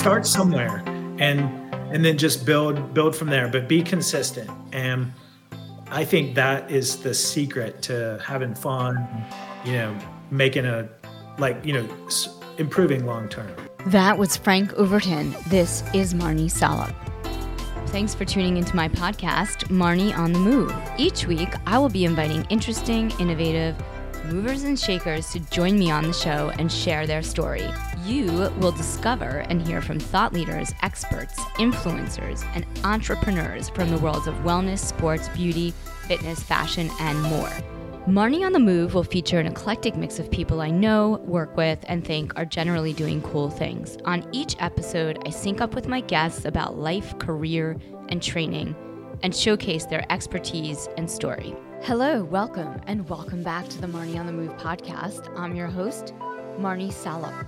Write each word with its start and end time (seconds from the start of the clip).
start 0.00 0.26
somewhere 0.26 0.82
and 1.18 1.40
and 1.92 2.02
then 2.02 2.16
just 2.16 2.46
build 2.46 2.94
build 2.94 3.14
from 3.14 3.28
there 3.28 3.48
but 3.48 3.68
be 3.68 3.82
consistent 3.82 4.48
and 4.72 5.12
i 5.90 6.02
think 6.02 6.34
that 6.34 6.70
is 6.70 6.96
the 7.02 7.12
secret 7.12 7.82
to 7.82 8.18
having 8.24 8.54
fun 8.54 8.96
you 9.62 9.72
know 9.72 9.94
making 10.30 10.64
a 10.64 10.88
like 11.36 11.62
you 11.66 11.74
know 11.74 11.86
improving 12.56 13.04
long 13.04 13.28
term 13.28 13.54
that 13.88 14.16
was 14.16 14.38
frank 14.38 14.72
overton 14.72 15.36
this 15.48 15.82
is 15.92 16.14
marnie 16.14 16.50
salop 16.50 16.94
Thanks 17.88 18.14
for 18.14 18.24
tuning 18.24 18.56
into 18.56 18.76
my 18.76 18.88
podcast, 18.88 19.64
Marnie 19.64 20.16
on 20.16 20.32
the 20.32 20.38
Move. 20.38 20.72
Each 20.96 21.26
week, 21.26 21.48
I 21.66 21.76
will 21.76 21.88
be 21.88 22.04
inviting 22.04 22.44
interesting, 22.48 23.10
innovative, 23.18 23.74
movers 24.26 24.62
and 24.62 24.78
shakers 24.78 25.32
to 25.32 25.40
join 25.50 25.76
me 25.76 25.90
on 25.90 26.04
the 26.04 26.12
show 26.12 26.52
and 26.56 26.70
share 26.70 27.04
their 27.08 27.20
story. 27.20 27.68
You 28.06 28.50
will 28.58 28.72
discover 28.72 29.44
and 29.50 29.60
hear 29.60 29.82
from 29.82 30.00
thought 30.00 30.32
leaders, 30.32 30.72
experts, 30.82 31.38
influencers, 31.58 32.46
and 32.54 32.64
entrepreneurs 32.82 33.68
from 33.68 33.90
the 33.90 33.98
worlds 33.98 34.26
of 34.26 34.34
wellness, 34.36 34.78
sports, 34.78 35.28
beauty, 35.30 35.74
fitness, 36.06 36.42
fashion, 36.42 36.90
and 36.98 37.20
more. 37.20 37.50
Marnie 38.06 38.46
on 38.46 38.52
the 38.52 38.58
Move 38.58 38.94
will 38.94 39.04
feature 39.04 39.38
an 39.38 39.46
eclectic 39.46 39.96
mix 39.96 40.18
of 40.18 40.30
people 40.30 40.62
I 40.62 40.70
know, 40.70 41.20
work 41.26 41.54
with, 41.58 41.78
and 41.88 42.02
think 42.02 42.32
are 42.38 42.46
generally 42.46 42.94
doing 42.94 43.20
cool 43.20 43.50
things. 43.50 43.98
On 44.06 44.26
each 44.32 44.56
episode, 44.60 45.18
I 45.26 45.30
sync 45.30 45.60
up 45.60 45.74
with 45.74 45.86
my 45.86 46.00
guests 46.00 46.46
about 46.46 46.78
life, 46.78 47.18
career, 47.18 47.76
and 48.08 48.22
training, 48.22 48.74
and 49.22 49.36
showcase 49.36 49.84
their 49.84 50.10
expertise 50.10 50.88
and 50.96 51.10
story. 51.10 51.54
Hello, 51.82 52.24
welcome, 52.24 52.80
and 52.86 53.06
welcome 53.10 53.42
back 53.42 53.68
to 53.68 53.80
the 53.80 53.86
Marnie 53.86 54.18
on 54.18 54.26
the 54.26 54.32
Move 54.32 54.56
podcast. 54.56 55.28
I'm 55.38 55.54
your 55.54 55.66
host, 55.66 56.14
Marnie 56.58 56.92
Salop. 56.92 57.46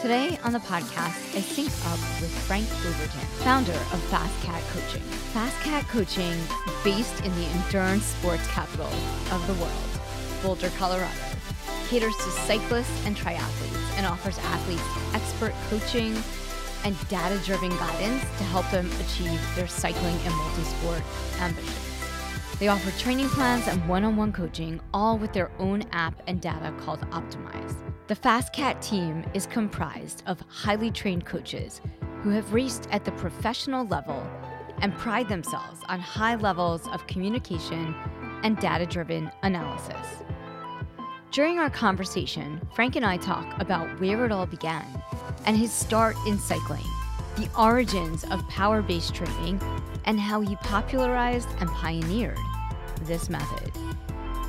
Today 0.00 0.38
on 0.42 0.52
the 0.52 0.58
podcast, 0.58 1.36
I 1.36 1.40
sync 1.40 1.68
up 1.86 1.98
with 2.20 2.30
Frank 2.46 2.66
Overton, 2.86 3.20
founder 3.44 3.72
of 3.72 4.00
FasCat 4.10 4.60
Coaching. 4.72 5.02
FasCat 5.32 5.88
Coaching, 5.88 6.36
based 6.82 7.24
in 7.24 7.32
the 7.36 7.44
endurance 7.46 8.04
sports 8.04 8.46
capital 8.48 8.90
of 9.30 9.46
the 9.46 9.54
world, 9.54 9.72
Boulder, 10.42 10.70
Colorado, 10.76 11.12
caters 11.88 12.16
to 12.16 12.30
cyclists 12.46 13.06
and 13.06 13.16
triathletes 13.16 13.96
and 13.96 14.06
offers 14.06 14.38
athletes 14.38 14.82
expert 15.14 15.52
coaching 15.68 16.16
and 16.84 16.96
data 17.08 17.38
driven 17.44 17.70
guidance 17.70 18.22
to 18.38 18.44
help 18.44 18.68
them 18.70 18.90
achieve 19.00 19.40
their 19.54 19.68
cycling 19.68 20.16
and 20.24 20.32
multisport 20.32 21.02
ambitions. 21.40 21.91
They 22.62 22.68
offer 22.68 22.96
training 22.96 23.28
plans 23.30 23.66
and 23.66 23.88
one 23.88 24.04
on 24.04 24.14
one 24.14 24.32
coaching, 24.32 24.80
all 24.94 25.18
with 25.18 25.32
their 25.32 25.50
own 25.58 25.82
app 25.90 26.22
and 26.28 26.40
data 26.40 26.72
called 26.78 27.00
Optimize. 27.10 27.74
The 28.06 28.14
FasCat 28.14 28.80
team 28.80 29.24
is 29.34 29.46
comprised 29.46 30.22
of 30.26 30.40
highly 30.46 30.92
trained 30.92 31.26
coaches 31.26 31.80
who 32.20 32.30
have 32.30 32.52
raced 32.52 32.86
at 32.92 33.04
the 33.04 33.10
professional 33.10 33.84
level 33.86 34.24
and 34.80 34.96
pride 34.96 35.28
themselves 35.28 35.80
on 35.88 35.98
high 35.98 36.36
levels 36.36 36.86
of 36.92 37.04
communication 37.08 37.96
and 38.44 38.56
data 38.58 38.86
driven 38.86 39.28
analysis. 39.42 40.22
During 41.32 41.58
our 41.58 41.68
conversation, 41.68 42.60
Frank 42.76 42.94
and 42.94 43.04
I 43.04 43.16
talk 43.16 43.60
about 43.60 43.88
where 43.98 44.24
it 44.24 44.30
all 44.30 44.46
began 44.46 44.86
and 45.46 45.56
his 45.56 45.72
start 45.72 46.14
in 46.28 46.38
cycling, 46.38 46.86
the 47.34 47.50
origins 47.58 48.22
of 48.30 48.48
power 48.48 48.82
based 48.82 49.16
training, 49.16 49.60
and 50.04 50.20
how 50.20 50.40
he 50.40 50.54
popularized 50.56 51.48
and 51.58 51.68
pioneered 51.68 52.38
this 53.02 53.28
method. 53.28 53.72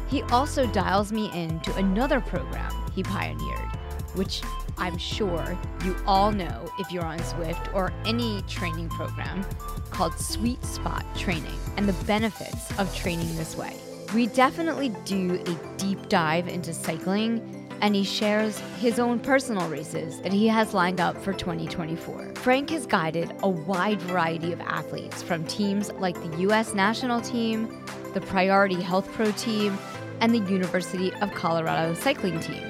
He 0.08 0.22
also 0.23 0.68
dials 0.68 1.12
me 1.12 1.32
into 1.34 1.73
another 1.76 2.22
program 2.22 2.72
he 2.94 3.04
pioneered, 3.04 3.76
which 4.14 4.42
I'm 4.78 4.98
sure 4.98 5.58
you 5.84 5.96
all 6.06 6.32
know 6.32 6.70
if 6.80 6.92
you're 6.92 7.06
on 7.06 7.20
Zwift 7.20 7.74
or 7.74 7.92
any 8.06 8.42
training 8.44 8.90
program 8.90 9.46
called 9.92 10.13
Sweet 10.13 10.63
Spot 10.63 11.06
Training 11.16 11.58
and 11.78 11.88
the 11.88 12.06
benefits 12.06 12.78
of 12.80 12.94
training 12.96 13.36
this 13.36 13.56
way. 13.56 13.75
We 14.13 14.28
definitely 14.28 14.90
do 15.06 15.42
a 15.46 15.78
deep 15.78 16.09
dive 16.09 16.47
into 16.47 16.74
cycling 16.74 17.68
and 17.81 17.96
he 17.96 18.03
shares 18.03 18.59
his 18.80 19.00
own 19.00 19.19
personal 19.19 19.68
races 19.68 20.22
that 20.22 20.31
he 20.31 20.47
has 20.47 20.74
lined 20.74 21.02
up 21.02 21.22
for 21.22 21.34
2024. 21.34 22.34
Frank 22.36 22.69
has 22.69 22.86
guided 22.86 23.36
a 23.44 23.50
wide 23.50 24.02
variety 24.03 24.53
of 24.53 24.62
athletes 24.62 25.22
from 25.22 25.44
teams 25.46 25.92
like 25.94 26.16
the 26.16 26.38
US 26.50 26.74
national 26.74 27.19
team, 27.22 27.84
the 28.13 28.22
Priority 28.22 28.81
Health 28.81 29.12
Pro 29.13 29.31
team, 29.31 29.78
and 30.22 30.34
the 30.34 30.51
University 30.51 31.13
of 31.16 31.34
Colorado 31.34 31.94
cycling 31.94 32.40
team 32.40 32.63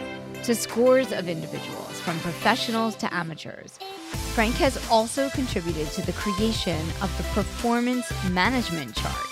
to 0.44 0.56
scores 0.56 1.12
of 1.12 1.30
individuals 1.30 2.00
from 2.02 2.20
professionals 2.20 2.96
to 2.96 3.14
amateurs. 3.14 3.78
Frank 4.34 4.56
has 4.56 4.78
also 4.90 5.30
contributed 5.30 5.88
to 5.92 6.02
the 6.02 6.12
creation 6.14 6.80
of 7.02 7.16
the 7.18 7.24
performance 7.36 8.12
management 8.32 8.96
chart, 8.96 9.32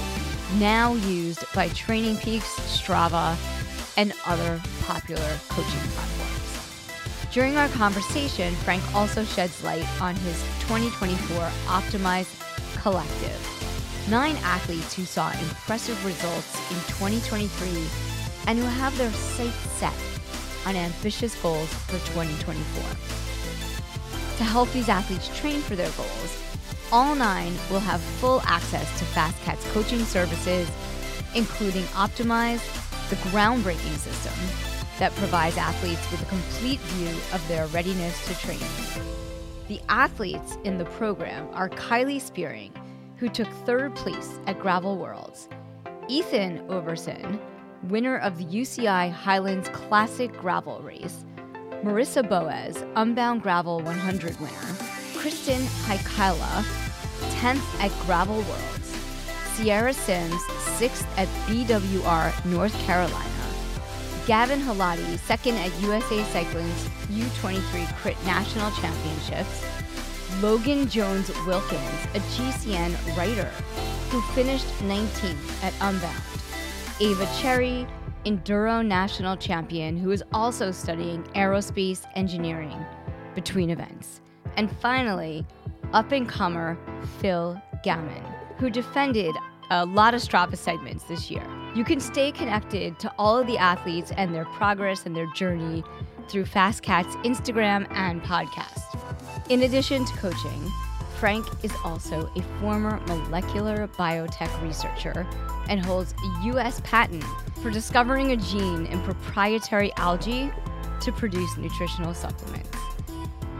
now 0.59 0.93
used 0.93 1.43
by 1.53 1.67
TrainingPeaks, 1.69 2.41
Strava, 2.69 3.35
and 3.97 4.13
other 4.25 4.61
popular 4.83 5.37
coaching 5.49 5.89
platforms. 5.91 7.27
During 7.33 7.57
our 7.57 7.69
conversation, 7.69 8.53
Frank 8.55 8.83
also 8.93 9.23
sheds 9.23 9.63
light 9.63 9.87
on 10.01 10.15
his 10.15 10.41
2024 10.61 11.37
Optimize 11.67 12.27
Collective 12.81 13.60
nine 14.09 14.35
athletes 14.37 14.93
who 14.93 15.03
saw 15.03 15.31
impressive 15.31 16.03
results 16.05 16.55
in 16.71 16.77
2023 16.93 17.69
and 18.47 18.57
who 18.57 18.65
have 18.65 18.97
their 18.97 19.11
sights 19.11 19.55
set 19.71 19.93
on 20.65 20.75
ambitious 20.75 21.39
goals 21.41 21.71
for 21.85 21.99
2024. 22.13 22.83
To 24.37 24.43
help 24.43 24.71
these 24.71 24.89
athletes 24.89 25.29
train 25.39 25.61
for 25.61 25.75
their 25.75 25.91
goals, 25.91 26.37
all 26.91 27.15
nine 27.15 27.53
will 27.69 27.79
have 27.79 28.01
full 28.01 28.41
access 28.41 28.87
to 28.99 29.05
FasCat's 29.05 29.71
coaching 29.71 30.03
services, 30.03 30.67
including 31.35 31.83
Optimize, 31.93 32.61
the 33.09 33.15
groundbreaking 33.29 33.97
system 33.97 34.33
that 34.99 35.13
provides 35.15 35.57
athletes 35.57 36.09
with 36.11 36.21
a 36.21 36.25
complete 36.25 36.79
view 36.79 37.09
of 37.33 37.45
their 37.47 37.67
readiness 37.67 38.25
to 38.27 38.33
train. 38.45 38.59
The 39.67 39.79
athletes 39.89 40.57
in 40.63 40.77
the 40.77 40.85
program 40.85 41.47
are 41.53 41.69
Kylie 41.69 42.21
Spearing, 42.21 42.73
who 43.21 43.29
took 43.29 43.47
third 43.67 43.95
place 43.95 44.39
at 44.47 44.59
Gravel 44.59 44.97
Worlds, 44.97 45.47
Ethan 46.07 46.57
Overson, 46.69 47.39
winner 47.83 48.17
of 48.17 48.39
the 48.39 48.45
UCI 48.45 49.11
Highlands 49.11 49.69
Classic 49.69 50.33
Gravel 50.33 50.81
Race, 50.81 51.23
Marissa 51.83 52.27
Boaz, 52.27 52.83
Unbound 52.95 53.43
Gravel 53.43 53.79
100 53.81 54.39
winner, 54.39 54.75
Kristen 55.15 55.61
Haikala, 55.85 56.63
10th 57.35 57.79
at 57.79 57.91
Gravel 58.07 58.37
Worlds, 58.37 58.97
Sierra 59.53 59.93
Sims, 59.93 60.41
6th 60.79 61.05
at 61.15 61.27
BWR 61.45 62.45
North 62.45 62.75
Carolina, 62.85 63.29
Gavin 64.25 64.59
Halati, 64.59 65.19
2nd 65.27 65.59
at 65.59 65.81
USA 65.83 66.23
Cycling's 66.23 66.89
U23 67.11 67.95
Crit 67.97 68.25
National 68.25 68.71
Championships, 68.71 69.63
Logan 70.41 70.89
Jones 70.89 71.29
Wilkins, 71.45 72.05
a 72.15 72.19
GCN 72.19 73.15
writer 73.15 73.51
who 74.09 74.19
finished 74.33 74.65
19th 74.79 75.63
at 75.63 75.71
Unbound. 75.81 76.19
Ava 76.99 77.29
Cherry, 77.39 77.85
Enduro 78.25 78.83
National 78.83 79.37
Champion, 79.37 79.95
who 79.95 80.09
is 80.09 80.23
also 80.33 80.71
studying 80.71 81.21
aerospace 81.35 82.07
engineering 82.15 82.83
between 83.35 83.69
events. 83.69 84.21
And 84.57 84.75
finally, 84.77 85.45
up 85.93 86.11
and 86.11 86.27
comer 86.27 86.75
Phil 87.19 87.61
Gaiman, 87.85 88.57
who 88.57 88.71
defended 88.71 89.35
a 89.69 89.85
lot 89.85 90.15
of 90.15 90.21
Strava 90.21 90.57
segments 90.57 91.03
this 91.03 91.29
year. 91.29 91.45
You 91.75 91.83
can 91.83 91.99
stay 91.99 92.31
connected 92.31 92.97
to 92.99 93.13
all 93.19 93.37
of 93.37 93.45
the 93.45 93.59
athletes 93.59 94.11
and 94.17 94.33
their 94.33 94.45
progress 94.45 95.05
and 95.05 95.15
their 95.15 95.31
journey 95.33 95.83
through 96.29 96.45
FasCat's 96.45 97.15
Instagram 97.17 97.85
and 97.91 98.23
podcast. 98.23 98.90
In 99.49 99.63
addition 99.63 100.05
to 100.05 100.13
coaching, 100.17 100.71
Frank 101.17 101.45
is 101.63 101.71
also 101.83 102.31
a 102.35 102.41
former 102.59 102.99
molecular 103.07 103.87
biotech 103.89 104.61
researcher 104.61 105.27
and 105.69 105.83
holds 105.83 106.13
a 106.13 106.45
U.S. 106.45 106.81
patent 106.83 107.23
for 107.61 107.69
discovering 107.69 108.31
a 108.31 108.37
gene 108.37 108.85
in 108.87 109.01
proprietary 109.03 109.93
algae 109.97 110.51
to 111.01 111.11
produce 111.11 111.57
nutritional 111.57 112.13
supplements. 112.13 112.77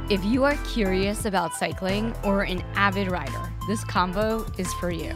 If 0.10 0.26
you 0.26 0.44
are 0.44 0.56
curious 0.66 1.26
about 1.26 1.54
cycling 1.54 2.16
or 2.24 2.44
an 2.44 2.64
avid 2.76 3.12
rider, 3.12 3.54
this 3.68 3.84
combo 3.84 4.46
is 4.58 4.74
for 4.74 4.92
you. 4.92 5.14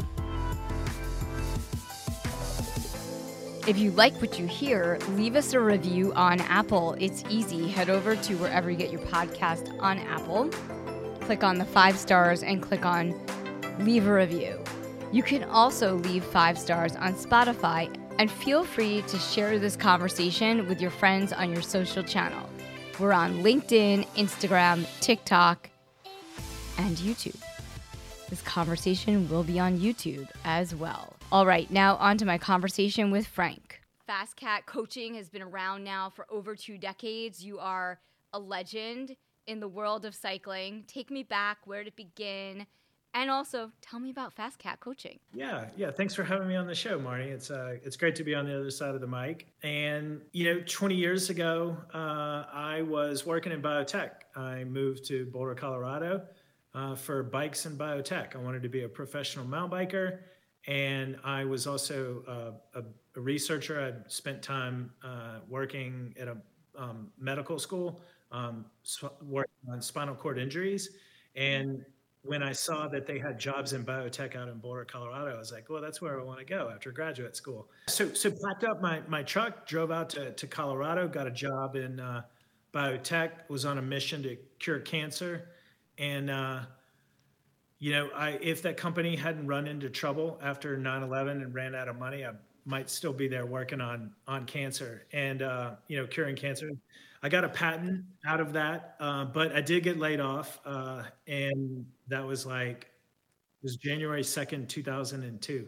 If 3.67 3.79
you 3.79 3.89
like 3.91 4.13
what 4.21 4.37
you 4.37 4.45
hear, 4.45 4.99
leave 5.09 5.35
us 5.35 5.53
a 5.53 5.59
review 5.59 6.13
on 6.13 6.39
Apple. 6.41 6.95
It's 6.99 7.23
easy. 7.31 7.67
Head 7.67 7.89
over 7.89 8.15
to 8.15 8.35
wherever 8.35 8.69
you 8.69 8.77
get 8.77 8.91
your 8.91 9.01
podcast 9.01 9.75
on 9.81 9.97
Apple, 9.97 10.49
click 11.21 11.43
on 11.43 11.57
the 11.57 11.65
five 11.65 11.97
stars, 11.97 12.43
and 12.43 12.61
click 12.61 12.85
on 12.85 13.19
leave 13.79 14.05
a 14.05 14.13
review. 14.13 14.63
You 15.11 15.23
can 15.23 15.43
also 15.45 15.95
leave 15.95 16.23
five 16.23 16.59
stars 16.59 16.95
on 16.95 17.15
Spotify 17.15 17.91
and 18.19 18.29
feel 18.29 18.63
free 18.63 19.01
to 19.07 19.17
share 19.17 19.57
this 19.57 19.75
conversation 19.75 20.67
with 20.67 20.79
your 20.79 20.91
friends 20.91 21.33
on 21.33 21.51
your 21.51 21.63
social 21.63 22.03
channel. 22.03 22.47
We're 22.99 23.13
on 23.13 23.41
LinkedIn, 23.41 24.05
Instagram, 24.09 24.85
TikTok, 25.01 25.71
and 26.77 26.97
YouTube. 26.97 27.41
This 28.29 28.43
conversation 28.43 29.27
will 29.27 29.43
be 29.43 29.59
on 29.59 29.79
YouTube 29.79 30.29
as 30.43 30.75
well. 30.75 31.14
All 31.31 31.45
right, 31.45 31.69
now 31.71 31.95
on 31.97 32.17
to 32.19 32.25
my 32.25 32.37
conversation 32.37 33.11
with 33.11 33.27
Frank. 33.27 33.81
FasCat 34.07 34.67
coaching 34.67 35.15
has 35.15 35.27
been 35.27 35.41
around 35.41 35.83
now 35.83 36.09
for 36.09 36.27
over 36.29 36.55
two 36.55 36.77
decades. 36.77 37.43
You 37.43 37.57
are 37.59 37.99
a 38.31 38.39
legend 38.39 39.15
in 39.47 39.59
the 39.59 39.67
world 39.67 40.05
of 40.05 40.13
cycling. 40.13 40.83
Take 40.87 41.09
me 41.09 41.23
back. 41.23 41.57
Where 41.65 41.83
did 41.83 41.89
it 41.89 41.95
begin? 41.95 42.67
And 43.15 43.31
also, 43.31 43.71
tell 43.81 43.99
me 43.99 44.11
about 44.11 44.35
FasCat 44.35 44.79
coaching. 44.81 45.19
Yeah, 45.33 45.65
yeah. 45.75 45.89
Thanks 45.89 46.13
for 46.13 46.23
having 46.23 46.47
me 46.47 46.55
on 46.57 46.67
the 46.67 46.75
show, 46.75 46.99
Marnie. 46.99 47.31
It's 47.31 47.49
uh, 47.49 47.77
it's 47.83 47.95
great 47.95 48.15
to 48.17 48.23
be 48.23 48.35
on 48.35 48.45
the 48.45 48.53
other 48.53 48.69
side 48.69 48.93
of 48.93 49.01
the 49.01 49.07
mic. 49.07 49.47
And 49.63 50.21
you 50.33 50.53
know, 50.53 50.61
20 50.65 50.95
years 50.95 51.29
ago, 51.29 51.77
uh, 51.93 52.43
I 52.53 52.83
was 52.83 53.25
working 53.25 53.51
in 53.51 53.61
biotech. 53.61 54.11
I 54.35 54.65
moved 54.65 55.05
to 55.05 55.25
Boulder, 55.27 55.55
Colorado, 55.55 56.23
uh, 56.73 56.95
for 56.95 57.23
bikes 57.23 57.65
and 57.65 57.79
biotech. 57.79 58.35
I 58.35 58.39
wanted 58.39 58.61
to 58.63 58.69
be 58.69 58.83
a 58.83 58.89
professional 58.89 59.45
mountain 59.45 59.79
biker, 59.79 60.19
and 60.67 61.17
I 61.23 61.45
was 61.45 61.67
also 61.67 62.23
uh, 62.27 62.79
a, 62.79 62.83
a, 63.17 63.21
researcher. 63.21 63.79
I'd 63.79 64.11
spent 64.11 64.41
time 64.41 64.91
uh, 65.03 65.39
working 65.47 66.13
at 66.19 66.27
a 66.27 66.37
um, 66.77 67.11
medical 67.19 67.59
school, 67.59 68.01
um, 68.31 68.65
working 69.21 69.53
on 69.71 69.81
spinal 69.81 70.15
cord 70.15 70.37
injuries, 70.37 70.89
and 71.35 71.85
when 72.25 72.41
I 72.41 72.51
saw 72.53 72.87
that 72.87 73.05
they 73.05 73.19
had 73.19 73.39
jobs 73.39 73.73
in 73.73 73.85
biotech 73.85 74.35
out 74.35 74.47
in 74.47 74.57
Boulder, 74.57 74.83
Colorado, 74.83 75.35
I 75.35 75.37
was 75.37 75.51
like, 75.51 75.69
well, 75.69 75.81
that's 75.81 76.01
where 76.01 76.19
I 76.19 76.23
want 76.23 76.39
to 76.39 76.45
go 76.45 76.71
after 76.73 76.91
graduate 76.91 77.35
school. 77.35 77.69
So, 77.87 78.11
so 78.13 78.31
packed 78.31 78.63
up 78.63 78.81
my, 78.81 79.01
my 79.07 79.21
truck, 79.21 79.67
drove 79.67 79.91
out 79.91 80.09
to, 80.11 80.31
to 80.31 80.47
Colorado, 80.47 81.07
got 81.07 81.27
a 81.27 81.31
job 81.31 81.75
in 81.75 81.99
uh, 81.99 82.23
biotech, 82.73 83.31
was 83.47 83.63
on 83.63 83.77
a 83.77 83.81
mission 83.81 84.23
to 84.23 84.37
cure 84.57 84.79
cancer. 84.79 85.49
And, 85.99 86.31
uh, 86.31 86.61
you 87.79 87.91
know, 87.91 88.09
I, 88.15 88.31
if 88.41 88.61
that 88.63 88.77
company 88.77 89.15
hadn't 89.15 89.47
run 89.47 89.67
into 89.67 89.89
trouble 89.89 90.39
after 90.41 90.77
9 90.77 91.03
11 91.03 91.41
and 91.41 91.53
ran 91.53 91.75
out 91.75 91.87
of 91.87 91.97
money, 91.97 92.25
I 92.25 92.31
might 92.65 92.89
still 92.89 93.13
be 93.13 93.27
there 93.27 93.45
working 93.45 93.81
on, 93.81 94.11
on 94.27 94.45
cancer 94.45 95.05
and, 95.13 95.41
uh, 95.41 95.75
you 95.87 95.97
know, 95.97 96.07
curing 96.07 96.35
cancer. 96.35 96.69
I 97.21 97.29
got 97.29 97.43
a 97.43 97.49
patent 97.49 98.05
out 98.25 98.39
of 98.39 98.53
that, 98.53 98.95
uh, 98.99 99.25
but 99.25 99.51
I 99.55 99.61
did 99.61 99.83
get 99.83 99.97
laid 99.97 100.19
off, 100.19 100.59
uh, 100.63 101.03
and 101.27 101.85
that 102.07 102.23
was 102.25 102.45
like 102.45 102.83
it 102.83 103.63
was 103.63 103.77
January 103.77 104.23
second, 104.23 104.69
two 104.69 104.83
thousand 104.83 105.23
and 105.23 105.41
two. 105.41 105.67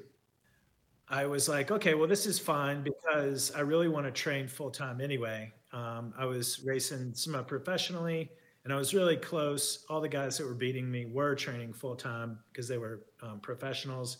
I 1.09 1.25
was 1.25 1.47
like, 1.47 1.71
okay, 1.71 1.93
well, 1.93 2.07
this 2.07 2.25
is 2.25 2.37
fine 2.37 2.83
because 2.83 3.51
I 3.51 3.61
really 3.61 3.87
want 3.87 4.05
to 4.05 4.11
train 4.11 4.47
full 4.47 4.69
time 4.69 4.99
anyway. 4.99 5.53
Um, 5.71 6.13
I 6.17 6.25
was 6.25 6.61
racing 6.65 7.13
semi 7.13 7.41
professionally, 7.43 8.29
and 8.67 8.73
I 8.73 8.77
was 8.77 8.93
really 8.93 9.15
close. 9.15 9.85
All 9.89 10.01
the 10.01 10.09
guys 10.09 10.37
that 10.37 10.45
were 10.45 10.53
beating 10.53 10.91
me 10.91 11.05
were 11.05 11.35
training 11.35 11.71
full 11.71 11.95
time 11.95 12.39
because 12.51 12.67
they 12.67 12.77
were 12.77 13.05
um, 13.21 13.39
professionals. 13.39 14.17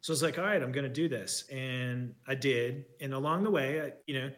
So 0.00 0.10
I 0.10 0.14
was 0.14 0.22
like, 0.22 0.38
all 0.38 0.46
right, 0.46 0.62
I'm 0.62 0.72
going 0.72 0.84
to 0.84 0.88
do 0.88 1.06
this, 1.06 1.44
and 1.52 2.14
I 2.26 2.34
did. 2.34 2.86
And 3.02 3.12
along 3.12 3.44
the 3.44 3.50
way, 3.50 3.82
I, 3.82 3.92
you 4.06 4.18
know 4.18 4.30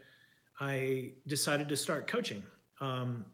I 0.58 1.12
decided 1.28 1.68
to 1.68 1.76
start 1.76 2.08
coaching. 2.08 2.42
Um, 2.80 3.24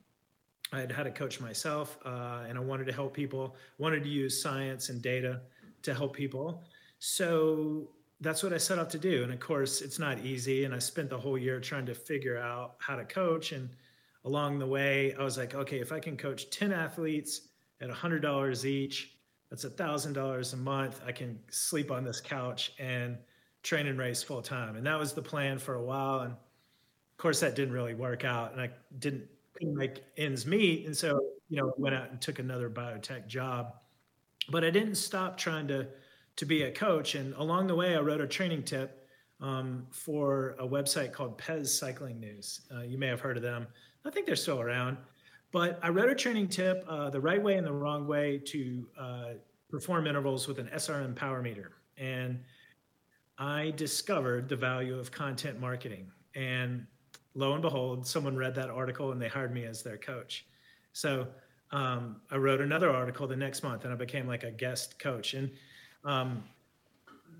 I 0.70 0.80
had 0.80 0.92
had 0.92 1.06
a 1.06 1.10
coach 1.10 1.40
myself, 1.40 1.96
uh, 2.04 2.44
and 2.46 2.58
I 2.58 2.60
wanted 2.60 2.84
to 2.88 2.92
help 2.92 3.14
people. 3.14 3.56
Wanted 3.78 4.02
to 4.02 4.10
use 4.10 4.42
science 4.42 4.90
and 4.90 5.00
data 5.00 5.40
to 5.80 5.94
help 5.94 6.14
people. 6.14 6.62
So 6.98 7.88
that's 8.20 8.42
what 8.42 8.52
I 8.52 8.58
set 8.58 8.78
out 8.78 8.90
to 8.90 8.98
do. 8.98 9.22
And 9.22 9.32
of 9.32 9.40
course, 9.40 9.80
it's 9.80 9.98
not 9.98 10.19
easy. 10.19 10.64
And 10.64 10.75
I 10.75 10.78
spent 10.78 11.08
the 11.08 11.19
whole 11.19 11.38
year 11.38 11.58
trying 11.58 11.86
to 11.86 11.94
figure 11.94 12.36
out 12.36 12.75
how 12.80 12.96
to 12.96 13.04
coach. 13.06 13.52
And 13.52 13.70
along 14.24 14.58
the 14.58 14.66
way, 14.66 15.14
I 15.14 15.22
was 15.22 15.38
like, 15.38 15.54
okay, 15.54 15.80
if 15.80 15.92
I 15.92 16.00
can 16.00 16.16
coach 16.16 16.50
10 16.50 16.72
athletes 16.72 17.48
at 17.80 17.90
$100 17.90 18.64
each, 18.64 19.14
that's 19.50 19.64
$1,000 19.64 20.52
a 20.52 20.56
month. 20.56 21.00
I 21.06 21.12
can 21.12 21.38
sleep 21.50 21.90
on 21.90 22.04
this 22.04 22.20
couch 22.20 22.72
and 22.78 23.16
train 23.62 23.86
and 23.86 23.98
race 23.98 24.22
full 24.22 24.42
time. 24.42 24.76
And 24.76 24.86
that 24.86 24.98
was 24.98 25.12
the 25.12 25.22
plan 25.22 25.58
for 25.58 25.74
a 25.74 25.82
while. 25.82 26.20
And 26.20 26.32
of 27.18 27.22
course, 27.22 27.40
that 27.40 27.56
didn't 27.56 27.74
really 27.74 27.94
work 27.94 28.24
out, 28.24 28.52
and 28.52 28.60
I 28.60 28.70
didn't 29.00 29.24
make 29.60 30.04
ends 30.16 30.46
meet, 30.46 30.86
and 30.86 30.96
so 30.96 31.20
you 31.48 31.60
know 31.60 31.72
went 31.76 31.96
out 31.96 32.12
and 32.12 32.20
took 32.20 32.38
another 32.38 32.70
biotech 32.70 33.26
job. 33.26 33.74
But 34.48 34.62
I 34.62 34.70
didn't 34.70 34.94
stop 34.94 35.36
trying 35.36 35.66
to 35.66 35.88
to 36.36 36.46
be 36.46 36.62
a 36.62 36.70
coach, 36.70 37.16
and 37.16 37.34
along 37.34 37.66
the 37.66 37.74
way, 37.74 37.96
I 37.96 37.98
wrote 37.98 38.20
a 38.20 38.26
training 38.28 38.62
tip 38.62 39.08
um, 39.40 39.88
for 39.90 40.54
a 40.60 40.68
website 40.68 41.12
called 41.12 41.36
Pez 41.38 41.66
Cycling 41.66 42.20
News. 42.20 42.60
Uh, 42.72 42.82
you 42.82 42.98
may 42.98 43.08
have 43.08 43.20
heard 43.20 43.36
of 43.36 43.42
them. 43.42 43.66
I 44.04 44.10
think 44.10 44.26
they're 44.26 44.36
still 44.36 44.60
around. 44.60 44.96
But 45.50 45.78
I 45.82 45.88
wrote 45.88 46.10
a 46.10 46.14
training 46.14 46.48
tip, 46.48 46.84
uh, 46.88 47.10
the 47.10 47.20
right 47.20 47.42
way 47.42 47.56
and 47.56 47.66
the 47.66 47.72
wrong 47.72 48.06
way 48.06 48.38
to 48.46 48.86
uh, 48.98 49.24
perform 49.70 50.06
intervals 50.06 50.46
with 50.46 50.58
an 50.58 50.68
SRM 50.74 51.16
power 51.16 51.40
meter. 51.40 51.72
And 51.96 52.40
I 53.38 53.72
discovered 53.76 54.48
the 54.48 54.56
value 54.56 54.98
of 54.98 55.10
content 55.10 55.58
marketing. 55.58 56.10
And 56.34 56.86
lo 57.34 57.54
and 57.54 57.62
behold, 57.62 58.06
someone 58.06 58.36
read 58.36 58.54
that 58.56 58.68
article 58.68 59.12
and 59.12 59.20
they 59.20 59.28
hired 59.28 59.54
me 59.54 59.64
as 59.64 59.82
their 59.82 59.96
coach. 59.96 60.46
So 60.92 61.28
um, 61.70 62.16
I 62.30 62.36
wrote 62.36 62.60
another 62.60 62.90
article 62.90 63.26
the 63.26 63.36
next 63.36 63.62
month 63.62 63.84
and 63.84 63.92
I 63.92 63.96
became 63.96 64.26
like 64.26 64.42
a 64.42 64.50
guest 64.50 64.98
coach. 64.98 65.34
And 65.34 65.50
um, 66.04 66.42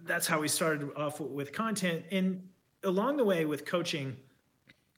that's 0.05 0.27
how 0.27 0.41
we 0.41 0.49
started 0.49 0.89
off 0.97 1.21
with 1.21 1.53
content. 1.53 2.05
And 2.11 2.49
along 2.85 3.17
the 3.17 3.25
way 3.25 3.45
with 3.45 3.65
coaching, 3.65 4.17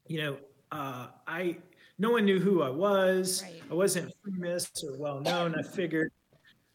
you 0.07 0.19
know, 0.19 0.37
uh, 0.73 1.09
I 1.27 1.59
no 1.99 2.11
one 2.11 2.25
knew 2.25 2.41
who 2.41 2.63
I 2.63 2.71
was. 2.71 3.43
Right. 3.43 3.63
I 3.71 3.75
wasn't 3.75 4.13
famous 4.25 4.71
or 4.83 4.97
well 4.97 5.21
known. 5.21 5.55
I 5.55 5.63
figured 5.63 6.11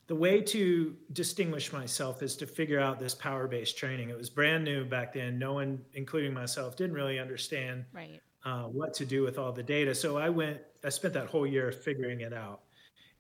the 0.07 0.15
way 0.15 0.39
to 0.39 0.95
distinguish 1.13 1.74
myself 1.74 2.21
is 2.21 2.36
to 2.38 2.45
figure 2.45 2.80
out 2.80 3.00
this 3.00 3.15
power 3.15 3.47
based 3.47 3.77
training. 3.77 4.09
It 4.09 4.18
was 4.18 4.30
brand 4.30 4.63
new 4.63 4.86
back 4.86 5.13
then. 5.13 5.39
No 5.39 5.53
one, 5.53 5.81
including 5.94 6.33
myself, 6.33 6.75
didn't 6.75 6.95
really 6.95 7.18
understand 7.18 7.86
right. 7.92 8.21
uh, 8.44 8.63
what 8.65 8.94
to 8.95 9.06
do 9.06 9.24
with 9.24 9.39
all 9.39 9.51
the 9.51 9.63
data. 9.63 9.95
So 9.95 10.18
I 10.18 10.30
went, 10.30 10.59
I 10.83 10.89
spent 10.89 11.13
that 11.15 11.27
whole 11.27 11.48
year 11.48 11.71
figuring 11.71 12.21
it 12.21 12.33
out. 12.33 12.62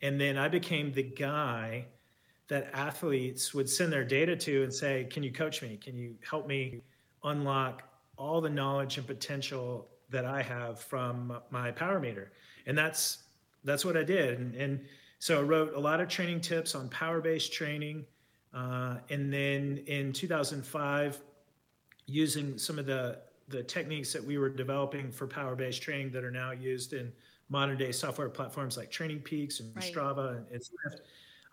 And 0.03 0.21
then 0.21 0.37
I 0.37 0.47
became 0.47 0.91
the 0.91 1.03
guy 1.03 1.87
that 2.49 2.69
athletes 2.73 3.55
would 3.55 3.67
send 3.67 3.91
their 3.91 4.03
data 4.03 4.35
to 4.35 4.63
and 4.63 4.71
say, 4.71 5.07
Can 5.09 5.23
you 5.23 5.31
coach 5.31 5.63
me? 5.63 5.77
Can 5.77 5.97
you 5.97 6.15
help 6.27 6.45
me 6.45 6.81
unlock 7.23 7.81
all 8.15 8.41
the 8.41 8.49
knowledge 8.49 8.99
and 8.99 9.07
potential 9.07 9.89
that 10.09 10.25
I 10.25 10.41
have 10.41 10.79
from 10.79 11.39
my 11.49 11.71
power 11.71 11.99
meter? 11.99 12.31
And 12.65 12.77
that's 12.77 13.23
that's 13.63 13.83
what 13.83 13.97
I 13.97 14.03
did. 14.03 14.39
And, 14.39 14.55
and 14.55 14.85
so 15.19 15.39
I 15.39 15.41
wrote 15.41 15.73
a 15.73 15.79
lot 15.79 15.99
of 15.99 16.07
training 16.07 16.41
tips 16.41 16.75
on 16.75 16.87
power 16.89 17.19
based 17.19 17.51
training. 17.51 18.05
Uh, 18.53 18.97
and 19.09 19.33
then 19.33 19.83
in 19.87 20.13
2005, 20.13 21.21
using 22.05 22.57
some 22.57 22.79
of 22.79 22.85
the, 22.85 23.19
the 23.47 23.63
techniques 23.63 24.13
that 24.13 24.23
we 24.23 24.37
were 24.37 24.49
developing 24.49 25.11
for 25.11 25.27
power 25.27 25.55
based 25.55 25.81
training 25.81 26.11
that 26.11 26.23
are 26.23 26.31
now 26.31 26.51
used 26.51 26.93
in 26.93 27.11
modern 27.49 27.77
day 27.77 27.91
software 27.91 28.29
platforms 28.29 28.77
like 28.77 28.91
TrainingPeaks 28.91 29.59
and 29.59 29.75
right. 29.75 29.93
Strava 29.93 30.37
and, 30.37 30.45
and 30.51 30.61
Zwift, 30.61 30.99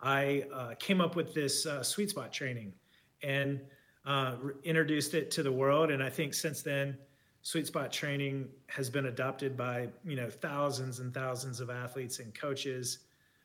I 0.01 0.45
uh, 0.53 0.75
came 0.79 1.01
up 1.01 1.15
with 1.15 1.33
this 1.33 1.65
uh, 1.65 1.81
sweet 1.81 2.09
spot 2.09 2.31
training 2.31 2.73
and 3.21 3.59
uh, 4.05 4.35
re- 4.41 4.53
introduced 4.63 5.13
it 5.13 5.31
to 5.31 5.43
the 5.43 5.51
world. 5.51 5.91
And 5.91 6.03
I 6.03 6.09
think 6.09 6.33
since 6.33 6.61
then, 6.61 6.97
sweet 7.43 7.67
spot 7.67 7.91
training 7.91 8.49
has 8.67 8.89
been 8.89 9.05
adopted 9.05 9.55
by 9.55 9.87
you 10.03 10.15
know 10.15 10.29
thousands 10.29 10.99
and 10.99 11.13
thousands 11.13 11.59
of 11.59 11.69
athletes 11.69 12.19
and 12.19 12.33
coaches 12.33 12.99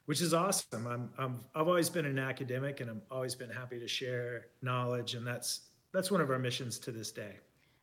which 0.09 0.23
is 0.23 0.33
awesome. 0.33 0.87
I'm, 0.87 1.11
I'm 1.19 1.40
I've 1.55 1.69
always 1.69 1.90
been 1.90 2.07
an 2.07 2.19
academic, 2.19 2.81
and 2.81 2.88
i've 2.88 3.02
always 3.11 3.35
been 3.35 3.50
happy 3.50 3.78
to 3.78 3.87
share 3.87 4.47
knowledge, 4.62 5.14
and 5.14 5.26
that's 5.26 5.67
that's 5.93 6.11
one 6.11 6.23
of 6.23 6.31
our 6.31 6.38
missions 6.38 6.78
to 6.78 6.90
this 6.90 7.12
day. 7.12 7.37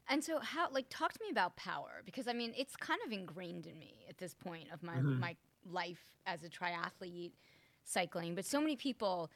And 0.10 0.24
so, 0.24 0.40
how 0.40 0.68
like 0.72 0.88
talk 0.90 1.14
to 1.14 1.20
me 1.24 1.30
about 1.30 1.56
power 1.56 2.02
because 2.04 2.28
I 2.28 2.34
mean 2.34 2.52
it's 2.58 2.76
kind 2.76 3.00
of 3.06 3.12
ingrained 3.12 3.68
in 3.68 3.78
me 3.78 4.06
at 4.10 4.18
this 4.18 4.34
point 4.34 4.70
of 4.74 4.82
my 4.82 4.96
mm-hmm. 4.96 5.20
my 5.20 5.36
life 5.70 6.04
as 6.26 6.44
a 6.44 6.50
triathlete, 6.50 7.34
cycling. 7.84 8.34
But 8.34 8.46
so 8.46 8.60
many 8.60 8.76
people, 8.76 9.30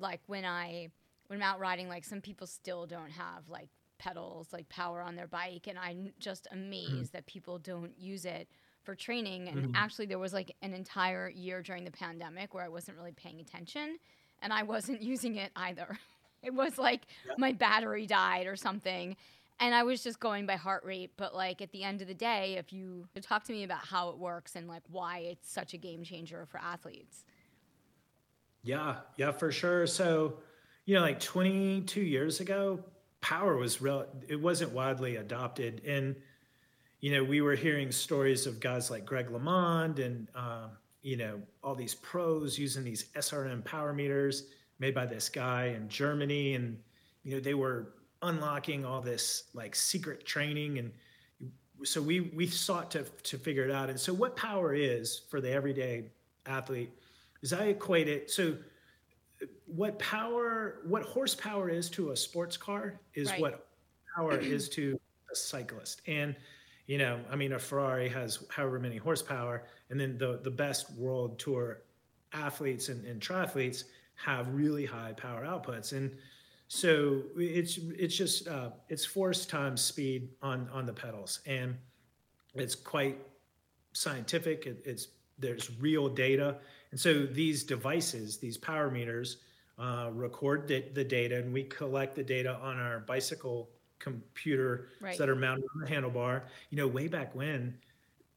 like 0.00 0.22
when 0.26 0.44
I 0.44 0.88
when 1.28 1.40
I'm 1.40 1.48
out 1.48 1.60
riding, 1.60 1.88
like 1.88 2.04
some 2.04 2.20
people 2.20 2.48
still 2.48 2.84
don't 2.84 3.12
have 3.12 3.48
like 3.48 3.68
pedals, 4.02 4.48
like 4.52 4.68
power 4.68 5.00
on 5.00 5.16
their 5.16 5.26
bike, 5.26 5.66
and 5.68 5.78
I'm 5.78 6.12
just 6.18 6.48
amazed 6.50 6.90
mm-hmm. 6.90 7.02
that 7.12 7.26
people 7.26 7.58
don't 7.58 7.92
use 7.98 8.24
it 8.24 8.48
for 8.82 8.94
training. 8.94 9.48
And 9.48 9.58
mm-hmm. 9.58 9.76
actually, 9.76 10.06
there 10.06 10.18
was 10.18 10.32
like 10.32 10.54
an 10.62 10.74
entire 10.74 11.28
year 11.28 11.62
during 11.62 11.84
the 11.84 11.90
pandemic 11.90 12.54
where 12.54 12.64
I 12.64 12.68
wasn't 12.68 12.98
really 12.98 13.12
paying 13.12 13.40
attention 13.40 13.98
and 14.40 14.52
I 14.52 14.64
wasn't 14.64 15.02
using 15.12 15.36
it 15.36 15.52
either. 15.56 15.98
it 16.42 16.52
was 16.52 16.78
like 16.78 17.02
yeah. 17.26 17.34
my 17.38 17.52
battery 17.52 18.06
died 18.06 18.46
or 18.46 18.56
something. 18.56 19.16
And 19.60 19.74
I 19.74 19.84
was 19.84 20.02
just 20.02 20.18
going 20.18 20.46
by 20.46 20.56
heart 20.56 20.84
rate. 20.84 21.12
But 21.16 21.34
like 21.34 21.62
at 21.62 21.70
the 21.70 21.84
end 21.84 22.02
of 22.02 22.08
the 22.08 22.14
day, 22.14 22.56
if 22.58 22.72
you 22.72 23.06
talk 23.20 23.44
to 23.44 23.52
me 23.52 23.62
about 23.62 23.86
how 23.86 24.10
it 24.10 24.18
works 24.18 24.56
and 24.56 24.66
like 24.66 24.82
why 24.90 25.18
it's 25.18 25.50
such 25.50 25.74
a 25.74 25.76
game 25.76 26.02
changer 26.02 26.46
for 26.50 26.58
athletes. 26.58 27.24
Yeah, 28.64 28.96
yeah, 29.16 29.32
for 29.32 29.50
sure. 29.50 29.86
So, 29.86 30.38
you 30.84 30.94
know, 30.94 31.00
like 31.00 31.20
22 31.20 32.00
years 32.00 32.40
ago, 32.40 32.80
power 33.22 33.56
was 33.56 33.80
real, 33.80 34.06
it 34.28 34.40
wasn't 34.40 34.72
widely 34.72 35.16
adopted. 35.16 35.80
And 35.86 36.16
you 37.00 37.10
know, 37.10 37.24
we 37.24 37.40
were 37.40 37.56
hearing 37.56 37.90
stories 37.90 38.46
of 38.46 38.60
guys 38.60 38.90
like 38.90 39.04
Greg 39.04 39.28
LeMond 39.28 39.98
and 39.98 40.28
uh, 40.36 40.68
you 41.02 41.16
know, 41.16 41.40
all 41.62 41.74
these 41.74 41.94
pros 41.96 42.58
using 42.58 42.84
these 42.84 43.06
SRM 43.16 43.64
power 43.64 43.92
meters 43.92 44.44
made 44.78 44.94
by 44.94 45.04
this 45.04 45.28
guy 45.28 45.66
in 45.76 45.88
Germany. 45.88 46.54
And, 46.54 46.78
you 47.24 47.34
know, 47.34 47.40
they 47.40 47.54
were 47.54 47.94
unlocking 48.22 48.84
all 48.84 49.00
this 49.00 49.44
like 49.52 49.74
secret 49.74 50.24
training. 50.24 50.78
And 50.78 50.92
so 51.82 52.00
we, 52.00 52.20
we 52.20 52.46
sought 52.46 52.90
to, 52.92 53.02
to 53.02 53.36
figure 53.36 53.64
it 53.64 53.72
out. 53.72 53.90
And 53.90 53.98
so 53.98 54.14
what 54.14 54.36
power 54.36 54.74
is 54.74 55.22
for 55.28 55.40
the 55.40 55.50
everyday 55.50 56.04
athlete 56.46 56.90
is 57.42 57.52
I 57.52 57.66
equate 57.66 58.08
it. 58.08 58.30
So 58.30 58.56
what 59.74 59.98
power, 59.98 60.78
what 60.84 61.02
horsepower 61.02 61.68
is 61.68 61.88
to 61.90 62.10
a 62.10 62.16
sports 62.16 62.56
car 62.56 63.00
is 63.14 63.30
right. 63.30 63.40
what 63.40 63.66
power 64.14 64.38
is 64.38 64.68
to 64.70 65.00
a 65.30 65.36
cyclist. 65.36 66.02
And, 66.06 66.36
you 66.86 66.98
know, 66.98 67.20
I 67.30 67.36
mean, 67.36 67.52
a 67.52 67.58
Ferrari 67.58 68.08
has 68.10 68.44
however 68.50 68.78
many 68.78 68.96
horsepower, 68.96 69.64
and 69.90 69.98
then 69.98 70.18
the 70.18 70.40
the 70.42 70.50
best 70.50 70.92
world 70.92 71.38
tour 71.38 71.82
athletes 72.32 72.88
and, 72.88 73.04
and 73.06 73.20
triathletes 73.20 73.84
have 74.14 74.48
really 74.48 74.84
high 74.84 75.12
power 75.12 75.44
outputs, 75.44 75.92
and 75.92 76.10
so 76.68 77.22
it's 77.36 77.78
it's 77.98 78.16
just 78.16 78.48
uh, 78.48 78.70
it's 78.88 79.04
force 79.04 79.46
times 79.46 79.80
speed 79.80 80.28
on 80.42 80.68
on 80.72 80.86
the 80.86 80.92
pedals, 80.92 81.40
and 81.46 81.76
it's 82.54 82.74
quite 82.74 83.18
scientific. 83.92 84.66
It, 84.66 84.82
it's 84.84 85.08
there's 85.38 85.70
real 85.80 86.08
data, 86.08 86.58
and 86.90 86.98
so 86.98 87.26
these 87.26 87.64
devices, 87.64 88.38
these 88.38 88.56
power 88.56 88.90
meters, 88.90 89.38
uh, 89.82 90.10
record 90.12 90.68
the, 90.68 90.84
the 90.94 91.04
data, 91.04 91.36
and 91.36 91.52
we 91.52 91.64
collect 91.64 92.14
the 92.14 92.22
data 92.22 92.56
on 92.62 92.78
our 92.78 93.00
bicycle 93.00 93.68
computer 93.98 94.88
right. 95.00 95.18
that 95.18 95.28
are 95.28 95.34
mounted 95.34 95.64
on 95.74 95.80
the 95.80 95.86
handlebar. 95.86 96.42
You 96.70 96.78
know, 96.78 96.86
way 96.86 97.08
back 97.08 97.34
when, 97.34 97.76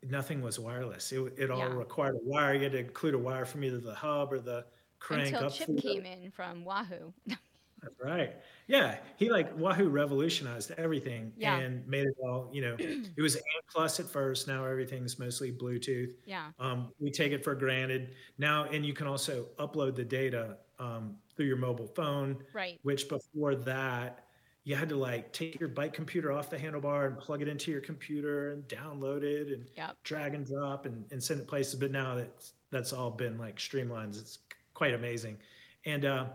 nothing 0.10 0.42
was 0.42 0.60
wireless. 0.60 1.12
It, 1.12 1.34
it 1.38 1.52
all 1.52 1.60
yeah. 1.60 1.74
required 1.74 2.16
a 2.16 2.20
wire. 2.24 2.56
You 2.56 2.64
had 2.64 2.72
to 2.72 2.80
include 2.80 3.14
a 3.14 3.20
wire 3.20 3.46
from 3.46 3.64
either 3.64 3.80
the 3.80 3.94
hub 3.94 4.34
or 4.34 4.40
the 4.40 4.66
crank. 5.00 5.34
Until 5.34 5.52
Chip 5.52 5.78
came 5.78 6.04
in 6.04 6.32
from 6.32 6.66
Wahoo. 6.66 7.14
That's 7.28 7.96
right. 8.04 8.36
Yeah, 8.66 8.98
he 9.16 9.30
like 9.30 9.56
Wahoo 9.60 9.90
revolutionized 9.90 10.72
everything 10.72 11.32
yeah. 11.38 11.58
and 11.58 11.88
made 11.88 12.08
it 12.08 12.16
all. 12.24 12.50
You 12.52 12.62
know, 12.62 12.76
it 12.80 13.22
was 13.22 13.36
A 13.36 13.42
plus 13.72 14.00
at 14.00 14.08
first. 14.08 14.48
Now 14.48 14.66
everything's 14.66 15.20
mostly 15.20 15.52
Bluetooth. 15.52 16.14
Yeah. 16.26 16.48
Um, 16.60 16.92
we 17.00 17.12
take 17.12 17.32
it 17.32 17.44
for 17.44 17.54
granted 17.54 18.16
now, 18.40 18.64
and 18.64 18.84
you 18.84 18.94
can 18.94 19.06
also 19.06 19.46
upload 19.60 19.96
the 19.96 20.04
data 20.04 20.58
um, 20.80 21.16
through 21.36 21.46
your 21.46 21.58
mobile 21.58 21.88
phone. 21.88 22.38
Right. 22.54 22.80
Which 22.84 23.08
before 23.10 23.56
that, 23.56 24.26
you 24.64 24.76
had 24.76 24.90
to 24.90 24.96
like 24.96 25.32
take 25.32 25.60
your 25.60 25.70
bike 25.70 25.94
computer 25.94 26.32
off 26.32 26.50
the 26.50 26.58
handlebar 26.58 27.08
and 27.08 27.18
plug 27.18 27.42
it 27.42 27.48
into 27.48 27.72
your 27.72 27.82
computer 27.82 28.52
and 28.52 28.68
download 28.68 29.24
it 29.24 29.50
and 29.50 29.68
yep. 29.78 29.96
drag 30.04 30.34
and 30.34 30.46
drop 30.46 30.86
and, 30.86 31.06
and 31.12 31.24
send 31.24 31.40
it 31.40 31.48
places. 31.48 31.76
But 31.76 31.92
now 31.92 32.16
that's 32.16 32.54
that's 32.72 32.92
all 32.92 33.12
been 33.12 33.38
like 33.38 33.60
streamlined. 33.60 34.16
It's 34.16 34.40
quite 34.74 34.94
amazing. 34.94 35.38
And 35.86 36.06
uh, 36.06 36.26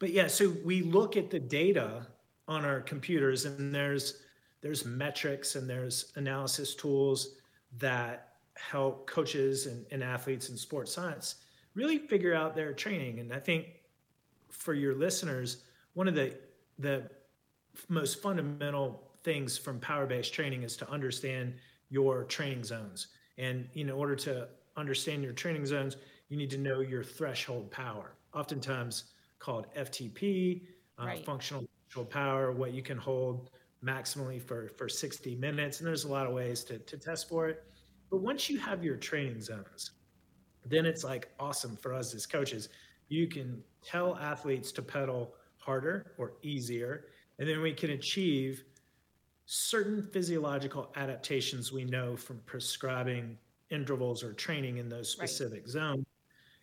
but 0.00 0.10
yeah, 0.10 0.26
so 0.26 0.54
we 0.64 0.82
look 0.82 1.16
at 1.16 1.30
the 1.30 1.38
data 1.38 2.06
on 2.48 2.64
our 2.64 2.80
computers 2.80 3.44
and 3.44 3.72
there's 3.74 4.22
there's 4.60 4.84
metrics 4.84 5.54
and 5.54 5.70
there's 5.70 6.12
analysis 6.16 6.74
tools 6.74 7.36
that 7.78 8.32
help 8.56 9.08
coaches 9.08 9.66
and, 9.66 9.86
and 9.92 10.02
athletes 10.02 10.48
in 10.48 10.56
sports 10.56 10.92
science 10.92 11.36
really 11.74 11.98
figure 11.98 12.34
out 12.34 12.56
their 12.56 12.72
training. 12.72 13.20
And 13.20 13.32
I 13.32 13.38
think 13.38 13.66
for 14.50 14.74
your 14.74 14.94
listeners, 14.94 15.64
one 15.94 16.08
of 16.08 16.14
the 16.14 16.34
the 16.78 17.10
most 17.88 18.22
fundamental 18.22 19.02
things 19.24 19.58
from 19.58 19.78
power 19.80 20.06
based 20.06 20.32
training 20.32 20.62
is 20.62 20.76
to 20.76 20.90
understand 20.90 21.54
your 21.90 22.24
training 22.24 22.64
zones. 22.64 23.08
And 23.36 23.68
in 23.74 23.90
order 23.90 24.16
to 24.16 24.48
understand 24.76 25.22
your 25.22 25.32
training 25.32 25.66
zones, 25.66 25.96
you 26.28 26.36
need 26.36 26.50
to 26.50 26.58
know 26.58 26.80
your 26.80 27.02
threshold 27.02 27.70
power, 27.70 28.12
oftentimes 28.34 29.04
called 29.38 29.66
FTP, 29.74 30.62
uh, 31.00 31.06
right. 31.06 31.24
functional 31.24 31.64
threshold 31.86 32.10
power, 32.10 32.52
what 32.52 32.72
you 32.72 32.82
can 32.82 32.98
hold 32.98 33.50
maximally 33.84 34.42
for, 34.42 34.70
for 34.76 34.88
60 34.88 35.36
minutes. 35.36 35.78
And 35.78 35.86
there's 35.86 36.04
a 36.04 36.08
lot 36.08 36.26
of 36.26 36.32
ways 36.32 36.64
to, 36.64 36.78
to 36.78 36.96
test 36.96 37.28
for 37.28 37.48
it. 37.48 37.64
But 38.10 38.18
once 38.18 38.50
you 38.50 38.58
have 38.58 38.82
your 38.84 38.96
training 38.96 39.40
zones, 39.40 39.92
then 40.66 40.84
it's 40.84 41.04
like 41.04 41.28
awesome 41.38 41.76
for 41.76 41.92
us 41.92 42.14
as 42.14 42.26
coaches. 42.26 42.68
You 43.08 43.26
can 43.26 43.62
tell 43.84 44.16
athletes 44.16 44.72
to 44.72 44.82
pedal 44.82 45.34
harder 45.58 46.12
or 46.18 46.32
easier 46.42 47.06
and 47.38 47.48
then 47.48 47.60
we 47.60 47.72
can 47.72 47.90
achieve 47.90 48.64
certain 49.46 50.02
physiological 50.12 50.92
adaptations 50.96 51.72
we 51.72 51.84
know 51.84 52.16
from 52.16 52.40
prescribing 52.46 53.38
intervals 53.70 54.22
or 54.22 54.32
training 54.32 54.78
in 54.78 54.88
those 54.88 55.08
specific 55.08 55.60
right. 55.60 55.68
zones. 55.68 56.06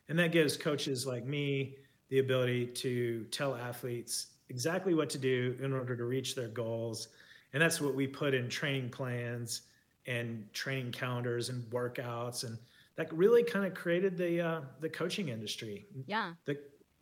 And 0.09 0.19
that 0.19 0.31
gives 0.31 0.57
coaches 0.57 1.07
like 1.07 1.25
me 1.25 1.77
the 2.09 2.19
ability 2.19 2.67
to 2.67 3.25
tell 3.31 3.55
athletes 3.55 4.27
exactly 4.49 4.93
what 4.93 5.09
to 5.11 5.17
do 5.17 5.55
in 5.61 5.73
order 5.73 5.95
to 5.95 6.05
reach 6.05 6.35
their 6.35 6.49
goals. 6.49 7.07
And 7.53 7.61
that's 7.61 7.81
what 7.81 7.95
we 7.95 8.05
put 8.05 8.33
in 8.33 8.49
training 8.49 8.89
plans 8.89 9.61
and 10.05 10.45
training 10.53 10.91
calendars 10.91 11.49
and 11.49 11.63
workouts. 11.71 12.43
And 12.43 12.57
that 12.97 13.11
really 13.13 13.43
kind 13.43 13.65
of 13.65 13.73
created 13.73 14.17
the 14.17 14.41
uh, 14.41 14.61
the 14.79 14.89
coaching 14.89 15.29
industry. 15.29 15.85
Yeah. 16.07 16.33
The, 16.45 16.57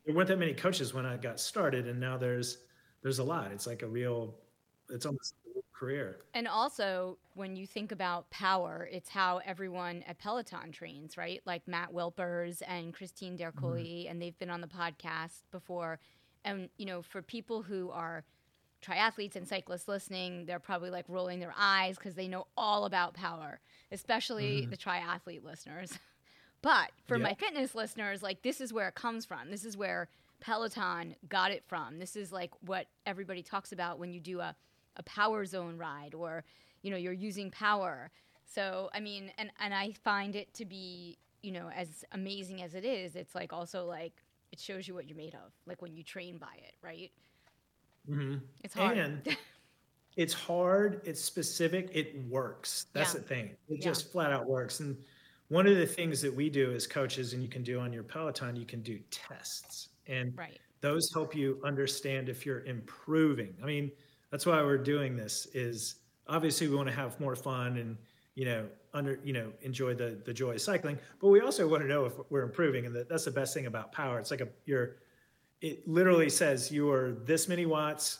there 0.05 0.15
weren't 0.15 0.27
that 0.27 0.39
many 0.39 0.53
coaches 0.53 0.93
when 0.93 1.05
I 1.05 1.17
got 1.17 1.39
started, 1.39 1.87
and 1.87 1.99
now 1.99 2.17
there's 2.17 2.57
there's 3.01 3.19
a 3.19 3.23
lot. 3.23 3.51
It's 3.51 3.67
like 3.67 3.81
a 3.81 3.87
real, 3.87 4.35
it's 4.89 5.05
almost 5.05 5.35
a 5.45 5.77
career. 5.77 6.19
And 6.33 6.47
also, 6.47 7.17
when 7.35 7.55
you 7.55 7.67
think 7.67 7.91
about 7.91 8.29
power, 8.29 8.89
it's 8.91 9.09
how 9.09 9.41
everyone 9.45 10.03
at 10.07 10.19
Peloton 10.19 10.71
trains, 10.71 11.17
right? 11.17 11.41
Like 11.45 11.67
Matt 11.67 11.93
Wilpers 11.93 12.61
and 12.67 12.93
Christine 12.93 13.35
D'Ercole, 13.35 13.73
mm-hmm. 13.73 14.09
and 14.09 14.21
they've 14.21 14.37
been 14.39 14.49
on 14.49 14.61
the 14.61 14.67
podcast 14.67 15.43
before. 15.51 15.99
And, 16.45 16.69
you 16.77 16.85
know, 16.85 17.01
for 17.01 17.21
people 17.21 17.61
who 17.61 17.89
are 17.91 18.23
triathletes 18.83 19.35
and 19.35 19.47
cyclists 19.47 19.87
listening, 19.87 20.45
they're 20.45 20.59
probably 20.59 20.89
like 20.89 21.05
rolling 21.07 21.39
their 21.39 21.53
eyes 21.57 21.97
because 21.97 22.15
they 22.15 22.27
know 22.27 22.47
all 22.57 22.85
about 22.85 23.13
power, 23.13 23.59
especially 23.91 24.61
mm-hmm. 24.61 24.69
the 24.69 24.77
triathlete 24.77 25.43
listeners. 25.43 25.97
But 26.63 26.91
for 27.07 27.17
yep. 27.17 27.23
my 27.23 27.33
fitness 27.33 27.75
listeners, 27.75 28.23
like 28.23 28.41
this 28.41 28.61
is 28.61 28.71
where 28.71 28.87
it 28.87 28.95
comes 28.95 29.25
from. 29.25 29.51
This 29.51 29.65
is 29.65 29.75
where 29.75 30.07
Peloton 30.39 31.13
got 31.27 31.51
it 31.51 31.61
from. 31.67 31.99
This 31.99 32.15
is 32.15 32.31
like 32.31 32.51
what 32.65 32.87
everybody 33.05 33.43
talks 33.43 33.73
about 33.73 33.99
when 33.99 34.13
you 34.13 34.21
do 34.21 34.39
a, 34.39 34.55
a 34.95 35.03
power 35.03 35.45
zone 35.45 35.77
ride 35.77 36.13
or, 36.13 36.45
you 36.81 36.89
know, 36.89 36.95
you're 36.95 37.11
using 37.11 37.51
power. 37.51 38.11
So, 38.45 38.89
I 38.93 39.01
mean, 39.01 39.31
and, 39.37 39.51
and 39.59 39.73
I 39.73 39.91
find 39.91 40.37
it 40.37 40.53
to 40.53 40.65
be, 40.65 41.17
you 41.41 41.51
know, 41.51 41.69
as 41.75 42.05
amazing 42.13 42.61
as 42.61 42.75
it 42.75 42.85
is, 42.85 43.17
it's 43.17 43.35
like 43.35 43.51
also 43.51 43.85
like 43.85 44.13
it 44.53 44.59
shows 44.59 44.87
you 44.87 44.93
what 44.93 45.05
you're 45.07 45.17
made 45.17 45.35
of, 45.35 45.51
like 45.65 45.81
when 45.81 45.93
you 45.93 46.03
train 46.03 46.37
by 46.37 46.55
it, 46.59 46.75
right? 46.81 47.11
Mm-hmm. 48.09 48.35
It's 48.63 48.73
hard. 48.73 48.97
And 48.97 49.37
it's 50.17 50.33
hard, 50.33 51.01
it's 51.05 51.21
specific, 51.21 51.89
it 51.93 52.15
works. 52.29 52.87
That's 52.93 53.13
yeah. 53.13 53.19
the 53.19 53.25
thing. 53.25 53.45
It 53.69 53.79
yeah. 53.79 53.83
just 53.83 54.11
flat 54.11 54.31
out 54.31 54.47
works. 54.47 54.79
And 54.79 54.97
one 55.49 55.67
of 55.67 55.75
the 55.75 55.85
things 55.85 56.21
that 56.21 56.33
we 56.33 56.49
do 56.49 56.73
as 56.73 56.87
coaches, 56.87 57.33
and 57.33 57.41
you 57.41 57.49
can 57.49 57.63
do 57.63 57.79
on 57.79 57.93
your 57.93 58.03
Peloton, 58.03 58.55
you 58.55 58.65
can 58.65 58.81
do 58.81 58.99
tests 59.11 59.89
and 60.07 60.33
right. 60.37 60.59
those 60.81 61.11
help 61.13 61.35
you 61.35 61.59
understand 61.63 62.29
if 62.29 62.45
you're 62.45 62.63
improving 62.65 63.53
i 63.61 63.65
mean 63.65 63.91
that's 64.31 64.45
why 64.45 64.61
we're 64.61 64.77
doing 64.77 65.15
this 65.15 65.47
is 65.53 65.95
obviously 66.27 66.67
we 66.67 66.75
want 66.75 66.87
to 66.87 66.93
have 66.93 67.19
more 67.19 67.35
fun 67.35 67.77
and 67.77 67.97
you 68.35 68.45
know 68.45 68.65
under 68.93 69.19
you 69.23 69.33
know 69.33 69.51
enjoy 69.61 69.93
the 69.93 70.21
the 70.25 70.33
joy 70.33 70.51
of 70.51 70.61
cycling 70.61 70.97
but 71.19 71.29
we 71.29 71.41
also 71.41 71.67
want 71.67 71.81
to 71.81 71.87
know 71.87 72.05
if 72.05 72.13
we're 72.29 72.43
improving 72.43 72.85
and 72.85 72.95
that, 72.95 73.09
that's 73.09 73.25
the 73.25 73.31
best 73.31 73.53
thing 73.53 73.65
about 73.65 73.91
power 73.91 74.19
it's 74.19 74.31
like 74.31 74.41
a 74.41 74.47
you're 74.65 74.97
it 75.63 75.87
literally 75.87 76.29
says 76.29 76.69
you 76.69 76.85
were 76.85 77.15
this 77.23 77.47
many 77.47 77.65
watts 77.65 78.19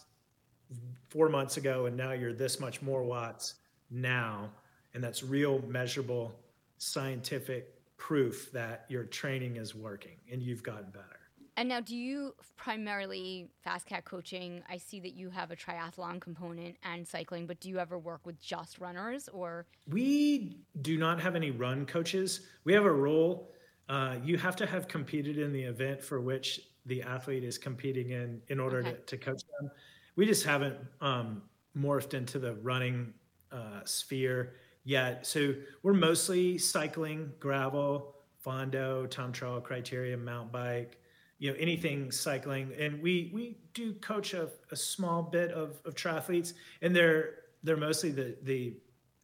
four 1.09 1.27
months 1.27 1.57
ago 1.57 1.85
and 1.85 1.95
now 1.95 2.13
you're 2.13 2.33
this 2.33 2.59
much 2.59 2.81
more 2.81 3.03
watts 3.03 3.55
now 3.91 4.49
and 4.95 5.03
that's 5.03 5.21
real 5.21 5.61
measurable 5.67 6.33
scientific 6.77 7.75
proof 7.97 8.51
that 8.53 8.85
your 8.87 9.03
training 9.03 9.57
is 9.57 9.75
working 9.75 10.15
and 10.31 10.41
you've 10.41 10.63
gotten 10.63 10.89
better 10.89 11.19
and 11.55 11.69
now, 11.69 11.81
do 11.81 11.95
you 11.95 12.33
primarily 12.57 13.47
FasCat 13.63 14.05
coaching? 14.05 14.63
I 14.67 14.77
see 14.77 14.99
that 15.01 15.13
you 15.13 15.29
have 15.29 15.51
a 15.51 15.55
triathlon 15.55 16.19
component 16.19 16.77
and 16.81 17.07
cycling, 17.07 17.45
but 17.45 17.59
do 17.59 17.69
you 17.69 17.77
ever 17.77 17.99
work 17.99 18.21
with 18.25 18.41
just 18.41 18.79
runners 18.79 19.29
or? 19.31 19.67
We 19.87 20.57
do 20.81 20.97
not 20.97 21.19
have 21.21 21.35
any 21.35 21.51
run 21.51 21.85
coaches. 21.85 22.47
We 22.63 22.73
have 22.73 22.85
a 22.85 22.91
rule. 22.91 23.51
Uh, 23.87 24.15
you 24.23 24.35
have 24.37 24.55
to 24.55 24.65
have 24.65 24.87
competed 24.87 25.37
in 25.37 25.53
the 25.53 25.61
event 25.61 26.03
for 26.03 26.21
which 26.21 26.59
the 26.85 27.01
athlete 27.01 27.43
is 27.43 27.57
competing 27.57 28.11
in 28.11 28.41
in 28.49 28.59
order 28.59 28.79
okay. 28.79 28.91
to, 28.91 28.97
to, 29.05 29.17
coach 29.17 29.41
them. 29.59 29.71
We 30.15 30.25
just 30.25 30.45
haven't 30.45 30.77
um, 31.01 31.43
morphed 31.77 32.13
into 32.13 32.39
the 32.39 32.55
running 32.55 33.13
uh, 33.51 33.81
sphere 33.85 34.55
yet. 34.83 35.25
So 35.25 35.53
we're 35.81 35.93
mostly 35.93 36.57
cycling, 36.57 37.31
gravel, 37.39 38.15
fondo, 38.45 39.09
time 39.09 39.31
trial 39.31 39.61
criterium, 39.61 40.23
mountain 40.23 40.51
bike 40.51 40.99
you 41.39 41.51
know 41.51 41.57
anything 41.59 42.11
cycling 42.11 42.71
and 42.79 43.01
we 43.01 43.31
we 43.33 43.57
do 43.73 43.93
coach 43.95 44.33
a, 44.33 44.49
a 44.71 44.75
small 44.75 45.23
bit 45.23 45.51
of, 45.51 45.81
of 45.83 45.95
triathletes 45.95 46.53
and 46.83 46.95
they're 46.95 47.31
they're 47.63 47.75
mostly 47.75 48.11
the 48.11 48.37
the 48.43 48.77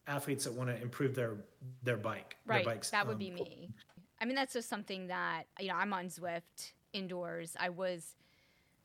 athletes 0.08 0.44
that 0.44 0.52
want 0.52 0.70
to 0.70 0.82
improve 0.82 1.14
their 1.14 1.38
their 1.84 1.96
bike 1.96 2.36
right 2.48 2.66
their 2.66 2.74
bikes 2.74 2.90
that 2.90 3.06
would 3.06 3.14
um, 3.14 3.20
be 3.20 3.30
me 3.30 3.70
I 4.22 4.26
mean, 4.26 4.36
that's 4.36 4.54
just 4.54 4.70
something 4.70 5.08
that, 5.08 5.44
you 5.60 5.70
know, 5.70 5.76
I'm 5.76 5.94
on 5.94 6.08
Zwift 6.08 6.74
indoors. 6.94 7.56
I 7.60 7.70
was, 7.70 8.16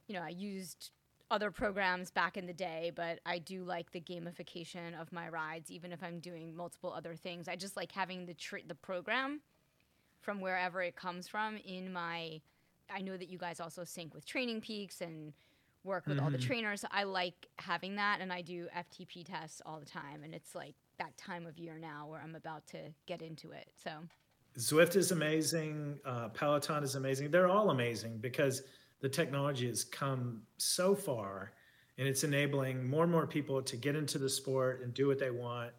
you 0.06 0.14
know, 0.14 0.22
I 0.22 0.30
used 0.30 0.90
other 1.30 1.50
programs 1.50 2.10
back 2.10 2.36
in 2.36 2.46
the 2.46 2.52
day, 2.52 2.92
but 2.94 3.18
I 3.26 3.38
do 3.38 3.64
like 3.64 3.90
the 3.92 4.00
gamification 4.00 5.00
of 5.00 5.12
my 5.12 5.28
rides, 5.28 5.70
even 5.70 5.92
if 5.92 6.02
I'm 6.02 6.20
doing 6.20 6.54
multiple 6.54 6.92
other 6.92 7.16
things. 7.16 7.48
I 7.48 7.56
just 7.56 7.76
like 7.76 7.92
having 7.92 8.26
the 8.26 8.34
tr- 8.34 8.58
the 8.66 8.74
program 8.74 9.40
from 10.20 10.40
wherever 10.40 10.82
it 10.82 10.96
comes 10.96 11.28
from 11.28 11.56
in 11.56 11.92
my. 11.92 12.40
I 12.94 13.00
know 13.00 13.16
that 13.16 13.28
you 13.28 13.38
guys 13.38 13.60
also 13.60 13.82
sync 13.84 14.14
with 14.14 14.26
TrainingPeaks 14.26 15.00
and 15.00 15.32
work 15.84 16.06
with 16.06 16.16
mm-hmm. 16.16 16.24
all 16.24 16.30
the 16.30 16.38
mm-hmm. 16.38 16.46
trainers. 16.46 16.84
I 16.90 17.04
like 17.04 17.48
having 17.58 17.96
that, 17.96 18.20
and 18.20 18.32
I 18.32 18.42
do 18.42 18.68
FTP 18.76 19.24
tests 19.24 19.62
all 19.64 19.80
the 19.80 19.86
time, 19.86 20.22
and 20.22 20.34
it's 20.34 20.54
like 20.54 20.74
that 20.98 21.16
time 21.16 21.46
of 21.46 21.58
year 21.58 21.78
now 21.78 22.06
where 22.06 22.20
I'm 22.22 22.34
about 22.34 22.66
to 22.68 22.78
get 23.06 23.22
into 23.22 23.50
it. 23.50 23.70
So. 23.82 23.90
Zwift 24.58 24.96
is 24.96 25.10
amazing. 25.10 25.98
Uh, 26.04 26.28
Peloton 26.28 26.84
is 26.84 26.94
amazing. 26.94 27.30
They're 27.30 27.48
all 27.48 27.70
amazing 27.70 28.18
because 28.18 28.62
the 29.00 29.08
technology 29.08 29.68
has 29.68 29.84
come 29.84 30.42
so 30.56 30.94
far 30.94 31.52
and 31.98 32.08
it's 32.08 32.24
enabling 32.24 32.88
more 32.88 33.02
and 33.02 33.12
more 33.12 33.26
people 33.26 33.62
to 33.62 33.76
get 33.76 33.96
into 33.96 34.18
the 34.18 34.28
sport 34.28 34.82
and 34.82 34.94
do 34.94 35.06
what 35.06 35.18
they 35.18 35.30
want 35.30 35.72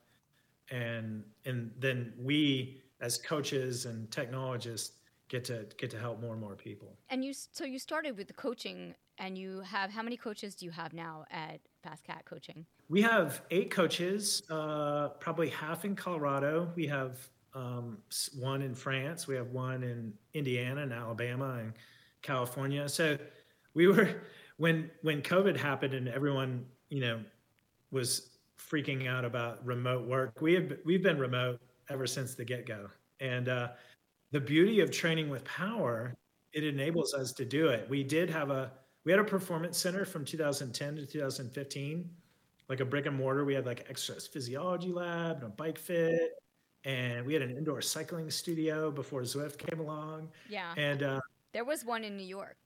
and 0.72 1.24
and 1.46 1.72
then 1.80 2.14
we 2.20 2.82
as 3.02 3.18
coaches 3.18 3.86
and 3.86 4.10
technologists 4.12 4.98
get 5.28 5.44
to 5.44 5.66
get 5.78 5.90
to 5.90 6.00
help 6.00 6.22
more 6.22 6.34
and 6.34 6.42
more 6.42 6.56
people 6.56 6.98
and 7.10 7.24
you 7.24 7.34
so 7.34 7.66
you 7.66 7.80
started 7.80 8.18
with 8.18 8.28
the 8.28 8.34
coaching 8.34 8.94
and 9.18 9.38
you 9.38 9.60
have 9.62 9.90
how 9.92 10.02
many 10.02 10.18
coaches 10.18 10.56
do 10.56 10.66
you 10.66 10.72
have 10.72 10.94
now 10.94 11.26
at 11.32 11.60
FasCat 11.86 12.26
coaching 12.26 12.66
we 12.90 13.02
have 13.02 13.42
eight 13.52 13.72
coaches 13.72 14.44
uh, 14.50 15.10
probably 15.20 15.50
half 15.50 15.86
in 15.86 15.96
colorado 15.96 16.72
we 16.76 16.88
have 16.88 17.18
um, 17.56 17.98
one 18.38 18.62
in 18.62 18.76
france 18.76 19.28
we 19.28 19.36
have 19.36 19.48
one 19.48 19.82
in 19.82 20.14
indiana 20.34 20.82
and 20.82 20.94
alabama 20.94 21.58
and 21.62 21.74
California. 22.26 22.90
So 22.90 23.18
we 23.74 23.88
were 23.92 24.10
when 24.58 24.90
when 25.04 25.22
COVID 25.22 25.56
happened 25.56 25.94
and 25.94 26.10
everyone 26.10 26.66
you 26.90 27.00
know 27.00 27.22
was 27.92 28.32
freaking 28.60 29.08
out 29.08 29.24
about 29.24 29.66
remote 29.66 30.08
work. 30.08 30.42
We 30.42 30.54
have 30.56 30.74
we've 30.84 31.04
been 31.04 31.20
remote 31.20 31.62
ever 31.90 32.08
since 32.08 32.36
the 32.36 32.44
get 32.44 32.66
go, 32.68 32.90
and 33.22 33.48
uh, 33.48 33.70
the 34.32 34.42
beauty 34.42 34.82
of 34.82 34.92
training 34.92 35.30
with 35.30 35.46
power 35.46 36.14
it 36.52 36.64
enables 36.64 37.14
us 37.14 37.34
to 37.34 37.46
do 37.46 37.68
it. 37.68 37.86
We 37.90 38.04
did 38.04 38.30
have 38.30 38.50
a 38.50 38.72
we 39.06 39.12
had 39.12 39.20
a 39.20 39.24
performance 39.24 39.78
center 39.78 40.04
from 40.04 40.26
2010 40.26 40.96
to 40.96 41.06
2015, 41.06 42.10
like 42.70 42.80
a 42.80 42.86
brick 42.86 43.06
and 43.06 43.16
mortar. 43.16 43.46
We 43.46 43.54
had 43.54 43.66
like 43.66 43.86
exercise 43.90 44.26
physiology 44.26 44.92
lab 44.92 45.38
and 45.38 45.46
a 45.46 45.50
bike 45.50 45.78
fit, 45.78 46.32
and 46.86 47.26
we 47.26 47.34
had 47.34 47.42
an 47.42 47.58
indoor 47.58 47.82
cycling 47.82 48.30
studio 48.32 48.92
before 48.92 49.22
Zwift 49.22 49.58
came 49.58 49.80
along. 49.80 50.30
Yeah, 50.50 50.74
and 50.78 51.04
uh, 51.04 51.20
there 51.52 51.66
was 51.66 51.84
one 51.84 52.04
in 52.04 52.16
New 52.16 52.26
York 52.26 52.58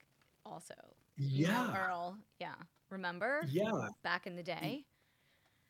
also. 0.46 0.76
Yeah. 1.18 1.52
know, 1.52 1.74
Earl. 1.76 2.18
Yeah. 2.40 2.54
Remember? 2.90 3.42
Yeah. 3.50 3.90
Back 4.04 4.28
in 4.28 4.36
the 4.36 4.44
day? 4.44 4.86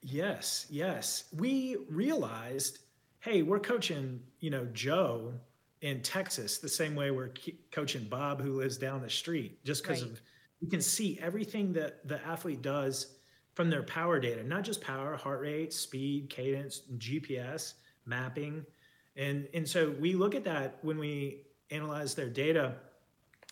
Yes. 0.01 0.68
Yes. 0.70 1.25
We 1.36 1.77
realized, 1.89 2.79
hey, 3.20 3.41
we're 3.41 3.60
coaching, 3.60 4.22
you 4.39 4.50
know, 4.50 4.65
Joe 4.74 5.34
in 5.82 6.01
Texas 6.01 6.58
the 6.58 6.70
same 6.70 6.96
way 6.96 7.12
we're 7.12 7.32
coaching 7.72 8.06
Bob 8.06 8.41
who 8.41 8.53
lives 8.53 8.77
down 8.77 9.01
the 9.01 9.10
street 9.10 9.63
just 9.63 9.84
because 9.84 10.03
right. 10.03 10.12
of 10.12 10.22
you 10.60 10.68
can 10.68 10.82
see 10.82 11.18
everything 11.22 11.72
that 11.74 12.06
the 12.08 12.25
athlete 12.25 12.62
does 12.62 13.15
from 13.53 13.70
their 13.70 13.84
power 13.84 14.20
data, 14.20 14.44
not 14.44 14.63
just 14.63 14.82
power, 14.82 15.15
heart 15.15 15.41
rate, 15.41 15.74
speed, 15.74 16.29
cadence, 16.29 16.82
GPS, 16.98 17.74
mapping. 18.10 18.66
And 19.16 19.48
and 19.54 19.68
so 19.68 19.92
we 20.00 20.13
look 20.13 20.36
at 20.36 20.44
that 20.46 20.80
when 20.82 20.98
we 20.98 21.43
analyze 21.72 22.15
their 22.15 22.30
data 22.30 22.76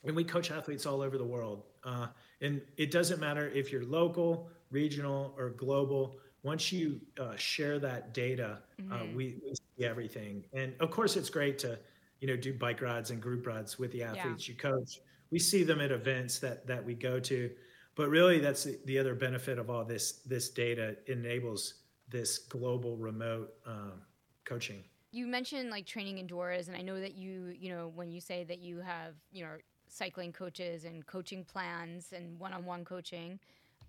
and 0.04 0.16
we 0.16 0.24
coach 0.24 0.52
athletes 0.52 0.86
all 0.86 1.02
over 1.02 1.18
the 1.18 1.26
world. 1.26 1.64
Uh, 1.84 2.08
and 2.42 2.62
it 2.78 2.92
doesn't 2.92 3.20
matter 3.20 3.50
if 3.50 3.72
you're 3.72 3.86
local, 3.86 4.50
regional, 4.72 5.34
or 5.38 5.52
global. 5.52 6.18
Once 6.44 6.72
you 6.72 7.00
uh, 7.20 7.36
share 7.36 7.80
that 7.80 8.14
data, 8.14 8.60
uh, 8.80 8.82
mm-hmm. 8.82 8.94
uh, 8.94 9.16
we, 9.16 9.40
we, 9.44 9.54
see 9.56 9.86
everything. 9.86 10.44
And 10.54 10.74
of 10.80 10.92
course, 10.92 11.16
it's 11.16 11.30
great 11.30 11.58
to, 11.60 11.78
you 12.20 12.28
know, 12.28 12.36
do 12.36 12.54
bike 12.54 12.82
rides 12.82 13.12
and 13.12 13.22
group 13.22 13.46
rides 13.48 13.80
with 13.80 13.92
the 13.92 14.04
athletes 14.04 14.48
yeah. 14.48 14.54
you 14.54 14.60
coach. 14.60 15.00
We 15.30 15.40
see 15.40 15.64
them 15.64 15.82
at 15.82 15.92
events 15.92 16.40
that 16.40 16.66
that 16.68 16.84
we 16.84 16.94
go 16.94 17.20
to, 17.20 17.50
but 17.96 18.10
really, 18.10 18.40
that's 18.40 18.64
the, 18.64 18.80
the 18.86 18.98
other 18.98 19.14
benefit 19.14 19.58
of 19.58 19.70
all 19.70 19.84
this. 19.84 20.22
This 20.26 20.50
data 20.50 20.96
enables 21.08 21.82
this 22.08 22.38
global 22.38 22.96
remote 22.96 23.54
um, 23.66 24.02
coaching 24.48 24.84
you 25.12 25.28
mentioned 25.28 25.70
like 25.70 25.86
training 25.86 26.18
indoors 26.18 26.68
and 26.68 26.78
i 26.78 26.82
know 26.82 27.00
that 27.00 27.16
you 27.16 27.54
you 27.60 27.70
know 27.70 27.92
when 27.96 28.12
you 28.12 28.22
say 28.22 28.44
that 28.44 28.60
you 28.60 28.80
have 28.80 29.14
you 29.32 29.44
know 29.44 29.52
cycling 29.90 30.32
coaches 30.32 30.86
and 30.86 31.06
coaching 31.06 31.44
plans 31.44 32.14
and 32.16 32.40
one-on-one 32.40 32.86
coaching. 32.86 33.40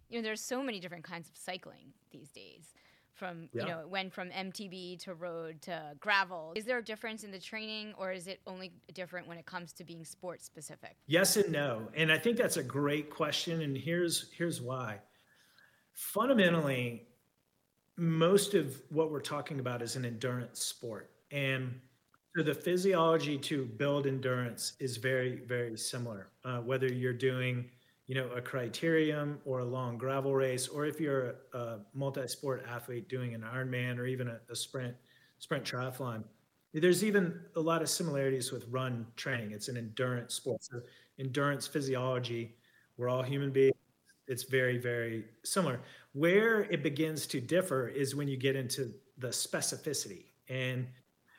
You 0.08 0.18
know, 0.18 0.22
there's 0.22 0.40
so 0.40 0.62
many 0.62 0.80
different 0.80 1.04
kinds 1.04 1.28
of 1.28 1.36
cycling 1.36 1.92
these 2.10 2.30
days. 2.30 2.74
From 3.14 3.48
yeah. 3.52 3.62
you 3.62 3.68
know, 3.68 3.80
it 3.80 3.88
went 3.88 4.12
from 4.12 4.30
MTB 4.30 5.00
to 5.00 5.14
road 5.14 5.60
to 5.62 5.94
gravel. 5.98 6.52
Is 6.54 6.64
there 6.64 6.78
a 6.78 6.84
difference 6.84 7.24
in 7.24 7.32
the 7.32 7.40
training, 7.40 7.92
or 7.98 8.12
is 8.12 8.28
it 8.28 8.40
only 8.46 8.72
different 8.94 9.26
when 9.26 9.38
it 9.38 9.44
comes 9.44 9.72
to 9.72 9.84
being 9.84 10.04
sport 10.04 10.40
specific? 10.40 10.96
Yes 11.08 11.36
and 11.36 11.50
no, 11.50 11.88
and 11.96 12.12
I 12.12 12.18
think 12.18 12.36
that's 12.36 12.58
a 12.58 12.62
great 12.62 13.10
question. 13.10 13.60
And 13.60 13.76
here's 13.76 14.30
here's 14.38 14.62
why. 14.62 15.00
Fundamentally, 15.94 17.08
most 17.98 18.54
of 18.54 18.80
what 18.90 19.10
we're 19.10 19.20
talking 19.20 19.60
about 19.60 19.82
is 19.82 19.96
an 19.96 20.04
endurance 20.04 20.62
sport, 20.62 21.10
and 21.30 21.80
so 22.36 22.42
the 22.42 22.54
physiology 22.54 23.36
to 23.38 23.64
build 23.64 24.06
endurance 24.06 24.74
is 24.78 24.96
very, 24.96 25.40
very 25.46 25.76
similar. 25.76 26.28
Uh, 26.44 26.58
whether 26.58 26.86
you're 26.86 27.12
doing, 27.12 27.68
you 28.06 28.14
know, 28.14 28.28
a 28.28 28.40
criterium 28.40 29.38
or 29.44 29.60
a 29.60 29.64
long 29.64 29.98
gravel 29.98 30.34
race, 30.34 30.68
or 30.68 30.86
if 30.86 31.00
you're 31.00 31.34
a, 31.52 31.58
a 31.58 31.78
multi-sport 31.94 32.64
athlete 32.70 33.08
doing 33.08 33.34
an 33.34 33.42
Ironman 33.42 33.98
or 33.98 34.06
even 34.06 34.28
a, 34.28 34.38
a 34.50 34.54
sprint 34.54 34.94
sprint 35.38 35.64
triathlon, 35.64 36.22
there's 36.74 37.02
even 37.02 37.40
a 37.56 37.60
lot 37.60 37.82
of 37.82 37.88
similarities 37.88 38.52
with 38.52 38.66
run 38.68 39.06
training. 39.16 39.52
It's 39.52 39.68
an 39.68 39.76
endurance 39.76 40.34
sport. 40.34 40.62
So 40.62 40.80
endurance 41.18 41.66
physiology, 41.66 42.54
we're 42.96 43.08
all 43.08 43.22
human 43.22 43.50
beings. 43.50 43.77
It's 44.28 44.44
very, 44.44 44.78
very 44.78 45.24
similar. 45.44 45.80
Where 46.12 46.62
it 46.64 46.82
begins 46.82 47.26
to 47.28 47.40
differ 47.40 47.88
is 47.88 48.14
when 48.14 48.28
you 48.28 48.36
get 48.36 48.56
into 48.56 48.92
the 49.18 49.28
specificity. 49.28 50.24
And 50.48 50.86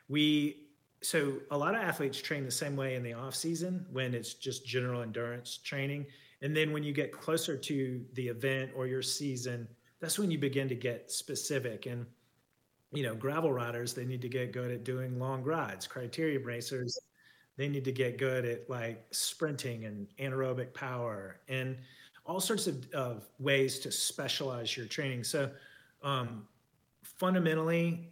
we 0.08 0.66
so 1.02 1.38
a 1.50 1.56
lot 1.56 1.74
of 1.74 1.80
athletes 1.80 2.20
train 2.20 2.44
the 2.44 2.50
same 2.50 2.76
way 2.76 2.94
in 2.94 3.02
the 3.02 3.14
off 3.14 3.34
season 3.34 3.86
when 3.90 4.14
it's 4.14 4.34
just 4.34 4.66
general 4.66 5.02
endurance 5.02 5.58
training 5.58 6.04
and 6.42 6.54
then 6.54 6.72
when 6.72 6.82
you 6.82 6.92
get 6.92 7.10
closer 7.10 7.56
to 7.56 8.04
the 8.14 8.28
event 8.28 8.70
or 8.76 8.86
your 8.86 9.00
season 9.00 9.66
that's 10.00 10.18
when 10.18 10.30
you 10.30 10.38
begin 10.38 10.68
to 10.68 10.74
get 10.74 11.10
specific 11.10 11.86
and 11.86 12.04
you 12.92 13.02
know 13.02 13.14
gravel 13.14 13.52
riders 13.52 13.94
they 13.94 14.04
need 14.04 14.20
to 14.20 14.28
get 14.28 14.52
good 14.52 14.70
at 14.70 14.84
doing 14.84 15.18
long 15.18 15.42
rides 15.42 15.88
criterium 15.88 16.44
racers 16.44 16.98
they 17.56 17.68
need 17.68 17.84
to 17.84 17.92
get 17.92 18.18
good 18.18 18.44
at 18.44 18.68
like 18.68 19.06
sprinting 19.10 19.86
and 19.86 20.06
anaerobic 20.18 20.74
power 20.74 21.40
and 21.48 21.78
all 22.30 22.40
sorts 22.40 22.66
of, 22.66 22.88
of 22.92 23.26
ways 23.38 23.80
to 23.80 23.90
specialize 23.90 24.76
your 24.76 24.86
training 24.86 25.24
so 25.24 25.50
um, 26.02 26.46
fundamentally 27.02 28.08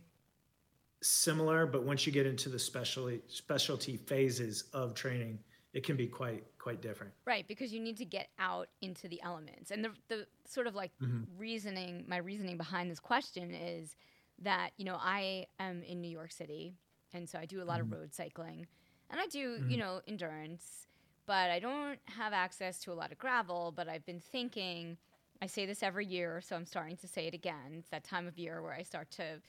similar, 1.00 1.66
but 1.66 1.84
once 1.84 2.04
you 2.04 2.12
get 2.12 2.26
into 2.26 2.48
the 2.48 2.58
specialty 2.58 3.22
specialty 3.28 3.96
phases 3.96 4.64
of 4.72 4.94
training, 4.94 5.38
it 5.72 5.84
can 5.84 5.96
be 5.96 6.06
quite 6.06 6.44
quite 6.58 6.82
different. 6.82 7.12
Right, 7.24 7.46
because 7.46 7.72
you 7.72 7.80
need 7.80 7.96
to 7.98 8.04
get 8.04 8.28
out 8.38 8.68
into 8.80 9.08
the 9.08 9.22
elements. 9.22 9.70
And 9.70 9.84
the 9.84 9.90
the 10.08 10.26
sort 10.46 10.66
of 10.66 10.74
like 10.74 10.90
mm-hmm. 11.00 11.22
reasoning, 11.38 12.04
my 12.08 12.18
reasoning 12.18 12.56
behind 12.56 12.90
this 12.90 13.00
question 13.00 13.54
is 13.54 13.94
that, 14.40 14.70
you 14.76 14.84
know, 14.84 14.98
I 15.00 15.46
am 15.60 15.82
in 15.82 16.00
New 16.00 16.10
York 16.10 16.32
City 16.32 16.74
and 17.12 17.28
so 17.28 17.38
I 17.38 17.46
do 17.46 17.62
a 17.62 17.64
lot 17.64 17.80
mm-hmm. 17.80 17.92
of 17.92 18.00
road 18.00 18.14
cycling 18.14 18.66
and 19.10 19.20
I 19.20 19.26
do, 19.26 19.58
mm-hmm. 19.58 19.70
you 19.70 19.76
know, 19.78 20.00
endurance, 20.06 20.87
but 21.28 21.50
I 21.50 21.58
don't 21.60 21.98
have 22.06 22.32
access 22.32 22.78
to 22.80 22.92
a 22.92 22.94
lot 22.94 23.12
of 23.12 23.18
gravel, 23.18 23.70
but 23.76 23.86
I've 23.86 24.06
been 24.06 24.18
thinking 24.18 24.96
I 25.42 25.46
say 25.46 25.66
this 25.66 25.82
every 25.82 26.06
year, 26.06 26.40
so 26.40 26.56
I'm 26.56 26.64
starting 26.64 26.96
to 26.96 27.06
say 27.06 27.26
it 27.26 27.34
again. 27.34 27.76
It's 27.78 27.90
that 27.90 28.02
time 28.02 28.26
of 28.26 28.38
year 28.38 28.60
where 28.62 28.72
I 28.72 28.82
start 28.82 29.10
to 29.12 29.40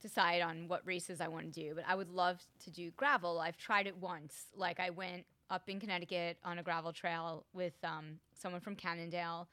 decide 0.00 0.40
on 0.40 0.66
what 0.66 0.84
races 0.84 1.20
I 1.20 1.28
want 1.28 1.52
to 1.52 1.60
do, 1.60 1.74
but 1.74 1.84
I 1.86 1.94
would 1.94 2.08
love 2.08 2.42
to 2.64 2.70
do 2.70 2.90
gravel. 2.92 3.38
I've 3.38 3.58
tried 3.58 3.86
it 3.86 3.96
once. 3.98 4.46
Like 4.56 4.80
I 4.80 4.90
went 4.90 5.24
up 5.50 5.68
in 5.68 5.78
Connecticut 5.78 6.38
on 6.42 6.58
a 6.58 6.62
gravel 6.62 6.92
trail 6.92 7.44
with 7.52 7.74
um, 7.84 8.18
someone 8.34 8.62
from 8.62 8.74
Cannondale. 8.74 9.46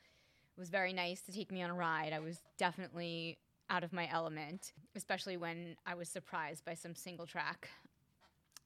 It 0.58 0.60
was 0.60 0.70
very 0.70 0.94
nice 0.94 1.22
to 1.24 1.34
take 1.34 1.52
me 1.52 1.62
on 1.62 1.70
a 1.70 1.76
ride. 1.76 2.14
I 2.14 2.20
was 2.20 2.40
definitely 2.58 3.38
out 3.70 3.84
of 3.84 3.92
my 3.92 4.10
element, 4.10 4.72
especially 4.96 5.36
when 5.36 5.76
I 5.86 5.96
was 5.96 6.08
surprised 6.08 6.64
by 6.64 6.76
some 6.76 6.96
single 6.96 7.28
track 7.28 7.70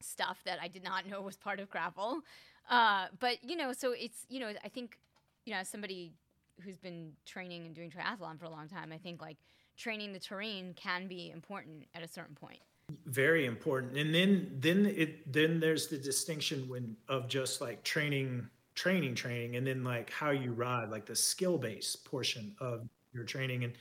stuff 0.01 0.39
that 0.45 0.59
I 0.61 0.67
did 0.67 0.83
not 0.83 1.07
know 1.07 1.21
was 1.21 1.37
part 1.37 1.59
of 1.59 1.69
gravel. 1.69 2.21
Uh, 2.69 3.07
but 3.19 3.37
you 3.43 3.55
know, 3.55 3.73
so 3.73 3.91
it's 3.93 4.25
you 4.29 4.39
know, 4.39 4.51
I 4.63 4.69
think 4.69 4.97
you 5.45 5.53
know, 5.53 5.59
as 5.59 5.69
somebody 5.69 6.13
who's 6.61 6.77
been 6.77 7.13
training 7.25 7.65
and 7.65 7.75
doing 7.75 7.91
triathlon 7.91 8.39
for 8.39 8.45
a 8.45 8.49
long 8.49 8.67
time, 8.67 8.91
I 8.91 8.97
think 8.97 9.21
like 9.21 9.37
training 9.77 10.11
the 10.13 10.19
terrain 10.19 10.73
can 10.75 11.07
be 11.07 11.29
important 11.31 11.85
at 11.93 12.03
a 12.03 12.07
certain 12.07 12.35
point. 12.35 12.59
very 13.05 13.45
important 13.45 13.97
and 13.97 14.13
then 14.15 14.49
then 14.59 14.85
it 14.85 15.31
then 15.31 15.59
there's 15.59 15.87
the 15.87 15.97
distinction 15.97 16.67
when 16.69 16.95
of 17.09 17.27
just 17.27 17.59
like 17.61 17.83
training 17.83 18.47
training 18.75 19.13
training 19.13 19.55
and 19.57 19.67
then 19.67 19.83
like 19.83 20.09
how 20.09 20.31
you 20.31 20.53
ride 20.53 20.89
like 20.89 21.05
the 21.05 21.15
skill 21.15 21.57
based 21.57 22.05
portion 22.05 22.55
of 22.59 22.87
your 23.13 23.25
training 23.25 23.65
and 23.65 23.73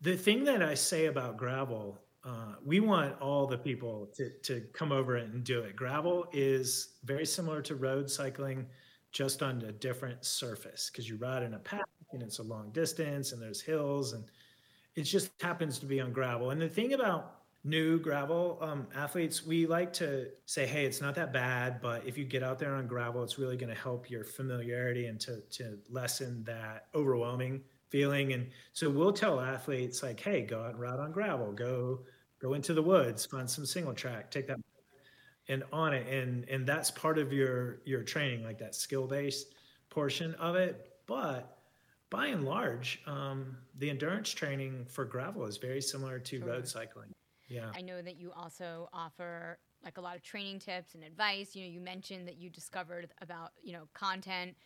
the 0.00 0.16
thing 0.16 0.44
that 0.44 0.62
i 0.62 0.74
say 0.74 1.06
about 1.06 1.36
gravel 1.36 1.98
uh, 2.24 2.54
we 2.64 2.80
want 2.80 3.18
all 3.20 3.46
the 3.46 3.56
people 3.56 4.10
to, 4.14 4.30
to 4.42 4.60
come 4.72 4.92
over 4.92 5.16
and 5.16 5.42
do 5.42 5.60
it. 5.60 5.74
Gravel 5.74 6.26
is 6.32 6.94
very 7.04 7.24
similar 7.24 7.62
to 7.62 7.74
road 7.74 8.10
cycling 8.10 8.66
just 9.12 9.42
on 9.42 9.62
a 9.62 9.72
different 9.72 10.24
surface 10.24 10.90
because 10.90 11.08
you 11.08 11.16
ride 11.16 11.42
in 11.42 11.54
a 11.54 11.58
pack 11.58 11.86
and 12.12 12.22
it's 12.22 12.38
a 12.38 12.42
long 12.42 12.70
distance 12.72 13.32
and 13.32 13.42
there's 13.42 13.60
hills 13.60 14.12
and 14.12 14.24
it 14.96 15.02
just 15.02 15.30
happens 15.40 15.78
to 15.78 15.86
be 15.86 16.00
on 16.00 16.12
gravel. 16.12 16.50
And 16.50 16.60
the 16.60 16.68
thing 16.68 16.92
about 16.92 17.36
new 17.64 17.98
gravel 17.98 18.58
um, 18.60 18.86
athletes, 18.94 19.46
we 19.46 19.66
like 19.66 19.92
to 19.94 20.28
say, 20.46 20.66
hey, 20.66 20.84
it's 20.84 21.00
not 21.00 21.14
that 21.14 21.32
bad, 21.32 21.80
but 21.80 22.06
if 22.06 22.18
you 22.18 22.24
get 22.24 22.42
out 22.42 22.58
there 22.58 22.74
on 22.74 22.86
gravel, 22.86 23.22
it's 23.22 23.38
really 23.38 23.56
going 23.56 23.74
to 23.74 23.80
help 23.80 24.10
your 24.10 24.24
familiarity 24.24 25.06
and 25.06 25.20
to, 25.20 25.40
to 25.52 25.78
lessen 25.88 26.44
that 26.44 26.86
overwhelming 26.94 27.62
feeling. 27.90 28.32
And 28.32 28.50
so 28.72 28.88
we'll 28.88 29.12
tell 29.12 29.40
athletes 29.40 30.02
like, 30.02 30.20
hey, 30.20 30.42
go 30.42 30.62
out 30.62 30.70
and 30.70 30.80
ride 30.80 30.98
on 30.98 31.12
gravel, 31.12 31.52
go 31.52 32.00
go 32.40 32.54
into 32.54 32.72
the 32.72 32.82
woods, 32.82 33.26
find 33.26 33.48
some 33.48 33.66
single 33.66 33.92
track, 33.92 34.30
take 34.30 34.46
that 34.46 34.58
and 35.48 35.64
on 35.72 35.92
it. 35.92 36.06
And 36.06 36.48
and 36.48 36.66
that's 36.66 36.90
part 36.90 37.18
of 37.18 37.32
your 37.32 37.80
your 37.84 38.02
training, 38.02 38.44
like 38.44 38.58
that 38.58 38.74
skill 38.74 39.06
based 39.06 39.54
portion 39.90 40.34
of 40.36 40.56
it. 40.56 40.92
But 41.06 41.58
by 42.08 42.28
and 42.28 42.44
large, 42.44 43.00
um, 43.06 43.56
the 43.78 43.90
endurance 43.90 44.30
training 44.30 44.86
for 44.88 45.04
gravel 45.04 45.44
is 45.46 45.56
very 45.58 45.80
similar 45.80 46.18
to 46.18 46.38
sure. 46.38 46.48
road 46.48 46.66
cycling. 46.66 47.12
Yeah. 47.48 47.70
I 47.74 47.82
know 47.82 48.00
that 48.00 48.16
you 48.16 48.32
also 48.32 48.88
offer 48.92 49.58
like 49.84 49.98
a 49.98 50.00
lot 50.00 50.16
of 50.16 50.22
training 50.22 50.60
tips 50.60 50.94
and 50.94 51.02
advice. 51.02 51.56
You 51.56 51.64
know, 51.64 51.70
you 51.70 51.80
mentioned 51.80 52.28
that 52.28 52.36
you 52.36 52.50
discovered 52.50 53.08
about, 53.20 53.50
you 53.62 53.72
know, 53.72 53.88
content 53.94 54.56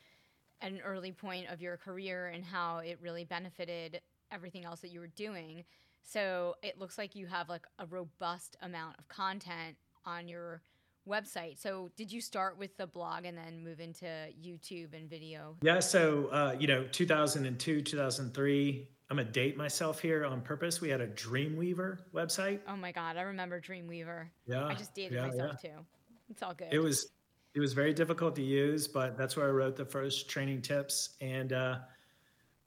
at 0.64 0.72
an 0.72 0.80
early 0.80 1.12
point 1.12 1.46
of 1.50 1.60
your 1.60 1.76
career 1.76 2.28
and 2.28 2.42
how 2.42 2.78
it 2.78 2.98
really 3.02 3.24
benefited 3.24 4.00
everything 4.32 4.64
else 4.64 4.80
that 4.80 4.90
you 4.90 4.98
were 4.98 5.06
doing. 5.08 5.62
So 6.02 6.54
it 6.62 6.78
looks 6.78 6.96
like 6.96 7.14
you 7.14 7.26
have 7.26 7.48
like 7.48 7.66
a 7.78 7.86
robust 7.86 8.56
amount 8.62 8.98
of 8.98 9.06
content 9.08 9.76
on 10.06 10.26
your 10.26 10.62
website. 11.06 11.58
So 11.60 11.90
did 11.96 12.10
you 12.10 12.22
start 12.22 12.58
with 12.58 12.76
the 12.78 12.86
blog 12.86 13.26
and 13.26 13.36
then 13.36 13.62
move 13.62 13.78
into 13.78 14.06
YouTube 14.06 14.94
and 14.94 15.08
video? 15.08 15.56
Yeah. 15.62 15.80
So, 15.80 16.28
uh, 16.28 16.56
you 16.58 16.66
know, 16.66 16.86
2002, 16.90 17.82
2003, 17.82 18.88
I'm 19.10 19.18
gonna 19.18 19.30
date 19.30 19.58
myself 19.58 20.00
here 20.00 20.24
on 20.24 20.40
purpose. 20.40 20.80
We 20.80 20.88
had 20.88 21.02
a 21.02 21.08
Dreamweaver 21.08 21.98
website. 22.14 22.60
Oh 22.66 22.76
my 22.76 22.90
god, 22.90 23.18
I 23.18 23.22
remember 23.22 23.60
Dreamweaver. 23.60 24.28
Yeah, 24.46 24.64
I 24.64 24.74
just 24.74 24.94
dated 24.94 25.12
yeah, 25.12 25.26
myself 25.26 25.60
yeah. 25.62 25.70
too. 25.70 25.76
It's 26.30 26.42
all 26.42 26.54
good. 26.54 26.72
It 26.72 26.78
was 26.78 27.08
it 27.54 27.60
was 27.60 27.72
very 27.72 27.94
difficult 27.94 28.34
to 28.36 28.42
use, 28.42 28.88
but 28.88 29.16
that's 29.16 29.36
where 29.36 29.46
I 29.46 29.50
wrote 29.50 29.76
the 29.76 29.84
first 29.84 30.28
training 30.28 30.62
tips. 30.62 31.10
And 31.20 31.52
uh, 31.52 31.78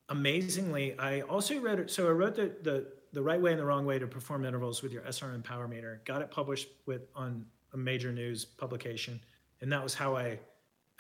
amazingly, 0.10 0.97
I 0.97 1.21
also 1.21 1.60
wrote 1.60 1.91
So 1.91 2.08
I 2.08 2.12
wrote 2.12 2.36
the, 2.36 2.56
the 2.63 2.88
the 3.13 3.21
right 3.21 3.41
way 3.41 3.52
and 3.52 3.60
the 3.60 3.65
wrong 3.65 3.86
way 3.86 4.00
to 4.00 4.08
perform 4.08 4.45
intervals 4.45 4.82
with 4.82 4.91
your 4.91 5.02
SRM 5.04 5.43
power 5.43 5.67
meter. 5.67 6.02
Got 6.06 6.21
it 6.21 6.32
published 6.32 6.69
with 6.86 7.08
on 7.15 7.45
a 7.73 7.78
major 7.78 8.12
news 8.12 8.45
publication, 8.45 9.19
and 9.62 9.71
that 9.71 9.84
was 9.84 9.93
how 9.93 10.15
I 10.15 10.39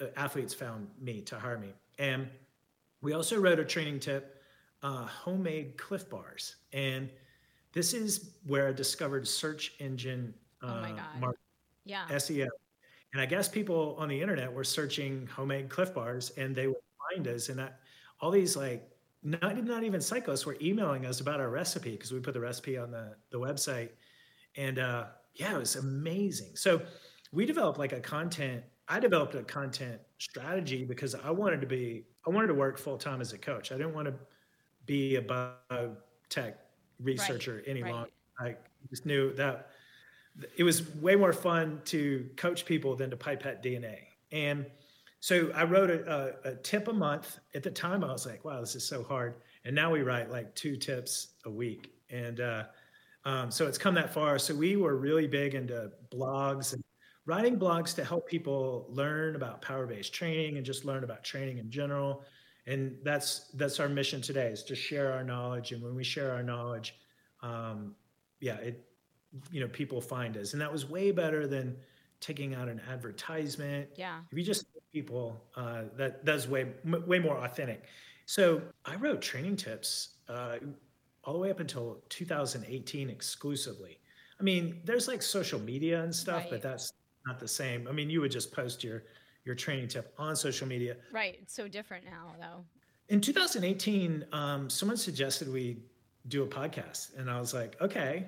uh, 0.01 0.05
athletes 0.17 0.53
found 0.53 0.87
me 0.99 1.21
to 1.21 1.39
hire 1.39 1.57
me. 1.57 1.73
And 1.97 2.27
we 3.01 3.13
also 3.13 3.39
wrote 3.39 3.59
a 3.59 3.65
training 3.65 3.99
tip 3.99 4.41
uh, 4.83 5.05
homemade 5.05 5.77
Clif 5.77 6.09
bars, 6.09 6.57
and 6.73 7.09
this 7.71 7.93
is 7.93 8.31
where 8.45 8.67
I 8.67 8.73
discovered 8.73 9.25
search 9.27 9.73
engine. 9.79 10.33
Uh, 10.61 10.73
oh 10.75 10.81
my 10.81 10.89
god! 10.89 11.21
Market, 11.21 11.39
yeah. 11.85 12.05
SEO, 12.09 12.47
and 13.17 13.23
I 13.23 13.25
guess 13.25 13.47
people 13.47 13.95
on 13.97 14.09
the 14.09 14.21
internet 14.21 14.53
were 14.53 14.63
searching 14.63 15.25
homemade 15.25 15.69
Clif 15.69 15.91
bars, 15.91 16.31
and 16.37 16.55
they 16.55 16.67
would 16.67 16.77
find 17.11 17.27
us, 17.27 17.49
and 17.49 17.57
that 17.57 17.79
all 18.21 18.29
these 18.29 18.55
like 18.55 18.87
not 19.23 19.57
not 19.63 19.83
even 19.83 19.99
cyclists 19.99 20.45
were 20.45 20.55
emailing 20.61 21.03
us 21.03 21.19
about 21.19 21.39
our 21.39 21.49
recipe 21.49 21.93
because 21.93 22.11
we 22.11 22.19
put 22.19 22.35
the 22.35 22.39
recipe 22.39 22.77
on 22.77 22.91
the 22.91 23.15
the 23.31 23.39
website, 23.39 23.89
and 24.55 24.77
uh, 24.77 25.05
yeah, 25.33 25.55
it 25.55 25.57
was 25.57 25.77
amazing. 25.77 26.51
So 26.53 26.79
we 27.31 27.47
developed 27.47 27.79
like 27.79 27.91
a 27.91 27.99
content. 27.99 28.63
I 28.87 28.99
developed 28.99 29.33
a 29.33 29.41
content 29.41 29.99
strategy 30.19 30.85
because 30.85 31.15
I 31.15 31.31
wanted 31.31 31.59
to 31.61 31.67
be 31.67 32.03
I 32.27 32.29
wanted 32.29 32.49
to 32.49 32.53
work 32.53 32.77
full 32.77 32.99
time 32.99 33.19
as 33.19 33.33
a 33.33 33.39
coach. 33.39 33.71
I 33.71 33.77
didn't 33.77 33.95
want 33.95 34.09
to 34.09 34.13
be 34.85 35.15
a 35.15 35.23
biotech 35.23 36.53
researcher 36.99 37.55
right, 37.55 37.63
any 37.65 37.81
right. 37.81 37.93
longer. 37.93 38.11
I 38.39 38.57
just 38.91 39.07
knew 39.07 39.33
that 39.33 39.71
it 40.57 40.63
was 40.63 40.93
way 40.95 41.15
more 41.15 41.33
fun 41.33 41.81
to 41.85 42.29
coach 42.35 42.65
people 42.65 42.95
than 42.95 43.09
to 43.09 43.17
pipette 43.17 43.63
DNA. 43.63 43.99
And 44.31 44.65
so 45.19 45.51
I 45.55 45.63
wrote 45.63 45.89
a, 45.89 46.35
a, 46.45 46.51
a, 46.51 46.55
tip 46.55 46.87
a 46.87 46.93
month. 46.93 47.39
At 47.55 47.63
the 47.63 47.71
time, 47.71 48.03
I 48.03 48.11
was 48.11 48.25
like, 48.25 48.45
wow, 48.45 48.59
this 48.59 48.75
is 48.75 48.87
so 48.87 49.03
hard. 49.03 49.35
And 49.65 49.75
now 49.75 49.91
we 49.91 50.01
write 50.01 50.29
like 50.29 50.53
two 50.55 50.77
tips 50.77 51.33
a 51.45 51.49
week. 51.49 51.91
And 52.09 52.39
uh, 52.39 52.63
um, 53.25 53.51
so 53.51 53.67
it's 53.67 53.77
come 53.77 53.95
that 53.95 54.13
far. 54.13 54.37
So 54.37 54.53
we 54.53 54.75
were 54.75 54.95
really 54.95 55.27
big 55.27 55.55
into 55.55 55.91
blogs 56.13 56.73
and 56.73 56.83
writing 57.25 57.59
blogs 57.59 57.93
to 57.95 58.03
help 58.03 58.27
people 58.27 58.87
learn 58.89 59.35
about 59.35 59.61
power 59.61 59.85
based 59.85 60.13
training 60.13 60.57
and 60.57 60.65
just 60.65 60.85
learn 60.85 61.03
about 61.03 61.23
training 61.23 61.57
in 61.57 61.69
general 61.69 62.23
and 62.67 62.95
that's 63.03 63.49
that's 63.55 63.79
our 63.79 63.89
mission 63.89 64.21
today 64.21 64.47
is 64.47 64.63
to 64.63 64.75
share 64.75 65.11
our 65.11 65.23
knowledge 65.23 65.71
and 65.71 65.83
when 65.83 65.93
we 65.93 66.03
share 66.03 66.31
our 66.31 66.43
knowledge 66.43 66.95
um, 67.43 67.95
yeah 68.39 68.55
it 68.55 68.85
you 69.51 69.59
know 69.59 69.67
people 69.67 70.01
find 70.01 70.37
us 70.37 70.53
and 70.53 70.61
that 70.61 70.71
was 70.71 70.89
way 70.89 71.11
better 71.11 71.47
than 71.47 71.75
taking 72.19 72.55
out 72.55 72.67
an 72.67 72.81
advertisement 72.89 73.87
yeah 73.95 74.19
if 74.31 74.37
you 74.37 74.43
just 74.43 74.65
people 74.93 75.43
uh, 75.55 75.83
that 75.95 76.25
that's 76.25 76.47
way 76.47 76.67
way 76.85 77.19
more 77.19 77.37
authentic 77.43 77.83
so 78.25 78.61
i 78.85 78.95
wrote 78.95 79.21
training 79.21 79.55
tips 79.55 80.15
uh, 80.29 80.57
all 81.23 81.33
the 81.33 81.39
way 81.39 81.51
up 81.51 81.59
until 81.59 82.01
2018 82.09 83.09
exclusively 83.09 83.99
i 84.39 84.43
mean 84.43 84.81
there's 84.85 85.07
like 85.07 85.21
social 85.21 85.59
media 85.59 86.03
and 86.03 86.15
stuff 86.15 86.43
right. 86.43 86.49
but 86.49 86.61
that's 86.61 86.93
not 87.27 87.39
the 87.39 87.47
same 87.47 87.87
i 87.87 87.91
mean 87.91 88.09
you 88.09 88.21
would 88.21 88.31
just 88.31 88.51
post 88.51 88.83
your 88.83 89.03
your 89.47 89.55
training 89.55 89.87
tip 89.87 90.13
on 90.19 90.35
social 90.35 90.67
media. 90.67 90.97
Right. 91.11 91.37
It's 91.41 91.55
so 91.55 91.67
different 91.67 92.05
now, 92.05 92.35
though. 92.37 92.65
In 93.07 93.21
2018, 93.21 94.25
um, 94.33 94.69
someone 94.69 94.97
suggested 94.97 95.51
we 95.51 95.77
do 96.27 96.43
a 96.43 96.47
podcast, 96.47 97.17
and 97.17 97.31
I 97.31 97.39
was 97.39 97.53
like, 97.53 97.81
okay. 97.81 98.27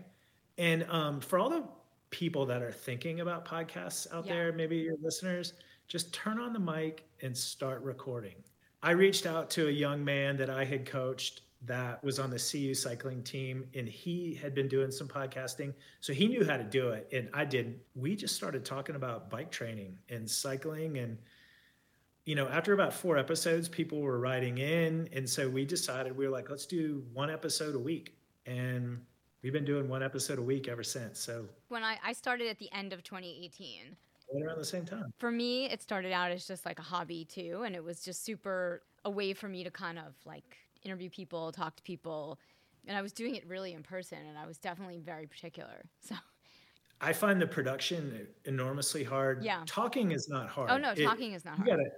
And 0.60 0.86
um, 0.90 1.22
for 1.22 1.40
all 1.40 1.50
the 1.50 1.64
people 2.10 2.46
that 2.46 2.62
are 2.62 2.72
thinking 2.72 3.22
about 3.22 3.46
podcasts 3.46 4.14
out 4.14 4.28
yeah. 4.28 4.34
there, 4.34 4.52
maybe 4.52 4.76
your 4.76 4.98
listeners, 5.02 5.54
just 5.88 6.14
turn 6.14 6.38
on 6.38 6.52
the 6.52 6.60
mic 6.60 7.08
and 7.22 7.36
start 7.36 7.82
recording. 7.82 8.36
I 8.84 8.92
reached 8.92 9.26
out 9.26 9.50
to 9.52 9.70
a 9.70 9.72
young 9.72 10.04
man 10.04 10.36
that 10.38 10.50
I 10.50 10.66
had 10.66 10.86
coached 10.86 11.42
that 11.66 12.04
was 12.04 12.20
on 12.20 12.30
the 12.30 12.40
CU 12.40 12.74
cycling 12.74 13.24
team 13.24 13.66
and 13.74 13.88
he 13.88 14.34
had 14.34 14.54
been 14.54 14.68
doing 14.68 14.92
some 14.92 15.08
podcasting. 15.08 15.74
So 16.02 16.14
he 16.14 16.28
knew 16.28 16.46
how 16.46 16.58
to 16.58 16.64
do 16.64 16.90
it 16.90 17.08
and 17.12 17.30
I 17.34 17.46
didn't. 17.46 17.78
We 17.96 18.16
just 18.16 18.36
started 18.36 18.66
talking 18.66 18.96
about 18.96 19.30
bike 19.30 19.52
training 19.52 19.98
and 20.10 20.30
cycling 20.30 20.98
and 20.98 21.18
you 22.26 22.36
know, 22.36 22.48
after 22.48 22.74
about 22.74 22.94
four 22.94 23.18
episodes, 23.18 23.68
people 23.68 24.02
were 24.02 24.20
writing 24.20 24.60
in. 24.60 25.10
And 25.14 25.28
so 25.28 25.50
we 25.50 25.66
decided 25.66 26.16
we 26.16 26.28
were 26.28 26.32
like, 26.32 26.50
let's 26.50 26.68
do 26.68 27.04
one 27.12 27.32
episode 27.32 27.74
a 27.74 27.80
week. 27.80 28.14
And 28.46 29.02
we've 29.44 29.54
been 29.54 29.66
doing 29.66 29.88
one 29.88 30.04
episode 30.04 30.40
a 30.40 30.42
week 30.42 30.68
ever 30.68 30.84
since. 30.84 31.20
So 31.20 31.46
when 31.70 31.84
I, 31.84 31.98
I 32.04 32.14
started 32.14 32.48
at 32.48 32.60
the 32.60 32.72
end 32.72 32.94
of 32.94 33.04
2018. 33.04 33.96
Right 34.34 34.46
around 34.46 34.60
the 34.60 34.66
same 34.66 34.86
time. 34.86 35.12
For 35.18 35.32
me, 35.32 35.66
it 35.66 35.82
started 35.82 36.12
out 36.12 36.32
as 36.32 36.46
just 36.46 36.66
like 36.66 36.78
a 36.78 36.84
hobby 36.84 37.26
too. 37.26 37.64
And 37.66 37.76
it 37.76 37.84
was 37.84 38.02
just 38.02 38.24
super 38.24 38.84
a 39.06 39.10
way 39.10 39.34
for 39.34 39.48
me 39.48 39.64
to 39.64 39.72
kind 39.72 39.98
of 39.98 40.14
like 40.26 40.58
interview 40.84 41.10
people, 41.10 41.52
talk 41.52 41.76
to 41.78 41.84
people, 41.84 42.40
and 42.88 42.98
I 42.98 43.02
was 43.02 43.14
doing 43.14 43.36
it 43.36 43.46
really 43.48 43.74
in 43.74 43.84
person, 43.84 44.18
and 44.28 44.38
I 44.38 44.46
was 44.46 44.58
definitely 44.58 45.00
very 45.00 45.28
particular. 45.28 45.86
So. 46.02 46.16
I 47.02 47.14
find 47.14 47.42
the 47.42 47.48
production 47.48 48.28
enormously 48.44 49.06
hard. 49.06 49.42
Yeah. 49.42 49.62
Talking 49.66 50.12
is 50.12 50.28
not 50.28 50.50
hard. 50.50 50.70
Oh 50.70 50.78
no, 50.78 50.94
talking 50.94 51.32
it, 51.32 51.36
is 51.36 51.46
not 51.46 51.56
hard. 51.56 51.70
You 51.70 51.78
gotta, 51.78 51.90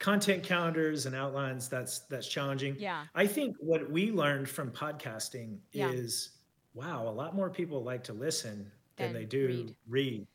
content 0.00 0.42
calendars 0.42 1.06
and 1.06 1.14
outlines 1.14 1.68
that's 1.68 2.00
that's 2.00 2.26
challenging. 2.26 2.74
Yeah. 2.76 3.04
I 3.14 3.24
think 3.24 3.54
what 3.60 3.88
we 3.88 4.10
learned 4.10 4.48
from 4.48 4.72
podcasting 4.72 5.58
yeah. 5.70 5.90
is 5.90 6.30
wow, 6.74 7.06
a 7.06 7.10
lot 7.10 7.34
more 7.34 7.50
people 7.50 7.82
like 7.82 8.04
to 8.04 8.12
listen 8.12 8.70
than, 8.96 9.12
they 9.12 9.24
do 9.24 9.46
read. 9.46 9.74
read. 9.88 10.26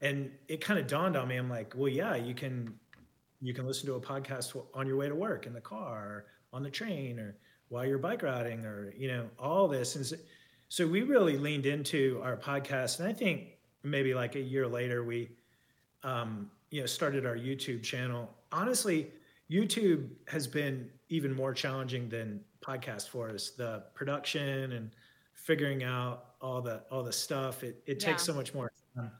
And 0.00 0.30
it 0.46 0.60
kind 0.60 0.78
of 0.78 0.86
dawned 0.86 1.16
on 1.16 1.28
me. 1.28 1.36
I'm 1.36 1.50
like, 1.50 1.74
well, 1.76 1.88
yeah, 1.88 2.14
you 2.14 2.34
can 2.34 2.74
you 3.40 3.54
can 3.54 3.66
listen 3.66 3.86
to 3.86 3.94
a 3.94 4.00
podcast 4.00 4.56
on 4.74 4.86
your 4.86 4.96
way 4.96 5.08
to 5.08 5.14
work 5.14 5.46
in 5.46 5.52
the 5.52 5.60
car 5.60 6.26
on 6.52 6.62
the 6.62 6.70
train 6.70 7.18
or 7.18 7.36
while 7.68 7.84
you're 7.84 7.98
bike 7.98 8.22
riding 8.22 8.64
or 8.64 8.92
you 8.96 9.08
know 9.08 9.28
all 9.38 9.68
this 9.68 9.96
and 9.96 10.04
so, 10.04 10.16
so 10.68 10.86
we 10.86 11.02
really 11.02 11.36
leaned 11.36 11.66
into 11.66 12.20
our 12.22 12.36
podcast 12.36 12.98
and 12.98 13.08
i 13.08 13.12
think 13.12 13.58
maybe 13.82 14.14
like 14.14 14.34
a 14.34 14.40
year 14.40 14.66
later 14.66 15.04
we 15.04 15.30
um, 16.02 16.50
you 16.70 16.80
know 16.80 16.86
started 16.86 17.26
our 17.26 17.36
youtube 17.36 17.82
channel 17.82 18.28
honestly 18.50 19.10
youtube 19.50 20.08
has 20.26 20.46
been 20.46 20.88
even 21.08 21.32
more 21.32 21.54
challenging 21.54 22.08
than 22.08 22.40
podcast 22.60 23.08
for 23.08 23.30
us 23.30 23.50
the 23.50 23.84
production 23.94 24.72
and 24.72 24.90
figuring 25.48 25.82
out 25.82 26.34
all 26.42 26.60
the 26.60 26.82
all 26.90 27.02
the 27.02 27.12
stuff. 27.12 27.64
It 27.64 27.82
it 27.86 28.02
Yeah. 28.02 28.08
takes 28.10 28.22
so 28.22 28.34
much 28.34 28.52
more 28.52 28.70
time. 28.94 29.10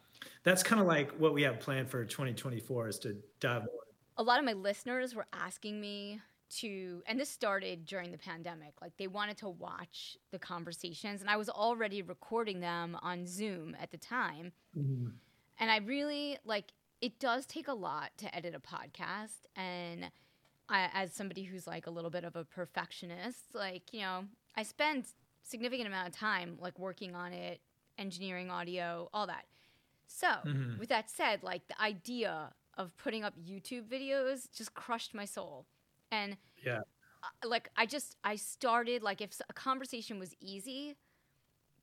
That's 0.42 0.62
kind 0.62 0.78
of 0.80 0.86
like 0.86 1.10
what 1.12 1.32
we 1.32 1.42
have 1.42 1.58
planned 1.58 1.88
for 1.90 2.04
2024 2.04 2.88
is 2.88 2.98
to 3.00 3.14
dive 3.40 3.62
more. 3.64 3.84
a 4.18 4.22
lot 4.22 4.38
of 4.38 4.44
my 4.44 4.52
listeners 4.52 5.14
were 5.14 5.26
asking 5.32 5.80
me 5.80 6.20
to 6.50 7.02
and 7.06 7.18
this 7.20 7.30
started 7.30 7.84
during 7.86 8.10
the 8.10 8.18
pandemic 8.18 8.72
like 8.82 8.94
they 8.96 9.06
wanted 9.06 9.36
to 9.36 9.48
watch 9.48 10.16
the 10.32 10.38
conversations 10.38 11.20
and 11.20 11.28
i 11.30 11.36
was 11.36 11.48
already 11.50 12.00
recording 12.02 12.58
them 12.60 12.96
on 13.02 13.26
zoom 13.26 13.76
at 13.80 13.90
the 13.90 13.98
time 13.98 14.50
mm-hmm. 14.76 15.08
and 15.58 15.70
i 15.70 15.76
really 15.76 16.38
like 16.46 16.72
it 17.02 17.18
does 17.20 17.44
take 17.46 17.68
a 17.68 17.74
lot 17.74 18.10
to 18.16 18.34
edit 18.34 18.54
a 18.54 18.60
podcast 18.60 19.40
and 19.56 20.10
I, 20.70 20.88
as 20.94 21.12
somebody 21.12 21.44
who's 21.44 21.66
like 21.66 21.86
a 21.86 21.90
little 21.90 22.10
bit 22.10 22.24
of 22.24 22.34
a 22.34 22.44
perfectionist 22.44 23.54
like 23.54 23.84
you 23.92 24.00
know 24.00 24.24
i 24.56 24.62
spend 24.62 25.04
significant 25.48 25.88
amount 25.88 26.08
of 26.08 26.14
time 26.14 26.56
like 26.60 26.78
working 26.78 27.14
on 27.14 27.32
it 27.32 27.60
engineering 27.98 28.50
audio 28.50 29.08
all 29.12 29.26
that 29.26 29.44
so, 30.08 30.26
with 30.78 30.88
that 30.88 31.10
said, 31.10 31.42
like 31.42 31.68
the 31.68 31.80
idea 31.80 32.52
of 32.76 32.96
putting 32.96 33.24
up 33.24 33.34
YouTube 33.38 33.88
videos 33.88 34.50
just 34.52 34.74
crushed 34.74 35.14
my 35.14 35.24
soul. 35.26 35.66
And 36.10 36.36
Yeah. 36.64 36.80
uh, 37.22 37.48
like 37.48 37.68
I 37.76 37.86
just 37.86 38.16
I 38.24 38.36
started 38.36 39.02
like 39.02 39.20
if 39.20 39.40
a 39.48 39.52
conversation 39.52 40.18
was 40.18 40.34
easy, 40.40 40.96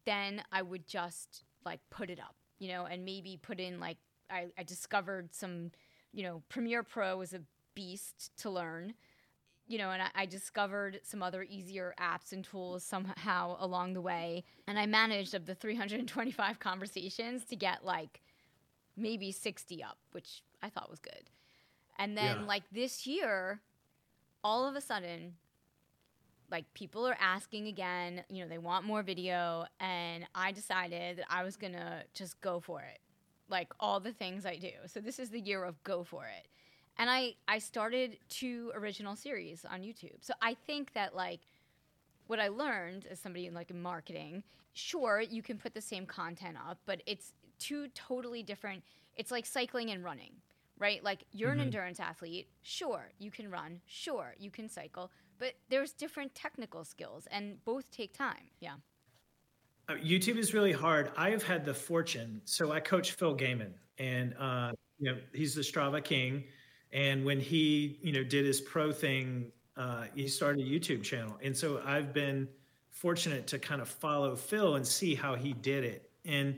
then 0.06 0.44
I 0.52 0.62
would 0.62 0.88
just 0.88 1.44
like 1.66 1.80
put 1.90 2.10
it 2.10 2.20
up, 2.20 2.36
you 2.60 2.70
know, 2.70 2.86
and 2.86 3.06
maybe 3.06 3.38
put 3.42 3.60
in 3.60 3.80
like 3.80 3.98
I, 4.30 4.48
I 4.58 4.64
discovered 4.64 5.34
some, 5.34 5.72
you 6.12 6.24
know, 6.24 6.42
Premiere 6.50 6.84
Pro 6.84 7.22
is 7.22 7.34
a 7.34 7.42
beast 7.76 8.32
to 8.38 8.50
learn. 8.50 8.94
You 9.68 9.80
know, 9.80 9.92
and 9.92 10.02
I, 10.02 10.10
I 10.16 10.26
discovered 10.28 11.00
some 11.04 11.24
other 11.24 11.44
easier 11.44 11.96
apps 12.00 12.32
and 12.32 12.44
tools 12.44 12.84
somehow 12.84 13.58
along 13.60 13.94
the 13.94 14.02
way. 14.02 14.44
And 14.68 14.78
I 14.78 14.86
managed 14.86 15.34
of 15.34 15.46
the 15.46 15.56
325 15.56 16.60
conversations 16.60 17.46
to 17.46 17.56
get 17.56 17.84
like 17.84 18.22
maybe 18.96 19.32
60 19.32 19.84
up, 19.84 19.98
which 20.12 20.44
I 20.62 20.70
thought 20.70 20.90
was 20.90 21.00
good. 21.00 21.30
And 21.98 22.18
then 22.18 22.42
Yeah. 22.42 22.46
like 22.46 22.64
this 22.72 23.08
year, 23.08 23.62
all 24.44 24.68
of 24.68 24.76
a 24.76 24.82
sudden, 24.82 25.36
like 26.52 26.72
people 26.74 27.06
are 27.08 27.18
asking 27.20 27.68
again, 27.68 28.24
you 28.30 28.44
know, 28.44 28.50
they 28.50 28.58
want 28.60 28.86
more 28.86 29.02
video. 29.04 29.66
And 29.80 30.28
I 30.36 30.52
decided 30.52 31.18
that 31.18 31.26
I 31.30 31.44
was 31.44 31.58
going 31.58 31.74
to 31.74 32.04
just 32.14 32.40
go 32.42 32.60
for 32.60 32.82
it. 32.82 33.00
Like 33.50 33.72
all 33.80 34.00
the 34.00 34.14
things 34.14 34.46
I 34.46 34.58
do. 34.58 34.72
So 34.88 35.00
this 35.00 35.20
is 35.20 35.30
the 35.30 35.40
year 35.40 35.64
of 35.64 35.82
go 35.84 36.04
for 36.04 36.26
it. 36.26 36.48
And 36.98 37.10
I, 37.10 37.36
I 37.48 37.60
started 37.60 38.18
two 38.30 38.72
original 38.76 39.16
series 39.16 39.66
on 39.66 39.82
YouTube. 39.82 40.18
So 40.22 40.34
I 40.42 40.56
think 40.66 40.94
that 40.94 41.16
like 41.16 41.42
what 42.28 42.40
I 42.40 42.48
learned 42.48 43.06
as 43.10 43.20
somebody 43.20 43.48
in 43.48 43.54
like 43.54 43.74
marketing, 43.74 44.44
sure, 44.74 45.22
you 45.22 45.42
can 45.42 45.58
put 45.58 45.74
the 45.74 45.82
same 45.82 46.06
content 46.06 46.58
up, 46.58 46.80
but 46.86 47.02
it's 47.06 47.34
two 47.60 47.88
totally 47.90 48.44
different. 48.44 48.84
It's 49.16 49.32
like 49.32 49.46
cycling 49.46 49.92
and 49.92 50.04
running, 50.04 50.32
right? 50.80 51.04
Like 51.04 51.24
you're 51.32 51.52
an 51.52 51.60
endurance 51.60 52.00
athlete, 52.00 52.48
sure, 52.62 53.12
you 53.20 53.32
can 53.32 53.50
run, 53.52 53.82
sure, 53.86 54.36
you 54.38 54.50
can 54.50 54.70
cycle, 54.70 55.12
but 55.38 55.54
there's 55.70 55.92
different 55.92 56.34
technical 56.34 56.84
skills 56.84 57.28
and 57.32 57.64
both 57.66 57.90
take 57.92 58.14
time. 58.14 58.50
Yeah. 58.60 58.76
Uh, 59.88 59.94
YouTube 59.94 60.38
is 60.38 60.54
really 60.54 60.72
hard. 60.72 61.12
I 61.16 61.30
have 61.30 61.44
had 61.44 61.64
the 61.66 61.74
fortune. 61.74 62.42
So 62.46 62.72
I 62.72 62.80
coach 62.80 63.12
Phil 63.12 63.38
Gaiman, 63.38 63.74
and 64.00 64.34
uh, 64.40 64.72
you 64.98 65.12
know 65.12 65.20
he's 65.34 65.54
the 65.54 65.62
Strava 65.62 66.04
king. 66.04 66.46
And 66.96 67.26
when 67.26 67.42
he 67.42 68.00
you 68.02 68.14
know 68.14 68.24
did 68.24 68.46
his 68.46 68.62
pro 68.62 68.92
thing, 68.92 69.52
uh, 69.76 70.06
he 70.16 70.28
started 70.30 70.66
a 70.66 70.70
YouTube 70.70 71.04
channel. 71.04 71.38
And 71.44 71.56
so 71.56 71.82
I've 71.86 72.14
been 72.14 72.48
fortunate 72.90 73.46
to 73.48 73.60
kind 73.60 73.82
of 73.82 73.90
follow 73.90 74.34
Phil 74.36 74.76
and 74.76 74.88
see 74.88 75.14
how 75.14 75.36
he 75.36 75.52
did 75.54 75.84
it. 75.84 76.10
And 76.24 76.58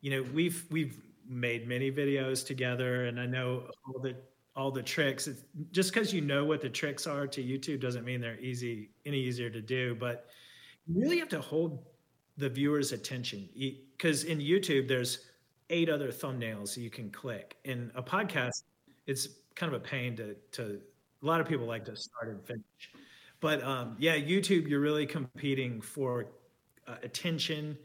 you 0.00 0.10
know 0.12 0.24
we've 0.32 0.64
we've 0.70 1.02
made 1.28 1.66
many 1.66 1.90
videos 1.90 2.46
together, 2.46 3.06
and 3.06 3.18
I 3.20 3.26
know 3.26 3.64
all 3.86 4.00
the 4.00 4.14
all 4.54 4.70
the 4.70 4.82
tricks. 4.82 5.26
It's, 5.26 5.42
just 5.72 5.92
because 5.92 6.14
you 6.14 6.20
know 6.20 6.44
what 6.44 6.60
the 6.60 6.68
tricks 6.68 7.08
are 7.08 7.26
to 7.26 7.42
YouTube 7.42 7.80
doesn't 7.80 8.04
mean 8.04 8.20
they're 8.20 8.38
easy 8.38 8.90
any 9.04 9.18
easier 9.18 9.50
to 9.50 9.60
do. 9.60 9.96
But 9.96 10.26
you 10.86 11.02
really 11.02 11.18
have 11.18 11.28
to 11.30 11.40
hold 11.40 11.84
the 12.36 12.48
viewer's 12.48 12.92
attention 12.92 13.48
because 13.96 14.22
in 14.22 14.38
YouTube 14.38 14.86
there's 14.86 15.26
eight 15.70 15.88
other 15.88 16.12
thumbnails 16.12 16.76
you 16.76 16.90
can 16.90 17.10
click. 17.10 17.56
In 17.64 17.90
a 17.96 18.02
podcast, 18.02 18.62
it's 19.06 19.28
kind 19.54 19.72
of 19.72 19.80
a 19.80 19.84
pain 19.84 20.16
to 20.16 20.34
to 20.52 20.80
a 21.22 21.26
lot 21.26 21.40
of 21.40 21.48
people 21.48 21.66
like 21.66 21.84
to 21.86 21.96
start 21.96 22.28
and 22.28 22.44
finish. 22.44 22.62
But 23.40 23.62
um, 23.62 23.96
yeah, 23.98 24.16
YouTube, 24.16 24.68
you're 24.68 24.80
really 24.80 25.06
competing 25.06 25.80
for 25.80 26.26
uh, 26.86 26.96
attention, 27.02 27.76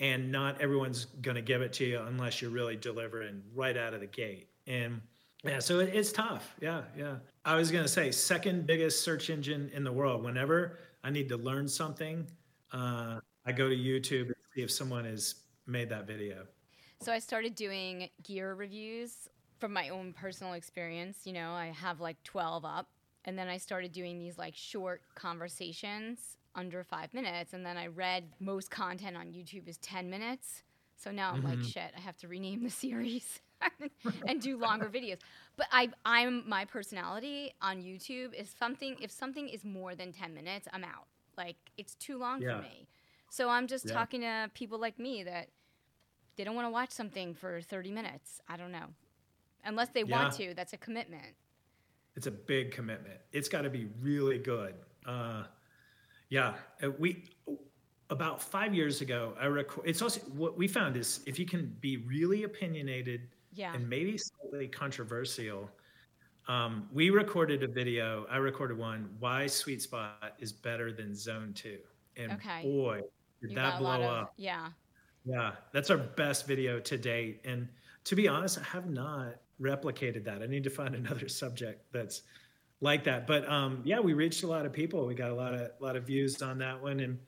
and 0.00 0.30
not 0.30 0.60
everyone's 0.60 1.06
going 1.20 1.34
to 1.34 1.42
give 1.42 1.62
it 1.62 1.72
to 1.74 1.84
you 1.84 2.00
unless 2.00 2.40
you're 2.40 2.50
really 2.50 2.76
delivering 2.76 3.42
right 3.54 3.76
out 3.76 3.94
of 3.94 4.00
the 4.00 4.06
gate. 4.06 4.48
And 4.66 5.00
yeah, 5.44 5.58
so 5.58 5.80
it, 5.80 5.94
it's 5.94 6.12
tough. 6.12 6.54
Yeah, 6.60 6.82
yeah. 6.96 7.16
I 7.44 7.56
was 7.56 7.70
going 7.70 7.84
to 7.84 7.88
say 7.88 8.10
second 8.10 8.66
biggest 8.66 9.02
search 9.02 9.28
engine 9.28 9.70
in 9.74 9.84
the 9.84 9.92
world. 9.92 10.22
Whenever 10.22 10.78
I 11.02 11.10
need 11.10 11.28
to 11.30 11.36
learn 11.36 11.66
something, 11.66 12.26
uh, 12.72 13.18
I 13.44 13.52
go 13.52 13.68
to 13.68 13.76
YouTube 13.76 14.26
and 14.26 14.36
see 14.54 14.62
if 14.62 14.70
someone 14.70 15.04
has 15.04 15.34
made 15.66 15.88
that 15.90 16.06
video. 16.06 16.44
So 17.00 17.12
I 17.12 17.18
started 17.18 17.54
doing 17.54 18.08
gear 18.22 18.54
reviews 18.54 19.28
from 19.62 19.72
my 19.72 19.90
own 19.90 20.12
personal 20.12 20.54
experience. 20.54 21.18
You 21.22 21.34
know, 21.34 21.52
I 21.52 21.66
have 21.66 22.00
like 22.00 22.20
12 22.24 22.64
up. 22.64 22.88
And 23.24 23.38
then 23.38 23.46
I 23.46 23.58
started 23.58 23.92
doing 23.92 24.18
these 24.18 24.36
like 24.36 24.56
short 24.56 25.02
conversations 25.14 26.36
under 26.56 26.82
five 26.82 27.14
minutes. 27.14 27.52
And 27.52 27.64
then 27.64 27.76
I 27.76 27.86
read 27.86 28.24
most 28.40 28.72
content 28.72 29.16
on 29.16 29.26
YouTube 29.28 29.68
is 29.68 29.76
10 29.76 30.10
minutes. 30.10 30.64
So 30.96 31.12
now 31.12 31.30
I'm 31.32 31.44
like, 31.44 31.60
mm-hmm. 31.60 31.68
shit, 31.68 31.92
I 31.96 32.00
have 32.00 32.16
to 32.18 32.28
rename 32.28 32.64
the 32.64 32.70
series 32.84 33.38
and 34.26 34.42
do 34.42 34.58
longer 34.58 34.88
videos. 34.88 35.18
But 35.56 35.68
I, 35.70 35.90
I'm 36.04 36.42
my 36.48 36.64
personality 36.64 37.54
on 37.62 37.76
YouTube 37.76 38.34
is 38.34 38.52
something. 38.58 38.96
If 39.00 39.12
something 39.12 39.48
is 39.48 39.64
more 39.64 39.94
than 39.94 40.12
10 40.12 40.34
minutes, 40.34 40.66
I'm 40.72 40.82
out. 40.82 41.06
Like 41.38 41.56
it's 41.78 41.94
too 41.94 42.18
long 42.18 42.42
Yeah. 42.42 42.56
for 42.56 42.62
me. 42.62 42.88
So 43.30 43.48
I'm 43.48 43.68
just 43.68 43.86
Yeah. 43.86 43.92
talking 43.92 44.22
to 44.22 44.50
people 44.54 44.80
like 44.80 44.98
me 44.98 45.22
that 45.22 45.50
they 46.34 46.42
don't 46.42 46.56
want 46.56 46.66
to 46.66 46.72
watch 46.72 46.90
something 46.90 47.32
for 47.32 47.60
30 47.60 47.92
minutes. 47.92 48.40
I 48.48 48.56
don't 48.56 48.72
know. 48.72 48.88
Unless 49.64 49.90
they 49.90 50.04
want 50.04 50.34
to, 50.34 50.54
that's 50.54 50.72
a 50.72 50.76
commitment. 50.76 51.34
It's 52.16 52.26
a 52.26 52.30
big 52.30 52.72
commitment. 52.72 53.18
It's 53.32 53.48
got 53.48 53.62
to 53.62 53.70
be 53.70 53.88
really 54.00 54.38
good. 54.38 54.74
Uh, 55.06 55.44
yeah, 56.28 56.54
uh, 56.82 56.90
we 56.98 57.24
about 58.10 58.42
five 58.42 58.74
years 58.74 59.00
ago. 59.00 59.34
I 59.40 59.46
record. 59.46 59.86
It's 59.88 60.02
also 60.02 60.20
what 60.32 60.56
we 60.58 60.68
found 60.68 60.96
is 60.96 61.20
if 61.26 61.38
you 61.38 61.46
can 61.46 61.74
be 61.80 61.98
really 61.98 62.42
opinionated 62.44 63.28
Yeah. 63.54 63.74
and 63.74 63.88
maybe 63.88 64.18
slightly 64.18 64.68
controversial. 64.68 65.70
Um, 66.48 66.88
we 66.92 67.10
recorded 67.10 67.62
a 67.62 67.68
video. 67.68 68.26
I 68.28 68.38
recorded 68.38 68.76
one. 68.76 69.08
Why 69.20 69.46
Sweet 69.46 69.80
Spot 69.80 70.34
is 70.38 70.52
better 70.52 70.92
than 70.92 71.14
Zone 71.14 71.52
Two, 71.54 71.78
and 72.16 72.32
Okay. 72.32 72.62
boy, 72.62 73.00
did 73.40 73.50
You 73.50 73.56
that 73.56 73.78
blow 73.78 74.02
of, 74.02 74.02
up. 74.02 74.34
yeah. 74.36 74.70
Yeah, 75.24 75.52
that's 75.72 75.88
our 75.88 75.98
best 75.98 76.46
video 76.48 76.80
to 76.80 76.98
date. 76.98 77.40
And 77.44 77.68
to 78.04 78.16
be 78.16 78.26
honest, 78.26 78.58
I 78.58 78.64
have 78.64 78.90
not 78.90 79.36
replicated 79.60 80.24
that. 80.24 80.42
I 80.42 80.46
need 80.46 80.64
to 80.64 80.70
find 80.70 80.94
another 81.02 81.28
subject 81.28 81.92
that's 81.92 82.22
like 82.80 83.04
that. 83.04 83.26
But 83.26 83.48
um, 83.48 83.80
yeah, 83.84 84.00
we 84.00 84.12
reached 84.12 84.42
a 84.42 84.46
lot 84.46 84.66
of 84.66 84.72
people. 84.72 85.06
We 85.06 85.14
got 85.14 85.30
a 85.30 85.34
lot 85.34 85.54
of 85.54 85.60
a 85.60 85.72
lot 85.80 85.96
of 85.96 86.04
views 86.06 86.42
on 86.42 86.58
that 86.58 86.80
one, 86.82 87.00
and 87.00 87.18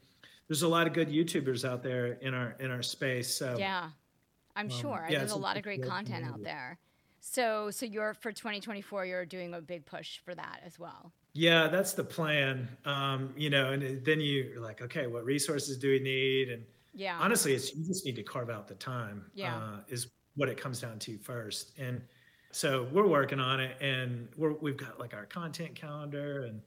there's 0.49 0.63
a 0.63 0.69
lot 0.69 0.87
of 0.87 0.93
good 0.93 1.09
YouTubers 1.09 1.69
out 1.69 1.83
there 1.83 2.15
in 2.15 2.35
our 2.35 2.57
in 2.61 2.71
our 2.71 2.83
space. 2.83 3.33
So 3.35 3.57
Yeah. 3.59 3.91
I'm 4.57 4.69
sure. 4.69 5.05
Um, 5.07 5.11
yeah, 5.11 5.19
There's 5.19 5.33
a 5.33 5.37
lot 5.37 5.57
of 5.57 5.65
great 5.65 5.83
content 5.83 6.25
out 6.25 6.41
there. 6.43 6.79
So, 7.21 7.71
so 7.73 7.87
you're 7.87 8.15
for 8.15 8.31
2024, 8.31 9.07
you're 9.07 9.25
doing 9.27 9.53
a 9.55 9.61
big 9.61 9.85
push 9.87 10.19
for 10.19 10.33
that 10.35 10.61
as 10.65 10.79
well. 10.79 11.11
yeah, 11.33 11.67
that's 11.69 11.95
the 11.95 12.05
plan. 12.05 12.69
Um, 12.85 13.33
you 13.37 13.51
know, 13.51 13.73
and 13.73 14.05
then 14.05 14.21
you're 14.21 14.61
like, 14.61 14.81
okay, 14.83 15.07
what 15.09 15.25
resources 15.25 15.77
do 15.79 15.89
we 15.91 15.99
need? 15.99 16.51
And 16.51 16.65
Yeah. 16.93 17.19
honestly, 17.19 17.55
it's 17.55 17.75
you 17.75 17.85
just 17.85 18.05
need 18.05 18.15
to 18.17 18.23
carve 18.23 18.51
out 18.51 18.69
the 18.69 18.75
time. 18.77 19.29
Yeah. 19.35 19.57
uh, 19.57 19.81
is 19.89 20.07
what 20.37 20.49
it 20.49 20.57
comes 20.57 20.81
down 20.81 20.99
to 21.01 21.19
first. 21.19 21.73
And 21.79 22.03
so 22.55 22.87
we're 22.93 23.09
working 23.09 23.41
on 23.41 23.59
it, 23.59 23.77
and 23.81 24.29
we're, 24.37 24.53
we've 24.53 24.77
got 24.77 25.01
like 25.01 25.13
our 25.13 25.27
content 25.27 25.75
calendar, 25.75 26.45
and 26.45 26.63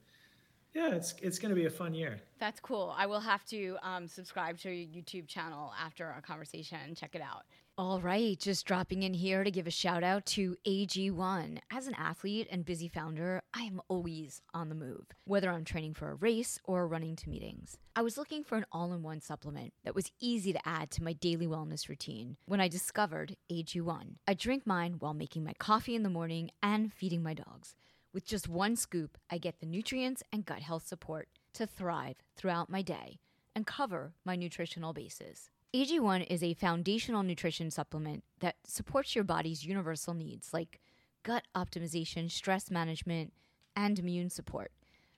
yeah, 0.73 0.93
it's 0.93 1.15
it's 1.21 1.39
going 1.39 1.49
to 1.49 1.55
be 1.55 1.65
a 1.65 1.69
fun 1.69 1.93
year. 1.93 2.19
That's 2.39 2.59
cool. 2.59 2.93
I 2.97 3.05
will 3.05 3.21
have 3.21 3.45
to 3.45 3.77
um, 3.81 4.07
subscribe 4.07 4.57
to 4.59 4.69
your 4.69 4.87
YouTube 4.87 5.27
channel 5.27 5.71
after 5.81 6.05
our 6.05 6.19
conversation 6.21 6.77
and 6.85 6.97
check 6.97 7.15
it 7.15 7.21
out. 7.21 7.45
All 7.79 8.01
right, 8.01 8.39
just 8.39 8.65
dropping 8.65 9.03
in 9.03 9.13
here 9.13 9.43
to 9.43 9.51
give 9.51 9.67
a 9.67 9.71
shout 9.71 10.03
out 10.03 10.25
to 10.25 10.55
AG1. 10.65 11.59
As 11.69 11.85
an 11.85 11.93
athlete 11.93 12.47
and 12.49 12.65
busy 12.65 12.87
founder, 12.87 13.43
I 13.53 13.65
am 13.65 13.81
always 13.87 14.41
on 14.51 14.69
the 14.69 14.73
move, 14.73 15.05
whether 15.25 15.51
I'm 15.51 15.63
training 15.63 15.93
for 15.93 16.09
a 16.09 16.15
race 16.15 16.57
or 16.63 16.87
running 16.87 17.15
to 17.17 17.29
meetings. 17.29 17.77
I 17.95 18.01
was 18.01 18.17
looking 18.17 18.43
for 18.43 18.57
an 18.57 18.65
all 18.71 18.93
in 18.93 19.03
one 19.03 19.21
supplement 19.21 19.73
that 19.83 19.93
was 19.93 20.11
easy 20.19 20.51
to 20.53 20.67
add 20.67 20.89
to 20.89 21.03
my 21.03 21.13
daily 21.13 21.45
wellness 21.45 21.87
routine 21.87 22.37
when 22.47 22.59
I 22.59 22.67
discovered 22.67 23.37
AG1. 23.51 24.15
I 24.27 24.33
drink 24.33 24.65
mine 24.65 24.95
while 24.97 25.13
making 25.13 25.43
my 25.43 25.53
coffee 25.59 25.93
in 25.93 26.01
the 26.01 26.09
morning 26.09 26.49
and 26.63 26.91
feeding 26.91 27.21
my 27.21 27.35
dogs. 27.35 27.75
With 28.11 28.25
just 28.25 28.49
one 28.49 28.75
scoop, 28.75 29.19
I 29.29 29.37
get 29.37 29.59
the 29.59 29.67
nutrients 29.67 30.23
and 30.33 30.47
gut 30.47 30.63
health 30.63 30.87
support 30.87 31.27
to 31.53 31.67
thrive 31.67 32.15
throughout 32.35 32.71
my 32.71 32.81
day 32.81 33.19
and 33.55 33.67
cover 33.67 34.13
my 34.25 34.35
nutritional 34.35 34.93
bases. 34.93 35.51
AG1 35.75 36.25
is 36.29 36.43
a 36.43 36.53
foundational 36.53 37.23
nutrition 37.23 37.69
supplement 37.69 38.23
that 38.39 38.55
supports 38.65 39.15
your 39.15 39.25
body's 39.25 39.65
universal 39.65 40.13
needs 40.13 40.53
like 40.53 40.79
gut 41.23 41.43
optimization, 41.55 42.31
stress 42.31 42.71
management, 42.71 43.33
and 43.75 43.99
immune 43.99 44.29
support. 44.29 44.71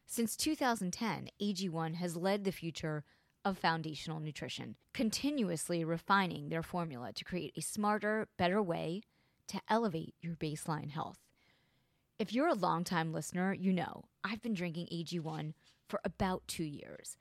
Since 0.08 0.36
2010, 0.38 1.30
AG1 1.40 1.96
has 1.96 2.16
led 2.16 2.44
the 2.44 2.52
future 2.52 3.04
of 3.46 3.60
foundational 3.60 4.20
nutrition, 4.20 4.76
continuously 4.92 5.84
refining 5.84 6.50
their 6.50 6.64
formula 6.64 7.14
to 7.14 7.24
create 7.24 7.54
a 7.56 7.62
smarter, 7.62 8.28
better 8.36 8.62
way 8.62 9.04
to 9.50 9.62
elevate 9.70 10.16
your 10.20 10.36
baseline 10.36 10.90
health. 10.90 11.20
If 12.18 12.34
you're 12.34 12.48
a 12.48 12.56
longtime 12.56 13.14
listener, 13.14 13.54
you 13.54 13.72
know 13.72 14.06
I've 14.24 14.42
been 14.42 14.56
drinking 14.56 14.88
AG1 14.88 15.54
for 15.88 16.02
about 16.04 16.42
two 16.48 16.64
years. 16.64 17.18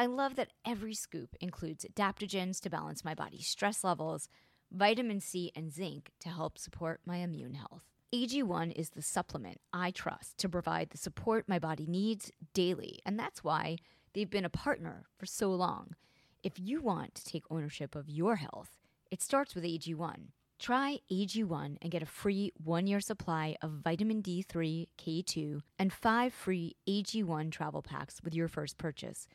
I 0.00 0.06
love 0.06 0.36
that 0.36 0.52
every 0.64 0.94
scoop 0.94 1.34
includes 1.40 1.84
adaptogens 1.84 2.60
to 2.60 2.70
balance 2.70 3.04
my 3.04 3.14
body's 3.14 3.48
stress 3.48 3.82
levels, 3.82 4.28
vitamin 4.70 5.20
C, 5.20 5.50
and 5.56 5.72
zinc 5.72 6.12
to 6.20 6.28
help 6.28 6.56
support 6.56 7.00
my 7.04 7.16
immune 7.16 7.54
health. 7.54 7.82
AG1 8.14 8.70
is 8.76 8.90
the 8.90 9.02
supplement 9.02 9.60
I 9.72 9.90
trust 9.90 10.38
to 10.38 10.48
provide 10.48 10.90
the 10.90 10.98
support 10.98 11.48
my 11.48 11.58
body 11.58 11.84
needs 11.84 12.30
daily, 12.54 13.00
and 13.04 13.18
that's 13.18 13.42
why 13.42 13.78
they've 14.14 14.30
been 14.30 14.44
a 14.44 14.50
partner 14.50 15.06
for 15.18 15.26
so 15.26 15.50
long. 15.50 15.96
If 16.44 16.60
you 16.60 16.80
want 16.80 17.16
to 17.16 17.24
take 17.24 17.42
ownership 17.50 17.96
of 17.96 18.08
your 18.08 18.36
health, 18.36 18.78
it 19.10 19.20
starts 19.20 19.56
with 19.56 19.64
AG1. 19.64 20.28
Try 20.60 21.00
AG1 21.10 21.76
and 21.82 21.90
get 21.90 22.04
a 22.04 22.06
free 22.06 22.52
one 22.62 22.86
year 22.86 23.00
supply 23.00 23.56
of 23.62 23.80
vitamin 23.82 24.22
D3, 24.22 24.86
K2, 24.96 25.60
and 25.76 25.92
five 25.92 26.32
free 26.32 26.76
AG1 26.88 27.50
travel 27.50 27.82
packs 27.82 28.20
with 28.22 28.32
your 28.32 28.46
first 28.46 28.78
purchase. 28.78 29.26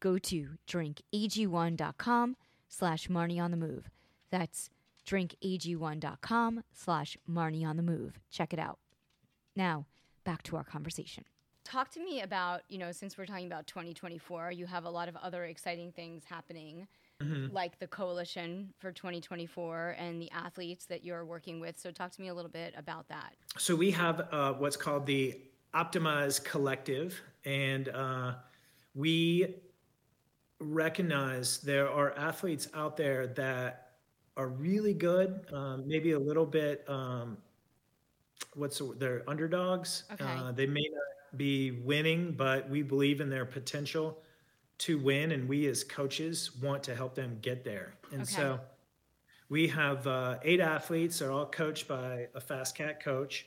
Go 0.00 0.18
to 0.18 0.48
drinkag1.com 0.66 2.36
slash 2.68 3.08
Marnie 3.08 3.40
on 3.40 3.50
the 3.50 3.56
move. 3.56 3.90
That's 4.30 4.70
drinkag1.com 5.06 6.62
slash 6.72 7.16
Marnie 7.28 7.66
on 7.66 7.76
the 7.76 7.82
move. 7.82 8.18
Check 8.30 8.52
it 8.52 8.58
out. 8.58 8.78
Now, 9.54 9.86
back 10.24 10.42
to 10.44 10.56
our 10.56 10.64
conversation. 10.64 11.24
Talk 11.64 11.90
to 11.90 12.00
me 12.00 12.22
about, 12.22 12.62
you 12.68 12.78
know, 12.78 12.90
since 12.90 13.18
we're 13.18 13.26
talking 13.26 13.46
about 13.46 13.66
2024, 13.66 14.52
you 14.52 14.66
have 14.66 14.84
a 14.84 14.90
lot 14.90 15.08
of 15.08 15.16
other 15.16 15.44
exciting 15.44 15.92
things 15.92 16.24
happening, 16.24 16.88
mm-hmm. 17.22 17.54
like 17.54 17.78
the 17.78 17.86
coalition 17.86 18.72
for 18.78 18.92
2024 18.92 19.96
and 19.98 20.20
the 20.20 20.30
athletes 20.30 20.86
that 20.86 21.04
you're 21.04 21.24
working 21.24 21.60
with. 21.60 21.78
So, 21.78 21.90
talk 21.90 22.10
to 22.12 22.20
me 22.20 22.28
a 22.28 22.34
little 22.34 22.50
bit 22.50 22.74
about 22.76 23.08
that. 23.08 23.34
So, 23.58 23.76
we 23.76 23.90
have 23.90 24.26
uh, 24.32 24.54
what's 24.54 24.76
called 24.76 25.06
the 25.06 25.38
Optimize 25.74 26.42
Collective, 26.42 27.20
and 27.44 27.88
uh, 27.90 28.34
we 28.94 29.54
recognize 30.60 31.58
there 31.58 31.90
are 31.90 32.16
athletes 32.16 32.68
out 32.74 32.96
there 32.96 33.26
that 33.28 33.88
are 34.36 34.48
really 34.48 34.94
good, 34.94 35.46
um, 35.52 35.84
maybe 35.86 36.12
a 36.12 36.18
little 36.18 36.46
bit. 36.46 36.84
Um, 36.88 37.38
what's 38.54 38.78
the, 38.78 38.94
they're 38.98 39.22
underdogs. 39.28 40.04
Okay. 40.12 40.24
Uh, 40.24 40.52
they 40.52 40.66
may 40.66 40.86
not 40.92 41.38
be 41.38 41.70
winning, 41.70 42.32
but 42.32 42.68
we 42.68 42.82
believe 42.82 43.20
in 43.20 43.30
their 43.30 43.44
potential 43.44 44.22
to 44.78 44.98
win, 44.98 45.32
and 45.32 45.48
we 45.48 45.66
as 45.66 45.84
coaches 45.84 46.56
want 46.56 46.82
to 46.84 46.94
help 46.94 47.14
them 47.14 47.38
get 47.42 47.64
there. 47.64 47.94
And 48.12 48.22
okay. 48.22 48.32
so 48.32 48.60
we 49.48 49.68
have 49.68 50.06
uh, 50.06 50.38
eight 50.42 50.60
athletes. 50.60 51.18
They're 51.18 51.32
all 51.32 51.46
coached 51.46 51.86
by 51.86 52.28
a 52.34 52.40
FasCat 52.40 53.00
coach, 53.00 53.46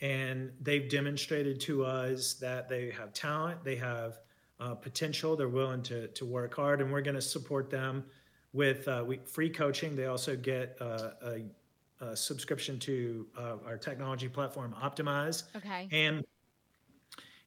and 0.00 0.52
they've 0.60 0.88
demonstrated 0.88 1.60
to 1.62 1.84
us 1.84 2.34
that 2.34 2.68
they 2.68 2.90
have 2.90 3.12
talent, 3.12 3.64
they 3.64 3.76
have 3.76 4.18
uh, 4.60 4.74
potential, 4.74 5.36
they're 5.36 5.48
willing 5.48 5.82
to 5.82 6.08
to 6.08 6.24
work 6.24 6.54
hard, 6.54 6.80
and 6.80 6.92
we're 6.92 7.02
going 7.02 7.14
to 7.16 7.22
support 7.22 7.70
them 7.70 8.04
with 8.52 8.86
uh, 8.88 9.04
we, 9.06 9.18
free 9.26 9.50
coaching. 9.50 9.94
They 9.96 10.06
also 10.06 10.36
get 10.36 10.78
uh, 10.80 11.10
a, 11.22 12.04
a, 12.04 12.16
subscription 12.16 12.78
to 12.80 13.26
uh, 13.36 13.56
our 13.66 13.76
technology 13.76 14.28
platform, 14.28 14.74
Optimize. 14.80 15.42
Okay. 15.56 15.88
And 15.90 16.24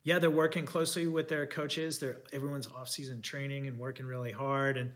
yeah, 0.04 0.20
they're 0.20 0.30
working 0.30 0.66
closely 0.66 1.08
with 1.08 1.28
their 1.28 1.48
coaches. 1.48 1.98
They're 1.98 2.22
everyone's 2.34 2.68
off-season 2.68 3.22
training 3.22 3.68
and 3.68 3.80
working 3.80 4.06
really 4.06 4.32
hard. 4.32 4.78
And 4.78 4.92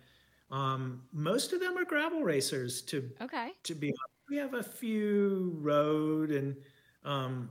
um, 0.51 1.03
most 1.13 1.53
of 1.53 1.61
them 1.61 1.77
are 1.77 1.85
gravel 1.85 2.23
racers. 2.23 2.81
To 2.83 3.09
okay. 3.21 3.51
To 3.63 3.73
be 3.75 3.87
honest, 3.87 4.29
we 4.29 4.37
have 4.37 4.53
a 4.53 4.63
few 4.63 5.57
road 5.59 6.31
and 6.31 6.55
um, 7.03 7.49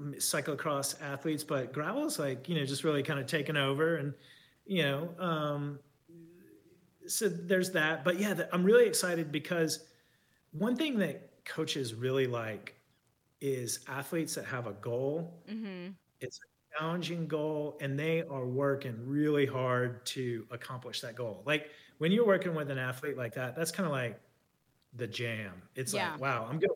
cyclocross 0.00 1.00
athletes, 1.02 1.44
but 1.44 1.72
gravel 1.72 2.06
is 2.06 2.18
like 2.18 2.48
you 2.48 2.56
know 2.56 2.64
just 2.64 2.84
really 2.84 3.02
kind 3.02 3.20
of 3.20 3.26
taken 3.26 3.56
over 3.56 3.96
and 3.96 4.14
you 4.66 4.82
know 4.82 5.08
um, 5.18 5.78
so 7.06 7.28
there's 7.28 7.70
that. 7.72 8.04
But 8.04 8.18
yeah, 8.18 8.34
the, 8.34 8.54
I'm 8.54 8.64
really 8.64 8.86
excited 8.86 9.32
because 9.32 9.80
one 10.52 10.76
thing 10.76 10.98
that 10.98 11.44
coaches 11.44 11.94
really 11.94 12.26
like 12.26 12.74
is 13.40 13.80
athletes 13.88 14.34
that 14.34 14.44
have 14.44 14.66
a 14.66 14.72
goal. 14.72 15.42
Mm-hmm. 15.50 15.90
It's 16.20 16.38
a 16.38 16.78
challenging 16.78 17.26
goal, 17.26 17.76
and 17.80 17.98
they 17.98 18.22
are 18.22 18.46
working 18.46 18.96
really 19.04 19.46
hard 19.46 20.04
to 20.06 20.46
accomplish 20.50 21.00
that 21.00 21.16
goal. 21.16 21.42
Like 21.44 21.70
when 21.98 22.12
you're 22.12 22.26
working 22.26 22.54
with 22.54 22.70
an 22.70 22.78
athlete 22.78 23.16
like 23.16 23.34
that, 23.34 23.56
that's 23.56 23.70
kind 23.70 23.86
of 23.86 23.92
like 23.92 24.20
the 24.94 25.06
jam. 25.06 25.62
It's 25.74 25.92
yeah. 25.92 26.12
like, 26.12 26.20
wow, 26.20 26.46
I'm 26.48 26.58
going 26.58 26.70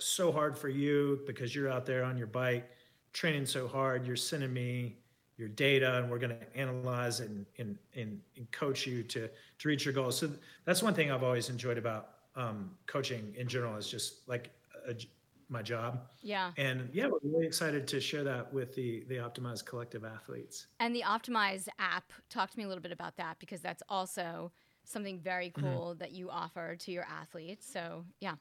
so 0.00 0.32
hard 0.32 0.56
for 0.56 0.68
you 0.68 1.20
because 1.26 1.54
you're 1.54 1.70
out 1.70 1.86
there 1.86 2.04
on 2.04 2.16
your 2.16 2.26
bike 2.26 2.70
training 3.12 3.46
so 3.46 3.66
hard. 3.68 4.06
You're 4.06 4.16
sending 4.16 4.52
me 4.52 4.96
your 5.36 5.48
data 5.48 5.96
and 5.98 6.10
we're 6.10 6.18
going 6.18 6.36
to 6.36 6.56
analyze 6.56 7.20
and, 7.20 7.46
and, 7.58 7.78
and, 7.94 8.20
and, 8.36 8.50
coach 8.52 8.86
you 8.86 9.02
to, 9.02 9.28
to 9.58 9.68
reach 9.68 9.86
your 9.86 9.94
goals. 9.94 10.18
So 10.18 10.30
that's 10.66 10.82
one 10.82 10.92
thing 10.92 11.10
I've 11.10 11.22
always 11.22 11.48
enjoyed 11.48 11.78
about 11.78 12.10
um, 12.36 12.72
coaching 12.86 13.34
in 13.38 13.48
general 13.48 13.76
is 13.76 13.88
just 13.88 14.28
like 14.28 14.50
a, 14.86 14.94
my 15.48 15.62
job. 15.62 16.06
Yeah. 16.22 16.52
And 16.58 16.90
yeah, 16.92 17.06
we're 17.06 17.18
really 17.22 17.46
excited 17.46 17.88
to 17.88 18.00
share 18.00 18.22
that 18.22 18.52
with 18.52 18.74
the, 18.74 19.04
the 19.08 19.16
Optimize 19.16 19.64
Collective 19.64 20.04
athletes. 20.04 20.66
And 20.78 20.94
the 20.94 21.02
Optimize 21.06 21.68
app, 21.78 22.12
talk 22.28 22.50
to 22.50 22.58
me 22.58 22.64
a 22.64 22.68
little 22.68 22.82
bit 22.82 22.92
about 22.92 23.16
that 23.16 23.38
because 23.40 23.62
that's 23.62 23.82
also 23.88 24.52
something 24.84 25.18
very 25.18 25.48
mm-hmm. 25.48 25.62
cool 25.62 25.90
mm-hmm. 25.90 25.98
that 25.98 26.12
you 26.12 26.30
offer 26.30 26.76
to 26.76 26.92
your 26.92 27.04
athletes. 27.04 27.66
So 27.70 28.04
yeah. 28.20 28.34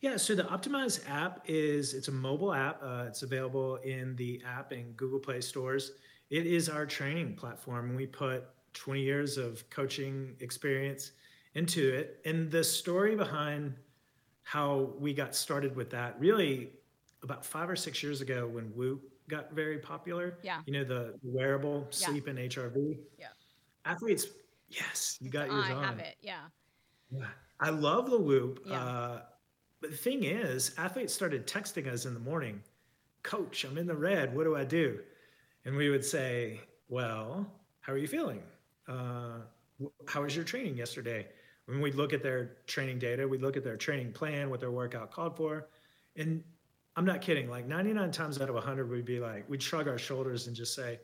Yeah, 0.00 0.16
so 0.16 0.34
the 0.34 0.42
Optimize 0.44 1.00
app 1.08 1.40
is 1.46 1.94
it's 1.94 2.08
a 2.08 2.12
mobile 2.12 2.52
app. 2.52 2.82
Uh, 2.82 3.04
it's 3.08 3.22
available 3.22 3.76
in 3.76 4.14
the 4.16 4.42
app 4.46 4.72
and 4.72 4.96
Google 4.96 5.18
Play 5.18 5.40
stores. 5.40 5.92
It 6.30 6.46
is 6.46 6.68
our 6.68 6.84
training 6.84 7.36
platform. 7.36 7.94
We 7.94 8.06
put 8.06 8.44
20 8.74 9.00
years 9.00 9.38
of 9.38 9.68
coaching 9.70 10.36
experience 10.40 11.12
into 11.54 11.94
it, 11.94 12.20
and 12.24 12.50
the 12.50 12.62
story 12.62 13.14
behind 13.14 13.74
how 14.42 14.90
we 14.98 15.14
got 15.14 15.34
started 15.34 15.74
with 15.74 15.90
that 15.90 16.18
really 16.20 16.70
about 17.22 17.44
five 17.44 17.70
or 17.70 17.76
six 17.76 18.02
years 18.02 18.20
ago 18.20 18.46
when 18.46 18.66
Whoop 18.76 19.02
got 19.28 19.52
very 19.52 19.78
popular. 19.78 20.38
Yeah, 20.42 20.60
you 20.66 20.72
know 20.72 20.84
the 20.84 21.14
wearable 21.22 21.86
sleep 21.90 22.24
yeah. 22.26 22.30
and 22.30 22.38
HRV. 22.38 22.98
Yeah, 23.18 23.28
athletes. 23.84 24.26
Yes, 24.68 25.18
you 25.20 25.30
got 25.30 25.50
yours 25.50 25.64
I 25.66 25.72
on. 25.72 25.84
I 25.84 25.86
have 25.86 25.98
it. 25.98 26.16
Yeah. 26.20 26.40
Yeah, 27.10 27.26
I 27.60 27.70
love 27.70 28.10
the 28.10 28.18
Whoop. 28.18 28.60
Yeah. 28.66 28.82
Uh, 28.82 29.20
but 29.84 29.90
the 29.90 29.98
thing 29.98 30.24
is, 30.24 30.74
athletes 30.78 31.12
started 31.12 31.46
texting 31.46 31.86
us 31.92 32.06
in 32.06 32.14
the 32.14 32.20
morning, 32.20 32.62
Coach, 33.22 33.64
I'm 33.64 33.76
in 33.76 33.86
the 33.86 33.94
red. 33.94 34.34
What 34.34 34.44
do 34.44 34.56
I 34.56 34.64
do? 34.64 35.00
And 35.66 35.76
we 35.76 35.90
would 35.90 36.02
say, 36.02 36.62
Well, 36.88 37.46
how 37.82 37.92
are 37.92 37.98
you 37.98 38.08
feeling? 38.08 38.40
Uh, 38.88 39.40
how 40.06 40.22
was 40.22 40.34
your 40.34 40.46
training 40.46 40.78
yesterday? 40.78 41.26
When 41.66 41.82
we'd 41.82 41.96
look 41.96 42.14
at 42.14 42.22
their 42.22 42.52
training 42.66 42.98
data, 42.98 43.28
we'd 43.28 43.42
look 43.42 43.58
at 43.58 43.64
their 43.64 43.76
training 43.76 44.12
plan, 44.12 44.48
what 44.48 44.58
their 44.58 44.70
workout 44.70 45.10
called 45.10 45.36
for. 45.36 45.66
And 46.16 46.42
I'm 46.96 47.04
not 47.04 47.20
kidding, 47.20 47.50
like 47.50 47.66
99 47.66 48.10
times 48.10 48.40
out 48.40 48.48
of 48.48 48.54
100, 48.54 48.88
we'd 48.90 49.04
be 49.04 49.20
like, 49.20 49.44
we'd 49.50 49.62
shrug 49.62 49.86
our 49.86 49.98
shoulders 49.98 50.46
and 50.46 50.56
just 50.56 50.74
say, 50.74 50.98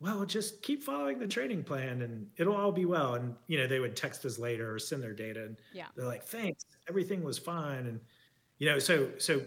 well, 0.00 0.24
just 0.24 0.62
keep 0.62 0.82
following 0.82 1.18
the 1.18 1.26
training 1.26 1.64
plan 1.64 2.02
and 2.02 2.28
it'll 2.36 2.54
all 2.54 2.70
be 2.70 2.84
well. 2.84 3.14
And, 3.14 3.34
you 3.48 3.58
know, 3.58 3.66
they 3.66 3.80
would 3.80 3.96
text 3.96 4.24
us 4.24 4.38
later 4.38 4.72
or 4.72 4.78
send 4.78 5.02
their 5.02 5.12
data 5.12 5.44
and 5.44 5.56
yeah. 5.72 5.86
they're 5.96 6.06
like, 6.06 6.24
thanks, 6.24 6.64
everything 6.88 7.24
was 7.24 7.36
fine. 7.36 7.86
And, 7.86 8.00
you 8.58 8.68
know, 8.68 8.78
so, 8.78 9.10
so 9.18 9.42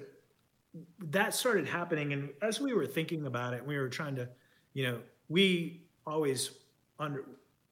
that 0.99 1.33
started 1.33 1.67
happening. 1.67 2.11
And 2.11 2.29
as 2.41 2.59
we 2.59 2.73
were 2.73 2.85
thinking 2.85 3.25
about 3.27 3.53
it, 3.53 3.65
we 3.65 3.77
were 3.77 3.87
trying 3.87 4.15
to, 4.15 4.27
you 4.73 4.83
know, 4.83 4.99
we 5.29 5.83
always 6.05 6.51
under, 6.99 7.23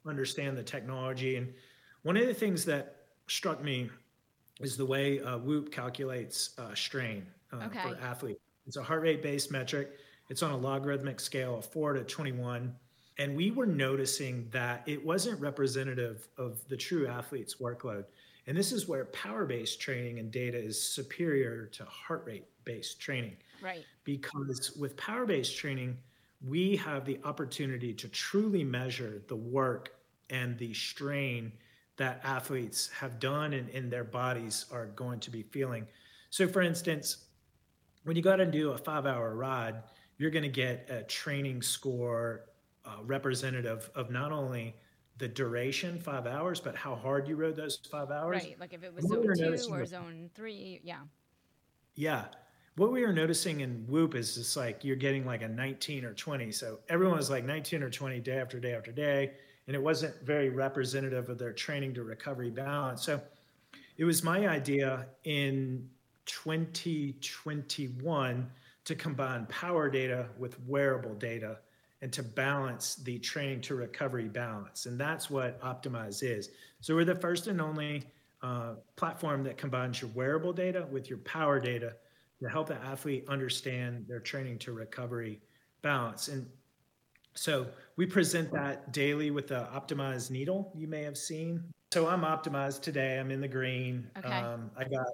understand 0.06 0.56
the 0.56 0.62
technology. 0.62 1.36
And 1.36 1.52
one 2.02 2.16
of 2.16 2.26
the 2.26 2.34
things 2.34 2.64
that 2.64 2.96
struck 3.26 3.62
me 3.62 3.90
is 4.58 4.78
the 4.78 4.86
way 4.86 5.20
uh, 5.20 5.36
Whoop 5.36 5.70
calculates 5.70 6.58
uh, 6.58 6.74
strain 6.74 7.26
uh, 7.52 7.66
okay. 7.66 7.82
for 7.82 7.98
athletes. 8.00 8.40
It's 8.66 8.78
a 8.78 8.82
heart 8.82 9.02
rate 9.02 9.22
based 9.22 9.50
metric 9.50 9.98
it's 10.30 10.42
on 10.42 10.52
a 10.52 10.56
logarithmic 10.56 11.20
scale 11.20 11.58
of 11.58 11.66
4 11.66 11.94
to 11.94 12.04
21. 12.04 12.74
And 13.18 13.36
we 13.36 13.50
were 13.50 13.66
noticing 13.66 14.48
that 14.52 14.82
it 14.86 15.04
wasn't 15.04 15.38
representative 15.40 16.28
of 16.38 16.66
the 16.68 16.76
true 16.76 17.06
athlete's 17.06 17.56
workload. 17.56 18.04
And 18.46 18.56
this 18.56 18.72
is 18.72 18.88
where 18.88 19.04
power 19.06 19.44
based 19.44 19.80
training 19.80 20.18
and 20.18 20.30
data 20.30 20.56
is 20.56 20.80
superior 20.80 21.66
to 21.66 21.84
heart 21.84 22.22
rate 22.24 22.46
based 22.64 23.00
training. 23.00 23.36
Right. 23.60 23.84
Because 24.04 24.72
with 24.78 24.96
power 24.96 25.26
based 25.26 25.58
training, 25.58 25.98
we 26.46 26.76
have 26.76 27.04
the 27.04 27.20
opportunity 27.24 27.92
to 27.92 28.08
truly 28.08 28.64
measure 28.64 29.22
the 29.28 29.36
work 29.36 29.92
and 30.30 30.56
the 30.56 30.72
strain 30.72 31.52
that 31.96 32.20
athletes 32.24 32.88
have 32.88 33.18
done 33.18 33.52
and, 33.52 33.68
and 33.70 33.90
their 33.90 34.04
bodies 34.04 34.64
are 34.72 34.86
going 34.86 35.20
to 35.20 35.30
be 35.30 35.42
feeling. 35.42 35.86
So, 36.30 36.48
for 36.48 36.62
instance, 36.62 37.24
when 38.04 38.16
you 38.16 38.22
go 38.22 38.32
out 38.32 38.40
and 38.40 38.50
do 38.50 38.70
a 38.70 38.78
five 38.78 39.04
hour 39.04 39.34
ride, 39.34 39.82
you're 40.20 40.30
going 40.30 40.42
to 40.42 40.48
get 40.50 40.86
a 40.90 41.02
training 41.04 41.62
score 41.62 42.42
uh, 42.84 42.96
representative 43.06 43.88
of 43.94 44.10
not 44.10 44.32
only 44.32 44.76
the 45.16 45.26
duration, 45.26 45.98
five 45.98 46.26
hours, 46.26 46.60
but 46.60 46.76
how 46.76 46.94
hard 46.94 47.26
you 47.26 47.36
rode 47.36 47.56
those 47.56 47.78
five 47.90 48.10
hours. 48.10 48.42
Right. 48.42 48.60
Like 48.60 48.74
if 48.74 48.84
it 48.84 48.94
was 48.94 49.06
zone 49.06 49.34
two 49.34 49.56
or 49.72 49.86
zone 49.86 50.28
three. 50.34 50.82
Yeah. 50.84 50.98
Yeah. 51.94 52.26
What 52.76 52.92
we 52.92 53.00
were 53.00 53.14
noticing 53.14 53.60
in 53.60 53.86
Whoop 53.88 54.14
is 54.14 54.34
just 54.34 54.58
like 54.58 54.84
you're 54.84 54.94
getting 54.94 55.24
like 55.24 55.40
a 55.40 55.48
19 55.48 56.04
or 56.04 56.12
20. 56.12 56.52
So 56.52 56.80
everyone 56.90 57.16
was 57.16 57.30
like 57.30 57.46
19 57.46 57.82
or 57.82 57.88
20 57.88 58.20
day 58.20 58.38
after 58.38 58.60
day 58.60 58.74
after 58.74 58.92
day. 58.92 59.32
And 59.68 59.74
it 59.74 59.82
wasn't 59.82 60.20
very 60.22 60.50
representative 60.50 61.30
of 61.30 61.38
their 61.38 61.54
training 61.54 61.94
to 61.94 62.02
recovery 62.02 62.50
balance. 62.50 63.02
So 63.02 63.22
it 63.96 64.04
was 64.04 64.22
my 64.22 64.48
idea 64.48 65.06
in 65.24 65.88
2021 66.26 68.50
to 68.84 68.94
combine 68.94 69.46
power 69.46 69.90
data 69.90 70.28
with 70.38 70.58
wearable 70.66 71.14
data 71.14 71.58
and 72.02 72.12
to 72.12 72.22
balance 72.22 72.96
the 72.96 73.18
training 73.18 73.60
to 73.60 73.74
recovery 73.74 74.28
balance. 74.28 74.86
And 74.86 74.98
that's 74.98 75.28
what 75.28 75.60
Optimize 75.60 76.22
is. 76.22 76.50
So 76.80 76.94
we're 76.94 77.04
the 77.04 77.14
first 77.14 77.46
and 77.46 77.60
only 77.60 78.04
uh, 78.42 78.74
platform 78.96 79.44
that 79.44 79.58
combines 79.58 80.00
your 80.00 80.10
wearable 80.14 80.52
data 80.52 80.86
with 80.90 81.10
your 81.10 81.18
power 81.18 81.60
data 81.60 81.94
to 82.42 82.48
help 82.48 82.68
the 82.68 82.76
athlete 82.76 83.26
understand 83.28 84.06
their 84.08 84.20
training 84.20 84.58
to 84.60 84.72
recovery 84.72 85.40
balance. 85.82 86.28
And 86.28 86.46
so 87.34 87.66
we 87.96 88.06
present 88.06 88.50
that 88.52 88.92
daily 88.92 89.30
with 89.30 89.48
the 89.48 89.68
optimized 89.74 90.30
needle 90.30 90.72
you 90.74 90.88
may 90.88 91.02
have 91.02 91.18
seen. 91.18 91.62
So 91.92 92.08
I'm 92.08 92.22
optimized 92.22 92.80
today. 92.80 93.18
I'm 93.18 93.30
in 93.30 93.40
the 93.40 93.48
green. 93.48 94.08
Okay. 94.16 94.28
Um, 94.28 94.70
I 94.76 94.84
got. 94.84 95.06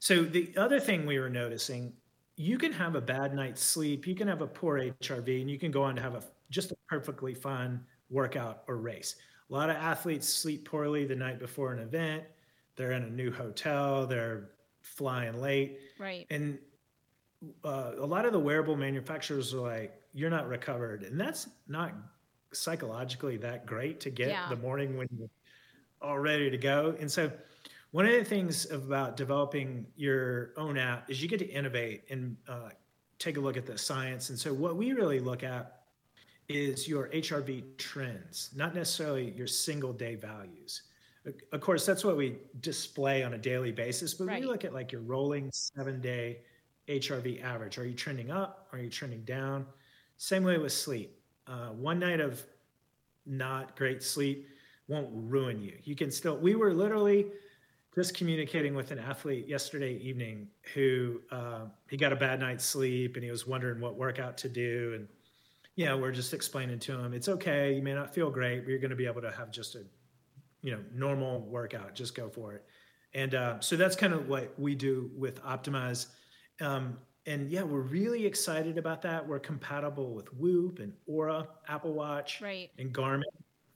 So 0.00 0.22
the 0.22 0.52
other 0.56 0.80
thing 0.80 1.06
we 1.06 1.18
were 1.18 1.30
noticing 1.30 1.92
you 2.40 2.56
can 2.56 2.72
have 2.72 2.94
a 2.94 3.00
bad 3.02 3.34
night's 3.34 3.62
sleep, 3.62 4.06
you 4.06 4.14
can 4.14 4.26
have 4.26 4.40
a 4.40 4.46
poor 4.46 4.80
HRV, 4.80 5.42
and 5.42 5.50
you 5.50 5.58
can 5.58 5.70
go 5.70 5.82
on 5.82 5.94
to 5.94 6.00
have 6.00 6.14
a 6.14 6.22
just 6.48 6.72
a 6.72 6.76
perfectly 6.88 7.34
fine 7.34 7.78
workout 8.08 8.62
or 8.66 8.78
race. 8.78 9.16
A 9.50 9.52
lot 9.52 9.68
of 9.68 9.76
athletes 9.76 10.26
sleep 10.26 10.64
poorly 10.64 11.04
the 11.04 11.14
night 11.14 11.38
before 11.38 11.74
an 11.74 11.80
event. 11.80 12.24
They're 12.76 12.92
in 12.92 13.02
a 13.02 13.10
new 13.10 13.30
hotel. 13.30 14.06
They're 14.06 14.52
flying 14.80 15.38
late. 15.38 15.80
Right. 15.98 16.26
And 16.30 16.58
uh, 17.62 17.92
a 17.98 18.06
lot 18.06 18.24
of 18.24 18.32
the 18.32 18.40
wearable 18.40 18.74
manufacturers 18.74 19.52
are 19.52 19.60
like, 19.60 20.00
"You're 20.14 20.30
not 20.30 20.48
recovered," 20.48 21.02
and 21.02 21.20
that's 21.20 21.46
not 21.68 21.92
psychologically 22.52 23.36
that 23.36 23.66
great 23.66 24.00
to 24.00 24.10
get 24.10 24.28
yeah. 24.28 24.48
the 24.48 24.56
morning 24.56 24.96
when 24.96 25.08
you're 25.18 25.28
all 26.00 26.18
ready 26.18 26.48
to 26.48 26.56
go. 26.56 26.96
And 26.98 27.12
so 27.12 27.30
one 27.92 28.06
of 28.06 28.12
the 28.12 28.24
things 28.24 28.70
about 28.70 29.16
developing 29.16 29.86
your 29.96 30.52
own 30.56 30.78
app 30.78 31.10
is 31.10 31.22
you 31.22 31.28
get 31.28 31.40
to 31.40 31.48
innovate 31.48 32.04
and 32.10 32.36
uh, 32.48 32.70
take 33.18 33.36
a 33.36 33.40
look 33.40 33.56
at 33.56 33.66
the 33.66 33.76
science. 33.76 34.30
And 34.30 34.38
so, 34.38 34.52
what 34.52 34.76
we 34.76 34.92
really 34.92 35.20
look 35.20 35.42
at 35.42 35.80
is 36.48 36.88
your 36.88 37.08
HRV 37.08 37.76
trends, 37.78 38.50
not 38.54 38.74
necessarily 38.74 39.30
your 39.30 39.46
single 39.46 39.92
day 39.92 40.16
values. 40.16 40.82
Of 41.52 41.60
course, 41.60 41.84
that's 41.84 42.04
what 42.04 42.16
we 42.16 42.38
display 42.60 43.22
on 43.22 43.34
a 43.34 43.38
daily 43.38 43.72
basis, 43.72 44.14
but 44.14 44.26
right. 44.26 44.40
we 44.40 44.46
look 44.46 44.64
at 44.64 44.72
like 44.72 44.90
your 44.90 45.02
rolling 45.02 45.50
seven 45.52 46.00
day 46.00 46.38
HRV 46.88 47.44
average. 47.44 47.78
Are 47.78 47.86
you 47.86 47.94
trending 47.94 48.30
up? 48.30 48.68
Are 48.72 48.78
you 48.78 48.88
trending 48.88 49.22
down? 49.22 49.66
Same 50.16 50.42
way 50.42 50.58
with 50.58 50.72
sleep. 50.72 51.18
Uh, 51.46 51.68
one 51.68 51.98
night 51.98 52.20
of 52.20 52.42
not 53.26 53.76
great 53.76 54.02
sleep 54.02 54.48
won't 54.88 55.08
ruin 55.12 55.62
you. 55.62 55.76
You 55.84 55.94
can 55.94 56.10
still, 56.10 56.36
we 56.36 56.54
were 56.56 56.72
literally, 56.72 57.26
just 57.94 58.16
communicating 58.16 58.74
with 58.74 58.90
an 58.92 58.98
athlete 58.98 59.48
yesterday 59.48 59.96
evening 59.96 60.48
who 60.74 61.20
uh, 61.30 61.62
he 61.88 61.96
got 61.96 62.12
a 62.12 62.16
bad 62.16 62.40
night's 62.40 62.64
sleep 62.64 63.16
and 63.16 63.24
he 63.24 63.30
was 63.30 63.46
wondering 63.46 63.80
what 63.80 63.96
workout 63.96 64.38
to 64.38 64.48
do. 64.48 64.92
And 64.94 65.08
you 65.76 65.86
know 65.86 65.96
we're 65.96 66.12
just 66.12 66.34
explaining 66.34 66.78
to 66.80 66.98
him 66.98 67.14
it's 67.14 67.28
okay. 67.28 67.72
You 67.72 67.82
may 67.82 67.94
not 67.94 68.14
feel 68.14 68.30
great 68.30 68.60
but 68.60 68.70
you're 68.70 68.78
going 68.78 68.90
to 68.90 68.96
be 68.96 69.06
able 69.06 69.22
to 69.22 69.32
have 69.32 69.50
just 69.50 69.74
a 69.74 69.82
you 70.62 70.72
know 70.72 70.80
normal 70.94 71.40
workout. 71.40 71.94
Just 71.94 72.14
go 72.14 72.28
for 72.28 72.54
it. 72.54 72.64
And 73.12 73.34
uh, 73.34 73.60
so 73.60 73.76
that's 73.76 73.96
kind 73.96 74.12
of 74.12 74.28
what 74.28 74.58
we 74.58 74.74
do 74.76 75.10
with 75.16 75.42
optimize. 75.42 76.06
Um, 76.60 76.98
and 77.26 77.50
yeah 77.50 77.62
we're 77.62 77.80
really 77.80 78.24
excited 78.24 78.78
about 78.78 79.02
that. 79.02 79.26
We're 79.26 79.40
compatible 79.40 80.14
with 80.14 80.32
whoop 80.34 80.78
and 80.78 80.92
Oura 81.08 81.46
apple 81.68 81.92
watch 81.92 82.40
right. 82.40 82.70
and 82.78 82.92
garmin 82.92 83.24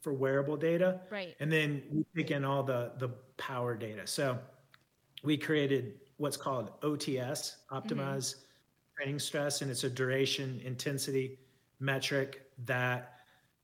for 0.04 0.12
wearable 0.12 0.58
data. 0.58 1.00
Right. 1.10 1.34
And 1.40 1.50
then 1.50 1.82
we 1.90 2.04
take 2.14 2.30
in 2.30 2.44
all 2.44 2.62
the 2.62 2.92
the 2.98 3.08
power 3.38 3.74
data. 3.74 4.06
So 4.06 4.38
we 5.24 5.36
created 5.38 5.94
what's 6.18 6.36
called 6.36 6.78
OTS, 6.82 7.56
optimize 7.72 8.36
mm-hmm. 8.36 8.94
training 8.96 9.18
stress, 9.18 9.62
and 9.62 9.70
it's 9.70 9.82
a 9.82 9.90
duration 9.90 10.60
intensity 10.62 11.38
metric 11.80 12.42
that 12.66 13.14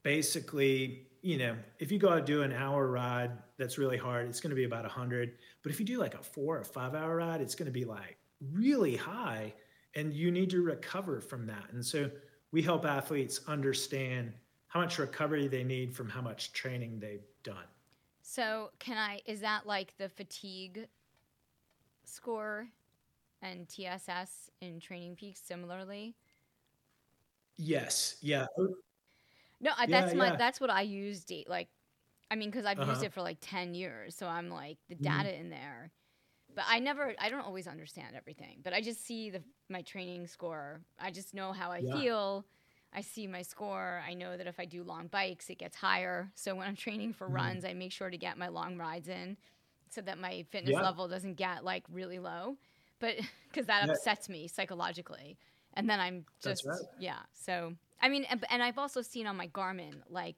basically, 0.02 1.06
you 1.22 1.36
know, 1.36 1.54
if 1.78 1.92
you 1.92 1.98
go 1.98 2.08
out 2.08 2.26
do 2.26 2.42
an 2.42 2.52
hour 2.52 2.88
ride 2.88 3.30
that's 3.58 3.76
really 3.76 3.98
hard, 3.98 4.26
it's 4.26 4.40
going 4.40 4.50
to 4.50 4.56
be 4.56 4.64
about 4.64 4.82
100. 4.82 5.34
But 5.62 5.70
if 5.70 5.78
you 5.78 5.84
do 5.84 5.98
like 5.98 6.14
a 6.14 6.22
four 6.22 6.58
or 6.58 6.64
five 6.64 6.94
hour 6.94 7.16
ride, 7.16 7.42
it's 7.42 7.54
going 7.54 7.66
to 7.66 7.72
be 7.72 7.84
like 7.84 8.16
really 8.52 8.96
high, 8.96 9.52
and 9.94 10.14
you 10.14 10.30
need 10.30 10.48
to 10.50 10.62
recover 10.62 11.20
from 11.20 11.46
that. 11.46 11.66
And 11.72 11.84
so 11.84 12.10
we 12.50 12.62
help 12.62 12.86
athletes 12.86 13.40
understand 13.46 14.32
how 14.70 14.80
much 14.80 14.98
recovery 14.98 15.48
they 15.48 15.64
need 15.64 15.92
from 15.94 16.08
how 16.08 16.20
much 16.20 16.52
training 16.52 17.00
they've 17.00 17.26
done. 17.42 17.66
So, 18.22 18.70
can 18.78 18.96
I, 18.96 19.20
is 19.26 19.40
that 19.40 19.66
like 19.66 19.92
the 19.98 20.08
fatigue 20.08 20.86
score 22.04 22.68
and 23.42 23.68
TSS 23.68 24.48
in 24.60 24.78
TrainingPeaks 24.78 25.44
similarly? 25.44 26.14
Yes. 27.56 28.16
Yeah. 28.22 28.46
No, 29.60 29.72
that's 29.88 30.12
yeah, 30.12 30.18
my, 30.18 30.26
yeah. 30.28 30.36
that's 30.36 30.60
what 30.60 30.70
I 30.70 30.82
used. 30.82 31.32
Like, 31.48 31.68
I 32.30 32.36
mean, 32.36 32.50
because 32.50 32.64
I've 32.64 32.78
uh-huh. 32.78 32.92
used 32.92 33.02
it 33.02 33.12
for 33.12 33.22
like 33.22 33.38
10 33.40 33.74
years. 33.74 34.14
So 34.14 34.28
I'm 34.28 34.48
like, 34.50 34.78
the 34.88 34.94
mm-hmm. 34.94 35.04
data 35.04 35.30
mm-hmm. 35.30 35.40
in 35.40 35.50
there. 35.50 35.90
But 36.54 36.64
I 36.68 36.78
never, 36.78 37.12
I 37.18 37.28
don't 37.28 37.44
always 37.44 37.66
understand 37.66 38.14
everything, 38.16 38.60
but 38.62 38.72
I 38.72 38.80
just 38.80 39.04
see 39.04 39.30
the 39.30 39.42
my 39.68 39.82
training 39.82 40.26
score. 40.26 40.80
I 40.98 41.10
just 41.10 41.34
know 41.34 41.52
how 41.52 41.70
I 41.70 41.78
yeah. 41.78 41.94
feel 41.94 42.44
I 42.92 43.02
see 43.02 43.26
my 43.26 43.42
score. 43.42 44.02
I 44.06 44.14
know 44.14 44.36
that 44.36 44.46
if 44.46 44.58
I 44.58 44.64
do 44.64 44.82
long 44.82 45.06
bikes, 45.06 45.48
it 45.48 45.58
gets 45.58 45.76
higher. 45.76 46.30
So 46.34 46.54
when 46.54 46.66
I'm 46.66 46.76
training 46.76 47.12
for 47.12 47.28
mm. 47.28 47.34
runs, 47.34 47.64
I 47.64 47.72
make 47.72 47.92
sure 47.92 48.10
to 48.10 48.16
get 48.16 48.36
my 48.36 48.48
long 48.48 48.76
rides 48.76 49.08
in 49.08 49.36
so 49.88 50.00
that 50.02 50.18
my 50.18 50.44
fitness 50.50 50.72
yeah. 50.72 50.82
level 50.82 51.08
doesn't 51.08 51.34
get 51.34 51.64
like 51.64 51.84
really 51.92 52.18
low. 52.18 52.56
But 52.98 53.16
because 53.48 53.66
that 53.66 53.86
yeah. 53.86 53.92
upsets 53.92 54.28
me 54.28 54.48
psychologically. 54.48 55.36
And 55.74 55.88
then 55.88 56.00
I'm 56.00 56.24
just, 56.42 56.66
right. 56.66 56.80
yeah. 56.98 57.20
So, 57.32 57.74
I 58.02 58.08
mean, 58.08 58.24
and, 58.28 58.44
and 58.50 58.62
I've 58.62 58.78
also 58.78 59.02
seen 59.02 59.26
on 59.28 59.36
my 59.36 59.46
Garmin, 59.48 59.94
like 60.08 60.36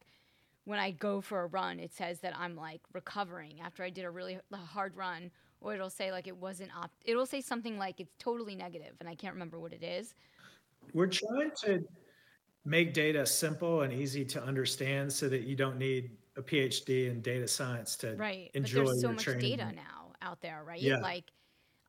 when 0.65 0.79
I 0.79 0.91
go 0.91 1.21
for 1.21 1.43
a 1.43 1.47
run, 1.47 1.81
it 1.81 1.93
says 1.95 2.21
that 2.21 2.37
I'm 2.39 2.55
like 2.55 2.81
recovering 2.93 3.61
after 3.65 3.83
I 3.83 3.91
did 3.91 4.05
a 4.05 4.11
really 4.11 4.39
hard 4.53 4.97
run, 4.97 5.31
or 5.61 5.75
it'll 5.75 5.91
say 5.91 6.13
like 6.13 6.27
it 6.27 6.37
wasn't 6.37 6.71
op, 6.77 6.91
it'll 7.05 7.27
say 7.27 7.41
something 7.41 7.79
like 7.79 7.99
it's 7.99 8.15
totally 8.19 8.55
negative, 8.55 8.95
and 9.01 9.09
I 9.09 9.15
can't 9.15 9.33
remember 9.33 9.59
what 9.59 9.73
it 9.73 9.83
is. 9.83 10.15
We're 10.93 11.07
trying 11.07 11.51
to 11.65 11.85
make 12.65 12.95
data 12.95 13.27
simple 13.27 13.83
and 13.83 13.93
easy 13.93 14.25
to 14.25 14.43
understand 14.43 15.13
so 15.13 15.29
that 15.29 15.43
you 15.43 15.57
don't 15.57 15.79
need 15.79 16.11
a 16.37 16.43
PhD 16.43 17.11
in 17.11 17.21
data 17.21 17.47
science 17.47 17.97
to 17.97 18.15
right. 18.17 18.51
enjoy 18.55 18.81
but 18.81 18.87
there's 18.87 19.01
so 19.01 19.13
much 19.13 19.25
training. 19.25 19.59
data 19.59 19.73
now 19.75 20.13
out 20.23 20.41
there, 20.41 20.63
right? 20.67 20.81
Yeah. 20.81 20.99
Like, 20.99 21.25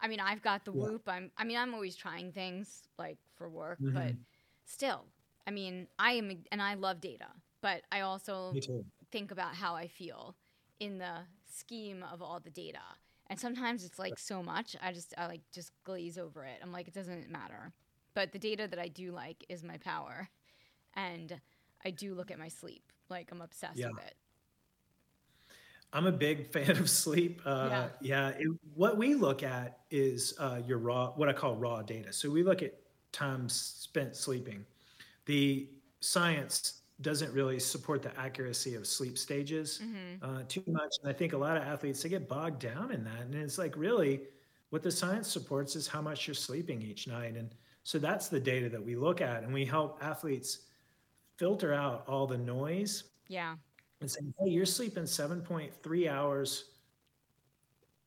I 0.01 0.07
mean, 0.07 0.19
I've 0.19 0.41
got 0.41 0.65
the 0.65 0.73
yeah. 0.73 0.81
Whoop. 0.81 1.03
I'm. 1.07 1.31
I 1.37 1.43
mean, 1.43 1.57
I'm 1.57 1.73
always 1.73 1.95
trying 1.95 2.31
things 2.31 2.89
like 2.97 3.17
for 3.35 3.49
work, 3.49 3.79
mm-hmm. 3.79 3.95
but 3.95 4.13
still, 4.65 5.05
I 5.47 5.51
mean, 5.51 5.87
I 5.97 6.13
am, 6.13 6.43
and 6.51 6.61
I 6.61 6.73
love 6.73 6.99
data, 6.99 7.27
but 7.61 7.83
I 7.91 8.01
also 8.01 8.53
think 9.11 9.31
about 9.31 9.55
how 9.55 9.75
I 9.75 9.87
feel 9.87 10.35
in 10.79 10.97
the 10.97 11.19
scheme 11.49 12.03
of 12.11 12.21
all 12.21 12.39
the 12.39 12.49
data. 12.49 12.79
And 13.27 13.39
sometimes 13.39 13.85
it's 13.85 13.97
like 13.97 14.19
so 14.19 14.43
much, 14.43 14.75
I 14.81 14.91
just 14.91 15.13
I 15.17 15.27
like 15.27 15.41
just 15.53 15.71
glaze 15.85 16.17
over 16.17 16.43
it. 16.43 16.59
I'm 16.61 16.73
like, 16.73 16.89
it 16.89 16.93
doesn't 16.93 17.29
matter. 17.29 17.71
But 18.13 18.31
the 18.31 18.39
data 18.39 18.67
that 18.67 18.77
I 18.77 18.89
do 18.89 19.11
like 19.11 19.45
is 19.47 19.63
my 19.63 19.77
power 19.77 20.29
and 20.95 21.39
I 21.85 21.91
do 21.91 22.13
look 22.13 22.31
at 22.31 22.39
my 22.39 22.47
sleep. 22.47 22.83
Like 23.09 23.29
I'm 23.31 23.41
obsessed 23.41 23.77
yeah. 23.77 23.89
with 23.89 24.05
it. 24.05 24.15
I'm 25.91 26.07
a 26.07 26.11
big 26.11 26.47
fan 26.51 26.71
of 26.71 26.89
sleep. 26.89 27.41
Uh, 27.45 27.67
yeah, 27.69 27.87
yeah 28.01 28.29
it, 28.29 28.47
what 28.73 28.97
we 28.97 29.15
look 29.15 29.43
at 29.43 29.79
is 29.91 30.33
uh, 30.39 30.59
your 30.65 30.79
raw, 30.79 31.11
what 31.11 31.29
I 31.29 31.33
call 31.33 31.55
raw 31.55 31.81
data. 31.81 32.11
So 32.11 32.29
we 32.29 32.43
look 32.43 32.61
at 32.61 32.73
time 33.11 33.47
spent 33.47 34.15
sleeping. 34.15 34.65
The 35.25 35.69
science 35.99 36.81
doesn't 37.01 37.31
really 37.33 37.59
support 37.59 38.01
the 38.01 38.17
accuracy 38.19 38.75
of 38.75 38.85
sleep 38.85 39.17
stages 39.17 39.81
mm-hmm. 39.83 40.23
uh, 40.23 40.43
too 40.47 40.63
much, 40.67 40.91
and 41.01 41.09
I 41.09 41.13
think 41.13 41.33
a 41.33 41.37
lot 41.37 41.57
of 41.57 41.63
athletes 41.63 42.03
they 42.03 42.09
get 42.09 42.27
bogged 42.27 42.59
down 42.59 42.91
in 42.91 43.03
that. 43.03 43.21
And 43.21 43.35
it's 43.35 43.57
like 43.57 43.75
really, 43.77 44.21
what 44.69 44.83
the 44.83 44.91
science 44.91 45.27
supports 45.27 45.75
is 45.75 45.87
how 45.87 46.01
much 46.01 46.27
you're 46.27 46.33
sleeping 46.33 46.81
each 46.81 47.07
night, 47.07 47.35
and 47.35 47.53
so 47.83 47.99
that's 47.99 48.27
the 48.27 48.39
data 48.39 48.69
that 48.69 48.83
we 48.83 48.95
look 48.95 49.21
at, 49.21 49.43
and 49.43 49.53
we 49.53 49.65
help 49.65 49.99
athletes 50.01 50.59
filter 51.37 51.73
out 51.73 52.03
all 52.07 52.27
the 52.27 52.37
noise. 52.37 53.05
Yeah. 53.27 53.55
and 54.01 54.11
say, 54.11 54.19
hey, 54.39 54.49
you're 54.49 54.65
sleeping 54.65 55.03
7.3 55.05 56.09
hours 56.11 56.65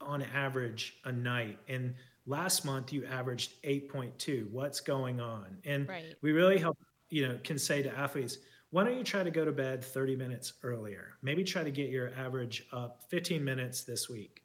on 0.01 0.23
average 0.23 0.99
a 1.07 1.13
night. 1.13 1.59
And 1.69 1.95
last 2.27 2.67
month 2.67 2.93
you 2.93 3.07
averaged 3.07 3.55
8.2. 3.63 4.51
What's 4.51 4.81
going 4.81 5.21
on? 5.21 5.57
And 5.65 5.89
Right. 5.89 6.15
we 6.21 6.33
really 6.33 6.59
help, 6.59 6.77
you 7.09 7.27
know, 7.27 7.39
can 7.43 7.59
say 7.59 7.83
to 7.83 7.97
athletes, 7.97 8.39
why 8.71 8.85
don't 8.85 8.99
you 8.99 9.05
try 9.05 9.23
to 9.23 9.31
go 9.31 9.45
to 9.47 9.53
bed 9.53 9.83
30 9.83 10.17
minutes 10.17 10.53
earlier? 10.63 11.15
Maybe 11.23 11.43
try 11.43 11.65
to 11.65 11.71
get 11.71 11.89
your 11.89 12.13
average 12.15 12.67
up 12.73 13.05
15 13.09 13.43
minutes 13.43 13.85
this 13.85 14.09
week. 14.11 14.43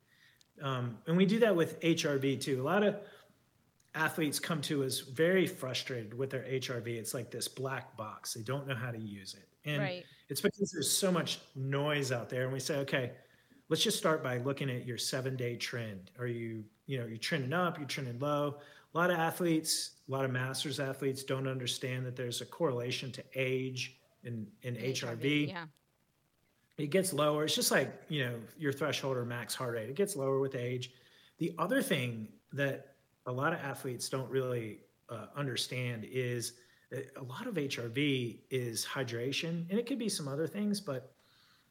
Um, 0.62 1.00
and 1.08 1.18
we 1.18 1.26
do 1.26 1.38
that 1.40 1.54
with 1.56 1.80
HRV 1.82 2.40
too. 2.40 2.62
A 2.62 2.64
lot 2.64 2.84
of 2.84 2.96
athletes 3.96 4.40
come 4.40 4.62
to 4.62 4.84
us 4.84 5.00
very 5.00 5.46
frustrated 5.46 6.14
with 6.18 6.30
their 6.30 6.44
HRV. 6.44 6.88
It's 6.88 7.14
like 7.14 7.30
this 7.32 7.48
black 7.48 7.96
box. 7.98 8.34
They 8.34 8.42
don't 8.42 8.68
know 8.68 8.76
how 8.76 8.92
to 8.92 8.98
use 9.00 9.34
it. 9.34 9.48
And 9.66 9.82
Right. 9.82 10.06
it's 10.30 10.42
because 10.42 10.72
there's 10.72 10.90
so 10.92 11.12
much 11.12 11.40
noise 11.56 12.12
out 12.12 12.30
there. 12.30 12.44
And 12.44 12.54
we 12.54 12.60
say, 12.60 12.78
okay, 12.78 13.12
let's 13.70 13.84
just 13.84 13.98
start 13.98 14.24
by 14.24 14.38
looking 14.38 14.70
at 14.70 14.86
your 14.86 14.98
seven 14.98 15.36
day 15.36 15.56
trend. 15.56 16.12
Are 16.20 16.28
you, 16.28 16.64
you 16.88 17.00
know, 17.00 17.06
you're 17.06 17.18
trending 17.18 17.54
up, 17.54 17.78
you're 17.78 17.88
trending 17.88 18.20
low. 18.20 18.60
A 18.94 18.98
lot 18.98 19.10
of 19.12 19.18
athletes, 19.18 19.92
a 20.08 20.12
lot 20.12 20.26
of 20.26 20.32
masters 20.32 20.80
athletes 20.80 21.24
don't 21.24 21.48
understand 21.48 22.06
that 22.06 22.16
there's 22.16 22.42
a 22.42 22.46
correlation 22.46 23.12
to 23.14 23.24
age 23.36 23.98
and, 24.24 24.48
and 24.64 24.78
HRV 24.78 25.48
Yeah. 25.50 25.66
it 26.78 26.88
gets 26.88 27.14
lower. 27.14 27.44
It's 27.46 27.56
just 27.56 27.72
like, 27.72 27.92
you 28.10 28.24
know, 28.26 28.40
your 28.58 28.74
threshold 28.74 29.18
or 29.18 29.26
max 29.26 29.54
heart 29.56 29.74
rate. 29.76 29.90
It 29.90 29.96
gets 29.96 30.16
lower 30.16 30.40
with 30.40 30.56
age. 30.56 30.92
The 31.38 31.54
other 31.58 31.82
thing 31.82 32.28
that 32.54 32.91
a 33.26 33.32
lot 33.32 33.54
of 33.54 33.60
athletes 33.60 34.10
don't 34.10 34.30
really 34.30 34.80
uh, 35.10 35.28
understand 35.36 36.06
is 36.10 36.54
that 36.90 37.12
a 37.18 37.24
lot 37.24 37.48
of 37.48 37.56
HRV 37.56 38.40
is 38.50 38.86
hydration, 38.86 39.70
and 39.70 39.80
it 39.80 39.86
could 39.86 40.00
be 40.00 40.10
some 40.10 40.28
other 40.28 40.48
things, 40.48 40.80
but 40.80 41.14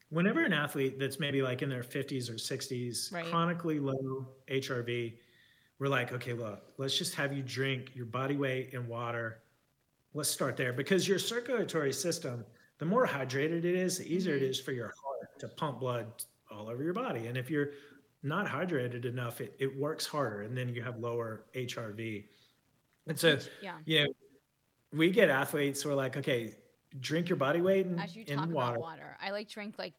whenever 0.09 0.44
an 0.44 0.53
athlete 0.53 0.98
that's 0.98 1.20
maybe 1.20 1.42
like 1.42 1.62
in 1.62 1.68
their 1.68 1.82
50s 1.82 2.28
or 2.30 2.34
60s, 2.34 3.12
Right. 3.12 3.26
chronically 3.26 3.78
low 3.78 4.26
HRV, 4.48 5.14
we're 5.78 5.88
like, 5.88 6.12
okay, 6.12 6.32
look, 6.32 6.62
let's 6.78 6.96
just 6.96 7.14
have 7.14 7.32
you 7.32 7.42
drink 7.42 7.92
your 7.94 8.07
body 8.07 8.36
weight 8.36 8.70
in 8.72 8.86
water. 8.86 9.38
Let's 10.12 10.28
start 10.30 10.57
there. 10.57 10.72
Because 10.72 11.07
your 11.07 11.18
circulatory 11.18 11.92
system 11.92 12.44
the 12.80 12.86
more 12.86 13.07
hydrated 13.07 13.64
it 13.64 13.74
is 13.76 13.98
the 13.98 14.12
easier 14.12 14.34
it 14.34 14.42
is 14.42 14.59
for 14.59 14.72
your 14.72 14.94
heart 15.03 15.38
to 15.38 15.48
pump 15.48 15.80
blood 15.80 16.07
all 16.51 16.68
over 16.68 16.82
your 16.82 16.94
body. 16.94 17.26
And 17.26 17.36
if 17.36 17.51
you're 17.51 17.72
not 18.23 18.47
hydrated 18.47 19.05
enough 19.05 19.41
it, 19.41 19.55
it 19.59 19.77
works 19.79 20.07
harder 20.07 20.43
and 20.43 20.57
then 20.57 20.68
you 20.75 20.83
have 20.83 20.99
lower 20.99 21.47
hrv 21.55 22.25
and 23.07 23.18
so 23.18 23.39
Yeah. 23.62 23.79
you 23.87 24.05
know 24.05 24.12
we 24.93 25.11
get 25.11 25.31
athletes 25.31 25.83
who 25.83 25.91
are 25.91 25.95
like 25.95 26.16
okay 26.16 26.55
drink 27.01 27.29
your 27.29 27.37
body 27.37 27.61
weight 27.61 27.87
in, 27.87 27.99
As 27.99 28.16
you 28.16 28.25
in 28.27 28.37
talk 28.37 28.51
water 28.51 28.71
about 28.77 28.81
water, 28.81 29.16
I 29.21 29.31
like 29.31 29.49
drink 29.49 29.79
like 29.79 29.95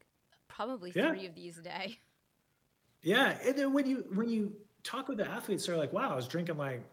probably 0.48 0.92
Yeah. 0.94 1.10
three 1.10 1.26
of 1.26 1.34
these 1.34 1.58
a 1.58 1.62
day. 1.62 1.98
Yeah, 3.02 3.38
and 3.44 3.56
then 3.56 3.72
when 3.72 3.86
you 3.86 4.04
when 4.14 4.28
you 4.28 4.54
talk 4.84 5.08
with 5.08 5.18
the 5.18 5.28
athletes, 5.28 5.66
they're 5.66 5.76
like, 5.76 5.92
"Wow, 5.92 6.12
I 6.12 6.14
was 6.14 6.28
drinking 6.28 6.56
like 6.58 6.84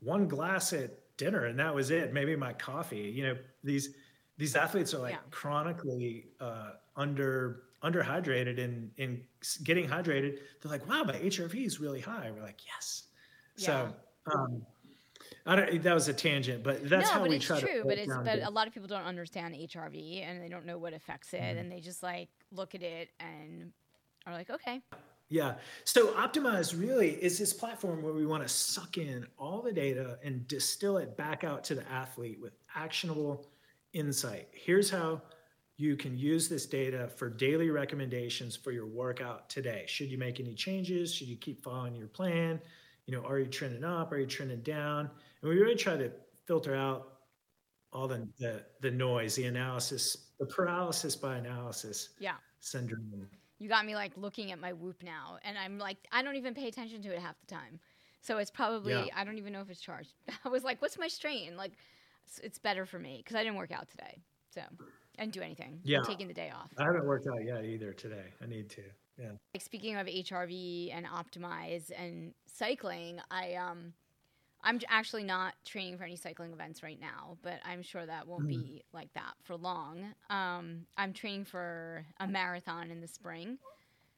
one 0.00 0.28
glass 0.28 0.72
at 0.72 0.90
dinner, 1.16 1.46
and 1.46 1.58
that 1.58 1.74
was 1.74 1.90
it. 1.90 2.12
Maybe 2.12 2.34
my 2.36 2.52
coffee." 2.54 3.10
You 3.10 3.24
know, 3.24 3.38
these 3.62 3.96
these 4.38 4.56
athletes 4.56 4.94
are 4.94 4.98
like 5.00 5.12
Yeah. 5.14 5.20
chronically 5.30 6.28
uh, 6.40 6.74
under 6.96 7.64
underhydrated 7.82 8.62
and 8.62 8.90
in 8.96 9.22
getting 9.64 9.88
hydrated. 9.88 10.38
They're 10.60 10.70
like, 10.72 10.88
"Wow, 10.88 11.04
my 11.04 11.14
HRV 11.14 11.64
is 11.66 11.80
really 11.80 12.00
high." 12.00 12.30
We're 12.30 12.42
like, 12.42 12.60
"Yes." 12.66 13.04
So, 13.56 13.92
um, 14.26 14.64
I 15.46 15.56
don't. 15.56 15.82
That 15.82 15.94
was 15.94 16.08
a 16.08 16.14
tangent, 16.14 16.62
but 16.62 16.88
that's 16.88 17.08
no, 17.08 17.14
how 17.14 17.20
but 17.20 17.30
we 17.30 17.36
it's 17.36 17.44
try 17.46 17.60
true. 17.60 17.82
to. 17.82 17.84
But 17.84 17.98
it's 17.98 18.08
down 18.08 18.24
but 18.24 18.40
a 18.42 18.50
lot 18.50 18.66
of 18.66 18.72
people 18.74 18.88
don't 18.88 19.04
understand 19.04 19.54
HRV 19.54 20.22
and 20.22 20.42
they 20.42 20.48
don't 20.48 20.64
know 20.66 20.78
what 20.78 20.92
affects 20.94 21.32
it, 21.34 21.40
Mm-hmm. 21.40 21.58
and 21.58 21.72
they 21.72 21.80
just 21.80 22.02
like 22.02 22.28
look 22.52 22.74
at 22.74 22.82
it 22.82 23.08
and 23.20 23.72
are 24.26 24.32
like, 24.34 24.50
okay, 24.50 24.80
Yeah. 25.28 25.54
So 25.84 26.12
Optimize 26.14 26.78
really 26.78 27.10
is 27.22 27.38
this 27.38 27.52
platform 27.52 28.02
where 28.02 28.12
we 28.12 28.24
want 28.26 28.42
to 28.44 28.48
suck 28.48 28.98
in 28.98 29.26
all 29.38 29.60
the 29.62 29.72
data 29.72 30.18
and 30.22 30.46
distill 30.46 30.98
it 30.98 31.16
back 31.16 31.42
out 31.42 31.64
to 31.64 31.74
the 31.74 31.90
athlete 31.90 32.38
with 32.40 32.52
actionable 32.76 33.46
insight. 33.94 34.48
Here's 34.52 34.88
how 34.90 35.22
you 35.82 35.96
can 35.96 36.16
use 36.16 36.48
this 36.48 36.64
data 36.64 37.08
for 37.16 37.28
daily 37.28 37.68
recommendations 37.68 38.54
for 38.54 38.70
your 38.70 38.86
workout 38.86 39.50
today. 39.50 39.84
Should 39.88 40.10
you 40.10 40.16
make 40.16 40.38
any 40.38 40.54
changes? 40.54 41.12
Should 41.12 41.26
you 41.26 41.36
keep 41.36 41.64
following 41.64 41.96
your 41.96 42.06
plan? 42.06 42.60
You 43.06 43.16
know, 43.16 43.24
are 43.24 43.40
you 43.40 43.46
trending 43.46 43.82
up? 43.82 44.12
Are 44.12 44.18
you 44.18 44.26
trending 44.26 44.60
down? 44.60 45.10
And 45.40 45.50
we 45.50 45.58
really 45.58 45.74
try 45.74 45.96
to 45.96 46.12
filter 46.46 46.76
out 46.76 47.14
all 47.92 48.06
the 48.06 48.28
the, 48.38 48.62
the 48.80 48.92
noise, 48.92 49.34
the 49.34 49.46
analysis, 49.46 50.28
the 50.38 50.46
paralysis 50.46 51.16
by 51.16 51.36
analysis 51.36 52.10
yeah. 52.20 52.34
syndrome. 52.60 53.26
You 53.58 53.68
got 53.68 53.84
me 53.84 53.96
like 53.96 54.12
looking 54.16 54.52
at 54.52 54.60
my 54.60 54.72
whoop 54.72 55.02
now, 55.02 55.38
and 55.42 55.58
I'm 55.58 55.78
like, 55.78 55.98
I 56.12 56.22
don't 56.22 56.36
even 56.36 56.54
pay 56.54 56.68
attention 56.68 57.02
to 57.02 57.12
it 57.12 57.18
half 57.18 57.34
the 57.40 57.52
time. 57.52 57.80
So 58.20 58.38
it's 58.38 58.52
probably 58.52 58.92
Yeah. 58.92 59.06
I 59.16 59.24
don't 59.24 59.36
even 59.36 59.52
know 59.52 59.62
if 59.62 59.68
it's 59.68 59.80
charged. 59.80 60.14
I 60.44 60.48
was 60.48 60.62
like, 60.62 60.80
what's 60.80 60.96
my 60.96 61.08
strain? 61.08 61.56
Like, 61.56 61.72
it's, 62.24 62.38
it's 62.38 62.58
better 62.60 62.86
for 62.86 63.00
me 63.00 63.16
because 63.18 63.34
I 63.34 63.42
didn't 63.42 63.56
work 63.56 63.72
out 63.72 63.88
today, 63.88 64.22
so 64.54 64.62
Didn't 65.18 65.32
do 65.32 65.40
anything. 65.42 65.80
Yeah. 65.84 65.98
I'm 65.98 66.04
taking 66.04 66.28
the 66.28 66.34
day 66.34 66.50
off. 66.54 66.70
I 66.78 66.84
haven't 66.84 67.06
worked 67.06 67.26
out 67.26 67.44
yet 67.44 67.64
either 67.64 67.92
today. 67.92 68.32
I 68.42 68.46
need 68.46 68.70
to. 68.70 68.82
Yeah. 69.18 69.32
Like 69.54 69.62
speaking 69.62 69.96
of 69.96 70.06
HRV 70.06 70.94
and 70.94 71.06
optimize 71.06 71.90
and 71.96 72.32
cycling, 72.46 73.20
I 73.30 73.54
um 73.54 73.92
I'm 74.64 74.80
actually 74.88 75.24
not 75.24 75.54
training 75.64 75.98
for 75.98 76.04
any 76.04 76.16
cycling 76.16 76.52
events 76.52 76.82
right 76.82 77.00
now, 77.00 77.36
but 77.42 77.58
I'm 77.64 77.82
sure 77.82 78.06
that 78.06 78.28
won't 78.28 78.46
be 78.46 78.84
like 78.92 79.12
that 79.14 79.34
for 79.42 79.56
long. 79.56 80.14
Um, 80.30 80.86
I'm 80.96 81.12
training 81.12 81.46
for 81.46 82.06
a 82.20 82.28
marathon 82.28 82.92
in 82.92 83.00
the 83.00 83.08
spring. 83.08 83.58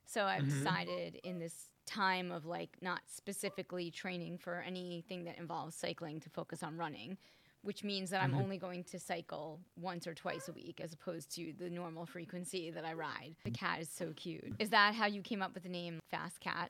So 0.05 0.25
I've 0.25 0.47
decided 0.47 1.17
in 1.25 1.39
this 1.39 1.71
time 1.87 2.31
of 2.31 2.45
like 2.45 2.77
not 2.83 3.01
specifically 3.07 3.91
training 3.91 4.37
for 4.37 4.63
anything 4.67 5.25
that 5.25 5.39
involves 5.39 5.75
cycling 5.75 6.21
to 6.21 6.29
focus 6.29 6.63
on 6.63 6.77
running, 6.77 7.17
which 7.65 7.83
means 7.83 8.11
that 8.11 8.23
I'm 8.23 8.35
only 8.35 8.59
going 8.59 8.85
to 8.85 8.99
cycle 8.99 9.59
once 9.81 10.07
or 10.07 10.15
twice 10.15 10.49
a 10.49 10.53
week 10.53 10.81
as 10.83 10.93
opposed 10.93 11.35
to 11.37 11.53
the 11.59 11.71
normal 11.71 12.07
frequency 12.07 12.71
that 12.71 12.85
I 12.85 12.93
ride. 12.93 13.35
The 13.45 13.51
cat 13.51 13.81
is 13.81 13.89
so 13.89 14.13
cute. 14.15 14.55
Is 14.59 14.71
that 14.71 14.95
how 14.95 15.07
you 15.07 15.23
came 15.23 15.43
up 15.43 15.55
with 15.55 15.63
the 15.63 15.69
name 15.69 16.01
FasCat? 16.13 16.69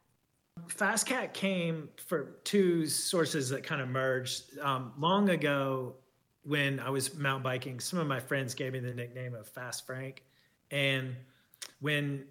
Fast 0.68 1.06
Cat 1.06 1.34
came 1.34 1.88
for 1.96 2.36
two 2.44 2.86
sources 2.86 3.48
that 3.50 3.64
kind 3.64 3.82
of 3.82 3.88
merged. 3.88 4.56
Um, 4.60 4.92
long 4.98 5.28
ago, 5.30 5.96
when 6.44 6.78
I 6.78 6.90
was 6.90 7.14
mountain 7.16 7.42
biking, 7.42 7.80
some 7.80 7.98
of 7.98 8.06
my 8.06 8.20
friends 8.20 8.54
gave 8.54 8.72
me 8.72 8.78
the 8.78 8.94
nickname 8.94 9.34
of 9.34 9.48
Fast 9.48 9.84
Frank. 9.84 10.22
And 10.70 11.16
when 11.80 12.24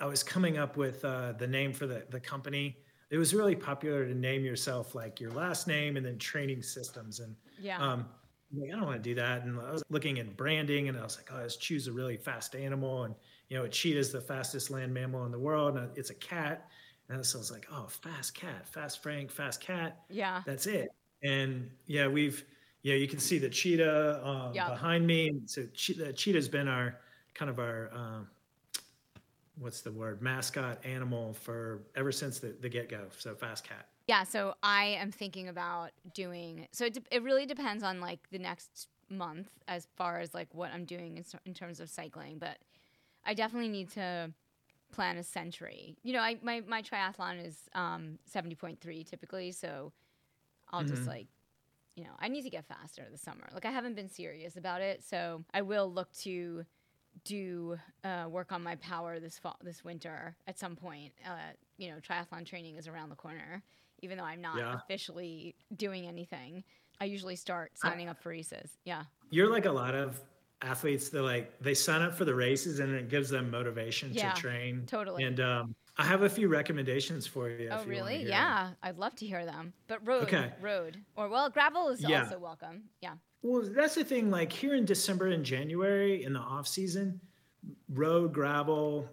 I 0.00 0.06
was 0.06 0.22
coming 0.22 0.58
up 0.58 0.76
with 0.76 1.04
uh, 1.04 1.32
the 1.32 1.46
name 1.46 1.72
for 1.72 1.86
the, 1.86 2.04
the 2.08 2.20
company, 2.20 2.76
it 3.10 3.16
was 3.18 3.34
really 3.34 3.56
popular 3.56 4.06
to 4.06 4.14
name 4.14 4.44
yourself 4.44 4.94
like 4.94 5.20
your 5.20 5.30
last 5.30 5.66
name 5.66 5.96
and 5.96 6.04
then 6.04 6.18
training 6.18 6.62
systems. 6.62 7.20
And 7.20 7.34
Yeah. 7.58 7.78
um, 7.78 8.08
I 8.52 8.68
don't 8.70 8.82
want 8.86 9.02
to 9.02 9.08
do 9.10 9.14
that. 9.14 9.44
And 9.44 9.58
I 9.60 9.72
was 9.72 9.82
looking 9.90 10.18
at 10.18 10.36
branding 10.36 10.88
and 10.88 10.98
I 10.98 11.02
was 11.02 11.16
like, 11.16 11.30
oh, 11.32 11.38
let's 11.38 11.56
choose 11.56 11.86
a 11.86 11.92
really 11.92 12.16
fast 12.16 12.54
animal. 12.54 13.04
And, 13.04 13.14
you 13.48 13.56
know, 13.58 13.64
a 13.64 13.68
cheetah 13.68 13.98
is 13.98 14.12
the 14.12 14.20
fastest 14.20 14.70
land 14.70 14.92
mammal 14.92 15.24
in 15.26 15.32
the 15.32 15.38
world. 15.38 15.76
And 15.76 15.90
it's 15.96 16.10
a 16.10 16.14
cat. 16.14 16.68
And 17.08 17.24
so 17.24 17.38
I 17.38 17.40
was 17.40 17.50
like, 17.50 17.66
oh, 17.72 17.86
fast 17.88 18.34
cat, 18.34 18.68
fast 18.68 19.02
Frank, 19.02 19.30
fast 19.30 19.60
cat. 19.60 20.04
Yeah. 20.10 20.42
That's 20.44 20.66
it. 20.66 20.88
And 21.22 21.70
yeah, 21.86 22.06
we've, 22.06 22.44
yeah, 22.82 22.94
you 22.94 23.08
can 23.08 23.18
see 23.18 23.38
the 23.38 23.48
cheetah 23.48 24.26
um, 24.26 24.54
Yeah. 24.54 24.68
behind 24.68 25.06
me. 25.06 25.28
And 25.28 25.48
so 25.48 25.66
che- 25.72 25.94
the 25.94 26.12
cheetah's 26.12 26.48
been 26.48 26.68
our 26.68 27.00
kind 27.34 27.50
of 27.50 27.58
our, 27.58 27.90
um, 27.94 28.28
what's 29.58 29.80
the 29.80 29.92
word, 29.92 30.22
mascot 30.22 30.84
animal 30.84 31.34
for 31.34 31.82
ever 31.96 32.12
since 32.12 32.38
the, 32.38 32.54
the 32.60 32.68
get 32.68 32.88
go. 32.88 33.06
So 33.18 33.34
fast 33.34 33.64
cat. 33.64 33.86
Yeah, 34.06 34.24
so 34.24 34.54
I 34.62 34.96
am 35.00 35.12
thinking 35.12 35.48
about 35.48 35.90
doing. 36.14 36.66
So 36.72 36.86
it, 36.86 36.94
de- 36.94 37.16
it 37.16 37.22
really 37.22 37.46
depends 37.46 37.82
on 37.82 38.00
like 38.00 38.20
the 38.30 38.38
next 38.38 38.88
month 39.10 39.48
as 39.66 39.86
far 39.96 40.20
as 40.20 40.34
like 40.34 40.48
what 40.54 40.70
I'm 40.72 40.84
doing 40.84 41.16
in, 41.16 41.24
in 41.44 41.54
terms 41.54 41.80
of 41.80 41.90
cycling, 41.90 42.38
but 42.38 42.58
I 43.24 43.34
definitely 43.34 43.68
need 43.68 43.90
to 43.90 44.32
plan 44.92 45.18
a 45.18 45.22
century. 45.22 45.96
You 46.02 46.14
know, 46.14 46.20
I 46.20 46.38
my 46.42 46.62
my 46.66 46.82
triathlon 46.82 47.44
is 47.44 47.56
um 47.74 48.18
70.3 48.34 49.06
typically, 49.06 49.52
so 49.52 49.92
I'll 50.70 50.84
just 50.84 51.06
like 51.06 51.26
you 51.94 52.04
know, 52.04 52.10
I 52.20 52.28
need 52.28 52.42
to 52.42 52.50
get 52.50 52.64
faster 52.64 53.04
this 53.10 53.20
summer. 53.20 53.48
Like 53.52 53.66
I 53.66 53.72
haven't 53.72 53.94
been 53.94 54.08
serious 54.08 54.56
about 54.56 54.80
it, 54.80 55.02
so 55.02 55.44
I 55.52 55.62
will 55.62 55.92
look 55.92 56.12
to 56.20 56.64
do 57.28 57.78
uh, 58.04 58.26
work 58.30 58.52
on 58.52 58.62
my 58.62 58.76
power 58.76 59.20
this 59.20 59.38
fall, 59.38 59.56
this 59.62 59.84
winter 59.84 60.36
at 60.46 60.58
some 60.58 60.76
point. 60.76 61.14
Uh, 61.24 61.52
you 61.76 61.90
know, 61.90 61.98
triathlon 62.00 62.46
training 62.46 62.76
is 62.76 62.88
around 62.88 63.10
the 63.10 63.16
corner. 63.16 63.62
Even 64.00 64.18
though 64.18 64.24
I'm 64.24 64.40
not 64.40 64.58
Yeah. 64.58 64.72
officially 64.72 65.56
doing 65.74 66.06
anything, 66.06 66.64
I 67.00 67.04
usually 67.06 67.36
start 67.36 67.76
signing 67.78 68.08
up 68.08 68.22
for 68.22 68.30
races. 68.30 68.78
Yeah, 68.84 69.04
You're 69.30 69.50
like 69.50 69.66
a 69.66 69.72
lot 69.72 69.94
of 69.94 70.22
athletes 70.62 71.10
that 71.10 71.22
like 71.22 71.58
they 71.60 71.74
sign 71.74 72.02
up 72.02 72.14
for 72.14 72.24
the 72.24 72.34
races 72.34 72.80
and 72.80 72.92
it 72.94 73.08
gives 73.08 73.28
them 73.30 73.50
motivation 73.50 74.10
Yeah, 74.12 74.30
to 74.30 74.40
train. 74.40 74.86
totally. 74.86 75.24
And 75.24 75.40
um, 75.40 75.76
I 75.96 76.04
have 76.04 76.22
a 76.22 76.28
few 76.28 76.48
recommendations 76.48 77.26
for 77.26 77.48
you. 77.50 77.68
if 77.68 77.72
Oh, 77.72 77.84
you 77.86 77.90
really? 77.90 78.22
Yeah, 78.24 78.74
I'd 78.82 78.96
love 78.98 79.14
to 79.16 79.26
hear 79.26 79.44
them. 79.44 79.74
But 79.86 80.06
road, 80.06 80.24
Okay. 80.24 80.52
road, 80.56 81.04
or 81.16 81.28
well, 81.28 81.50
gravel 81.50 81.88
is 81.88 82.04
Yeah. 82.04 82.08
also 82.14 82.38
welcome. 82.38 82.90
Yeah, 83.00 83.16
Well, 83.42 83.62
that's 83.74 83.94
the 83.94 84.04
thing. 84.04 84.30
Like 84.30 84.52
here 84.52 84.74
in 84.74 84.84
December 84.84 85.28
and 85.28 85.44
January 85.44 86.24
in 86.24 86.32
the 86.32 86.40
off 86.40 86.66
season, 86.66 87.20
road 87.90 88.32
gravel 88.32 89.08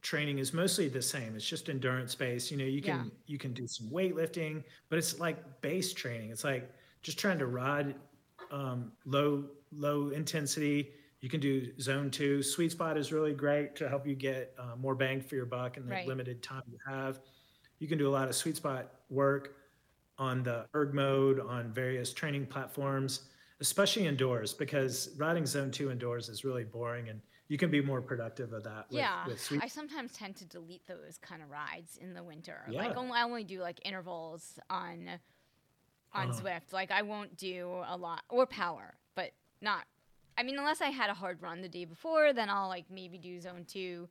training 0.00 0.38
is 0.38 0.52
mostly 0.54 0.88
the 0.88 1.02
same. 1.02 1.34
It's 1.36 1.44
just 1.46 1.68
endurance 1.68 2.14
based. 2.14 2.50
You 2.50 2.56
know, 2.56 2.64
you 2.64 2.80
can 2.80 2.96
Yeah. 3.04 3.10
you 3.26 3.38
can 3.38 3.52
do 3.52 3.66
some 3.66 3.88
weightlifting, 3.90 4.64
but 4.88 4.98
it's 4.98 5.18
like 5.20 5.60
base 5.60 5.92
training. 5.92 6.30
It's 6.30 6.44
like 6.44 6.70
just 7.02 7.18
trying 7.18 7.38
to 7.38 7.46
ride 7.46 7.94
um, 8.50 8.92
low 9.04 9.44
low 9.72 10.10
intensity. 10.10 10.92
You 11.20 11.28
can 11.28 11.40
do 11.40 11.76
zone 11.80 12.10
two. 12.10 12.42
Sweet 12.42 12.70
spot 12.72 12.96
is 12.96 13.12
really 13.12 13.34
great 13.34 13.74
to 13.76 13.88
help 13.88 14.06
you 14.06 14.14
get 14.14 14.54
uh, 14.58 14.76
more 14.76 14.94
bang 14.94 15.20
for 15.20 15.34
your 15.34 15.46
buck 15.46 15.76
in 15.76 15.84
the 15.84 15.90
Right. 15.92 16.06
limited 16.06 16.42
time 16.42 16.62
you 16.70 16.78
have. 16.86 17.20
You 17.80 17.88
can 17.88 17.98
do 17.98 18.08
a 18.08 18.10
lot 18.18 18.28
of 18.28 18.34
sweet 18.34 18.56
spot 18.56 18.92
work 19.10 19.56
on 20.16 20.42
the 20.42 20.66
erg 20.74 20.94
mode 20.94 21.40
on 21.40 21.72
various 21.72 22.12
training 22.12 22.46
platforms, 22.46 23.22
especially 23.60 24.06
indoors, 24.06 24.52
because 24.54 25.10
riding 25.16 25.46
zone 25.46 25.70
two 25.70 25.90
indoors 25.90 26.28
is 26.28 26.44
really 26.44 26.64
boring 26.64 27.08
and 27.08 27.20
you 27.48 27.56
can 27.56 27.70
be 27.70 27.80
more 27.80 28.02
productive 28.02 28.52
of 28.52 28.62
that. 28.64 28.86
With, 28.90 28.98
yeah, 28.98 29.26
with 29.26 29.40
sweet 29.40 29.62
I 29.62 29.68
sometimes 29.68 30.12
tend 30.12 30.36
to 30.36 30.44
delete 30.44 30.86
those 30.86 31.18
kind 31.22 31.42
of 31.42 31.48
rides 31.50 31.96
in 32.00 32.12
the 32.12 32.22
winter. 32.22 32.60
Yeah. 32.70 32.82
Like 32.86 32.96
only, 32.96 33.12
I 33.12 33.22
only 33.22 33.44
do 33.44 33.60
like 33.60 33.80
intervals 33.84 34.58
on 34.68 35.08
on 36.12 36.30
Uh-huh. 36.30 36.40
Zwift. 36.40 36.72
Like 36.72 36.90
I 36.90 37.02
won't 37.02 37.36
do 37.36 37.82
a 37.86 37.96
lot 37.96 38.22
or 38.28 38.46
power, 38.46 38.94
but 39.14 39.30
not. 39.60 39.84
I 40.36 40.42
mean, 40.42 40.58
unless 40.58 40.80
I 40.80 40.90
had 40.90 41.10
a 41.10 41.14
hard 41.14 41.42
run 41.42 41.62
the 41.62 41.68
day 41.68 41.84
before, 41.84 42.32
then 42.32 42.48
I'll 42.50 42.68
like 42.68 42.84
maybe 42.90 43.18
do 43.18 43.40
zone 43.40 43.64
two. 43.66 44.08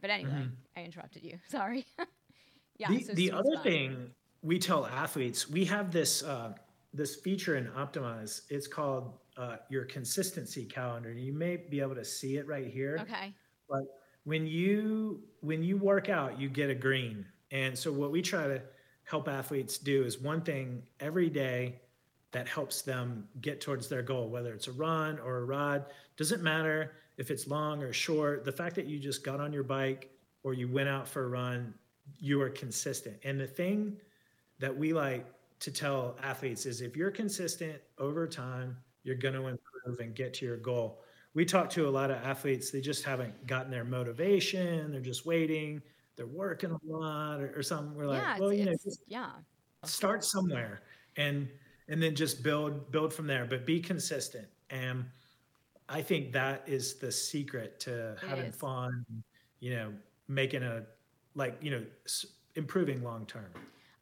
But 0.00 0.10
anyway, 0.10 0.48
I 0.76 0.82
interrupted 0.82 1.22
you. 1.24 1.38
Sorry. 1.48 1.84
yeah. 2.78 2.86
Mm-hmm. 2.88 2.96
the, 2.96 3.02
so 3.04 3.12
the 3.14 3.32
other 3.32 3.52
spot. 3.52 3.62
thing 3.64 4.10
we 4.42 4.58
tell 4.58 4.86
athletes, 4.86 5.48
we 5.50 5.64
have 5.66 5.90
this 5.92 6.22
uh, 6.22 6.54
this 6.92 7.16
feature 7.16 7.56
in 7.56 7.66
Optimize. 7.68 8.42
It's 8.50 8.66
called 8.66 9.14
uh, 9.36 9.56
your 9.70 9.84
consistency 9.84 10.64
calendar, 10.64 11.10
and 11.10 11.20
you 11.20 11.32
may 11.32 11.56
be 11.56 11.80
able 11.80 11.94
to 11.94 12.04
see 12.04 12.36
it 12.36 12.46
right 12.46 12.66
here. 12.66 12.98
Okay. 13.00 13.34
But 13.68 13.84
when 14.24 14.46
you 14.46 15.22
when 15.40 15.62
you 15.62 15.76
work 15.76 16.08
out, 16.08 16.38
you 16.38 16.48
get 16.48 16.70
a 16.70 16.74
green. 16.74 17.24
And 17.50 17.76
so 17.78 17.92
what 17.92 18.10
we 18.10 18.22
try 18.22 18.46
to 18.46 18.62
help 19.04 19.28
athletes 19.28 19.78
do 19.78 20.04
is 20.04 20.20
one 20.20 20.42
thing 20.42 20.82
every 21.00 21.28
day 21.28 21.80
that 22.32 22.48
helps 22.48 22.82
them 22.82 23.28
get 23.40 23.60
towards 23.60 23.88
their 23.88 24.02
goal, 24.02 24.28
whether 24.28 24.54
it's 24.54 24.68
a 24.68 24.72
run 24.72 25.18
or 25.18 25.38
a 25.38 25.44
ride. 25.44 25.84
Doesn't 26.16 26.42
matter 26.42 26.92
if 27.18 27.30
it's 27.30 27.46
long 27.46 27.82
or 27.82 27.92
short. 27.92 28.44
The 28.44 28.52
fact 28.52 28.74
that 28.76 28.86
you 28.86 28.98
just 28.98 29.22
got 29.22 29.38
on 29.38 29.52
your 29.52 29.64
bike 29.64 30.10
or 30.42 30.54
you 30.54 30.66
went 30.66 30.88
out 30.88 31.06
for 31.06 31.24
a 31.24 31.28
run, 31.28 31.74
you 32.18 32.40
are 32.40 32.48
consistent. 32.48 33.16
And 33.24 33.38
the 33.38 33.46
thing 33.46 33.98
that 34.60 34.74
we 34.74 34.94
like 34.94 35.26
to 35.62 35.70
tell 35.70 36.16
athletes 36.20 36.66
is 36.66 36.80
if 36.80 36.96
you're 36.96 37.12
consistent 37.12 37.80
over 37.98 38.26
time, 38.26 38.76
you're 39.04 39.14
going 39.14 39.34
to 39.34 39.46
improve 39.46 40.00
and 40.00 40.12
get 40.12 40.34
to 40.34 40.44
your 40.44 40.56
goal. 40.56 41.02
We 41.34 41.44
talk 41.44 41.70
to 41.70 41.88
a 41.88 41.90
lot 41.90 42.10
of 42.10 42.16
athletes, 42.18 42.72
they 42.72 42.80
just 42.80 43.04
haven't 43.04 43.46
gotten 43.46 43.70
their 43.70 43.84
motivation, 43.84 44.90
they're 44.90 45.00
just 45.00 45.24
waiting, 45.24 45.80
they're 46.16 46.26
working 46.26 46.72
a 46.72 46.78
lot 46.84 47.40
or, 47.40 47.52
or 47.56 47.62
something. 47.62 47.94
We're 47.94 48.08
like, 48.08 48.20
yeah. 48.20 48.38
well, 48.40 48.52
you 48.52 48.64
know, 48.64 48.72
just 48.72 49.02
yeah. 49.06 49.30
start 49.84 50.24
somewhere 50.24 50.82
and 51.16 51.48
and 51.88 52.02
then 52.02 52.16
just 52.16 52.42
build 52.42 52.90
build 52.90 53.14
from 53.14 53.28
there, 53.28 53.44
but 53.44 53.64
be 53.64 53.80
consistent. 53.80 54.48
And 54.68 55.04
I 55.88 56.02
think 56.02 56.32
that 56.32 56.64
is 56.66 56.94
the 56.94 57.12
secret 57.12 57.78
to 57.80 58.16
having 58.20 58.46
is. 58.46 58.56
fun, 58.56 59.06
you 59.60 59.76
know, 59.76 59.92
making 60.26 60.64
a 60.64 60.82
like, 61.36 61.56
you 61.62 61.70
know, 61.70 61.84
improving 62.56 63.02
long 63.04 63.26
term. 63.26 63.46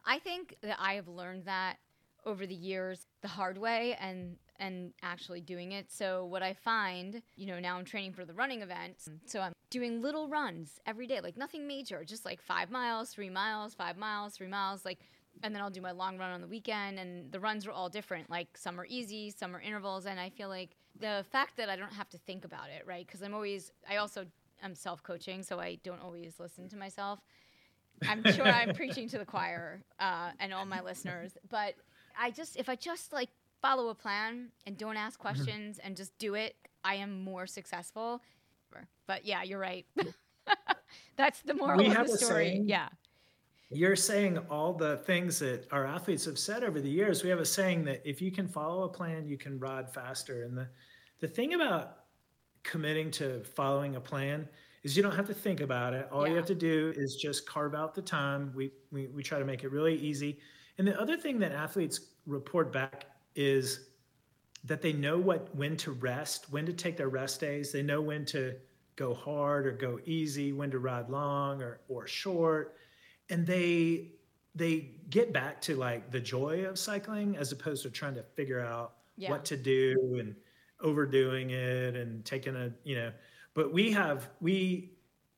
I 0.05 0.19
think 0.19 0.55
that 0.61 0.77
I 0.79 0.93
have 0.93 1.07
learned 1.07 1.45
that 1.45 1.77
over 2.25 2.45
the 2.45 2.55
years 2.55 3.07
the 3.21 3.27
hard 3.27 3.57
way 3.57 3.97
and 3.99 4.37
and 4.59 4.93
actually 5.01 5.41
doing 5.41 5.71
it. 5.71 5.91
So 5.91 6.23
what 6.25 6.43
I 6.43 6.53
find, 6.53 7.23
you 7.35 7.47
know, 7.47 7.59
now 7.59 7.77
I'm 7.77 7.85
training 7.85 8.13
for 8.13 8.25
the 8.25 8.33
running 8.33 8.61
event. 8.61 8.97
So 9.25 9.39
I'm 9.39 9.53
doing 9.71 10.03
little 10.03 10.27
runs 10.27 10.79
every 10.85 11.07
day, 11.07 11.19
like 11.19 11.35
nothing 11.35 11.65
major, 11.65 12.03
just 12.03 12.25
like 12.25 12.39
5 12.43 12.69
miles, 12.69 13.09
3 13.09 13.31
miles, 13.31 13.73
5 13.73 13.97
miles, 13.97 14.35
3 14.35 14.47
miles 14.47 14.85
like 14.85 14.99
and 15.43 15.55
then 15.55 15.61
I'll 15.63 15.71
do 15.71 15.81
my 15.81 15.91
long 15.91 16.17
run 16.17 16.31
on 16.31 16.41
the 16.41 16.47
weekend 16.47 16.99
and 16.99 17.31
the 17.31 17.39
runs 17.39 17.65
are 17.65 17.71
all 17.71 17.89
different. 17.89 18.29
Like 18.29 18.55
some 18.55 18.79
are 18.79 18.85
easy, 18.87 19.31
some 19.31 19.55
are 19.55 19.61
intervals 19.61 20.05
and 20.05 20.19
I 20.19 20.29
feel 20.29 20.49
like 20.49 20.75
the 20.99 21.25
fact 21.31 21.57
that 21.57 21.69
I 21.69 21.75
don't 21.75 21.93
have 21.93 22.09
to 22.09 22.19
think 22.19 22.45
about 22.45 22.69
it, 22.69 22.85
right? 22.85 23.07
Cuz 23.07 23.23
I'm 23.23 23.33
always 23.33 23.71
I 23.89 23.97
also 23.97 24.27
am 24.61 24.75
self-coaching, 24.75 25.41
so 25.41 25.59
I 25.59 25.79
don't 25.83 26.01
always 26.01 26.39
listen 26.39 26.69
to 26.69 26.77
myself. 26.77 27.19
I'm 28.07 28.23
sure 28.33 28.45
I'm 28.45 28.73
preaching 28.73 29.07
to 29.09 29.17
the 29.17 29.25
choir 29.25 29.81
uh, 29.99 30.31
and 30.39 30.53
all 30.53 30.65
my 30.65 30.81
listeners, 30.81 31.31
but 31.49 31.75
I 32.19 32.31
just 32.31 32.57
if 32.57 32.67
I 32.69 32.75
just 32.75 33.13
like 33.13 33.29
follow 33.61 33.89
a 33.89 33.95
plan 33.95 34.49
and 34.65 34.77
don't 34.77 34.97
ask 34.97 35.19
Mm-hmm. 35.19 35.21
questions 35.27 35.79
and 35.83 35.95
just 35.95 36.17
do 36.17 36.33
it, 36.35 36.55
I 36.83 36.95
am 36.95 37.21
more 37.23 37.45
successful. 37.47 38.21
But 39.07 39.25
yeah, 39.25 39.43
you're 39.43 39.59
right. 39.59 39.85
That's 41.17 41.41
the 41.41 41.53
moral 41.53 41.77
We 41.77 41.87
of 41.95 42.07
the 42.07 42.17
story. 42.17 42.45
saying- 42.49 42.69
Yeah. 42.69 42.87
You're 43.73 43.95
saying 43.95 44.37
all 44.49 44.73
the 44.73 44.97
things 44.97 45.39
that 45.39 45.65
our 45.71 45.85
athletes 45.85 46.25
have 46.25 46.37
said 46.37 46.63
over 46.65 46.81
the 46.81 46.89
years. 46.89 47.23
We 47.23 47.29
have 47.29 47.39
a 47.39 47.45
saying 47.45 47.85
that 47.85 48.01
if 48.03 48.21
you 48.21 48.29
can 48.31 48.47
follow 48.47 48.83
a 48.83 48.89
plan, 48.89 49.25
you 49.27 49.37
can 49.37 49.57
ride 49.59 49.93
faster. 49.93 50.43
And 50.43 50.57
the, 50.57 50.67
the 51.21 51.27
thing 51.27 51.53
about 51.53 51.99
committing 52.63 53.11
to 53.11 53.43
following 53.55 53.95
a 53.95 54.01
plan 54.01 54.47
is 54.83 54.97
you 54.97 55.03
don't 55.03 55.15
have 55.15 55.27
to 55.27 55.33
think 55.33 55.61
about 55.61 55.93
it. 55.93 56.07
All 56.11 56.27
you 56.27 56.35
have 56.35 56.45
to 56.47 56.55
do 56.55 56.93
is 56.95 57.15
just 57.15 57.47
carve 57.47 57.75
out 57.75 57.93
the 57.93 58.01
time. 58.01 58.51
We, 58.55 58.71
we, 58.91 59.07
we 59.07 59.21
try 59.23 59.37
to 59.39 59.45
make 59.45 59.63
it 59.63 59.71
really 59.71 59.95
easy. 59.95 60.39
And 60.77 60.87
the 60.87 60.99
other 60.99 61.17
thing 61.17 61.37
that 61.39 61.51
athletes 61.51 61.99
report 62.25 62.71
back 62.73 63.05
is 63.35 63.89
that 64.63 64.81
they 64.81 64.93
know 64.93 65.17
what 65.19 65.53
when 65.55 65.77
to 65.77 65.91
rest, 65.91 66.51
when 66.51 66.65
to 66.65 66.73
take 66.73 66.97
their 66.97 67.09
rest 67.09 67.39
days. 67.39 67.71
They 67.71 67.83
know 67.83 68.01
when 68.01 68.25
to 68.25 68.55
go 68.95 69.13
hard 69.13 69.67
or 69.67 69.71
go 69.71 69.99
easy, 70.05 70.51
when 70.51 70.71
to 70.71 70.79
ride 70.79 71.09
long 71.09 71.61
or, 71.61 71.81
or 71.87 72.07
short. 72.07 72.75
And 73.29 73.45
they 73.45 74.13
they 74.53 74.95
get 75.09 75.31
back 75.31 75.61
to 75.61 75.75
like 75.77 76.11
the 76.11 76.19
joy 76.19 76.65
of 76.65 76.77
cycling 76.77 77.37
as 77.37 77.51
opposed 77.51 77.83
to 77.83 77.89
trying 77.89 78.15
to 78.15 78.23
figure 78.35 78.59
out 78.59 78.95
Yeah. 79.15 79.29
what 79.31 79.45
to 79.45 79.55
do 79.57 80.17
and 80.19 80.35
overdoing 80.81 81.51
it 81.51 81.95
and 81.95 82.25
taking 82.25 82.55
a 82.55 82.73
you 82.83 82.95
know 82.95 83.11
but 83.53 83.71
we 83.73 83.91
have 83.91 84.29
we 84.39 84.91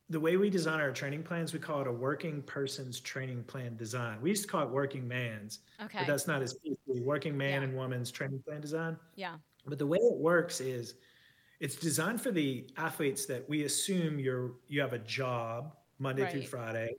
the 0.10 0.20
way 0.20 0.38
we 0.38 0.50
design 0.50 0.80
our 0.80 0.92
training 0.92 1.24
plans 1.24 1.54
we 1.54 1.60
call 1.60 1.82
it 1.82 1.88
a 1.88 1.92
working 1.92 2.42
person's 2.44 3.00
training 3.00 3.44
plan 3.44 3.76
design 3.76 4.22
we 4.22 4.30
used 4.30 4.44
to 4.44 4.48
call 4.50 4.64
it 4.64 4.70
working 4.70 5.08
man's 5.08 5.60
Okay. 5.82 6.00
but 6.00 6.08
that's 6.08 6.28
not 6.28 6.42
as 6.42 6.56
easy 6.64 7.02
working 7.02 7.38
man 7.38 7.62
Yeah. 7.62 7.68
and 7.68 7.76
woman's 7.76 8.12
training 8.12 8.42
plan 8.46 8.62
design 8.62 8.98
Yeah. 9.16 9.36
but 9.66 9.80
the 9.80 9.88
way 9.88 9.98
it 9.98 10.18
works 10.18 10.62
is 10.62 10.96
it's 11.60 11.76
designed 11.76 12.22
for 12.22 12.32
the 12.32 12.68
athletes 12.78 13.26
that 13.28 13.48
we 13.48 13.64
assume 13.64 14.20
you're 14.20 14.52
you 14.68 14.82
have 14.82 14.94
a 14.94 15.00
job 15.00 15.76
Monday 16.00 16.30
through 16.30 16.42
Friday. 16.48 16.96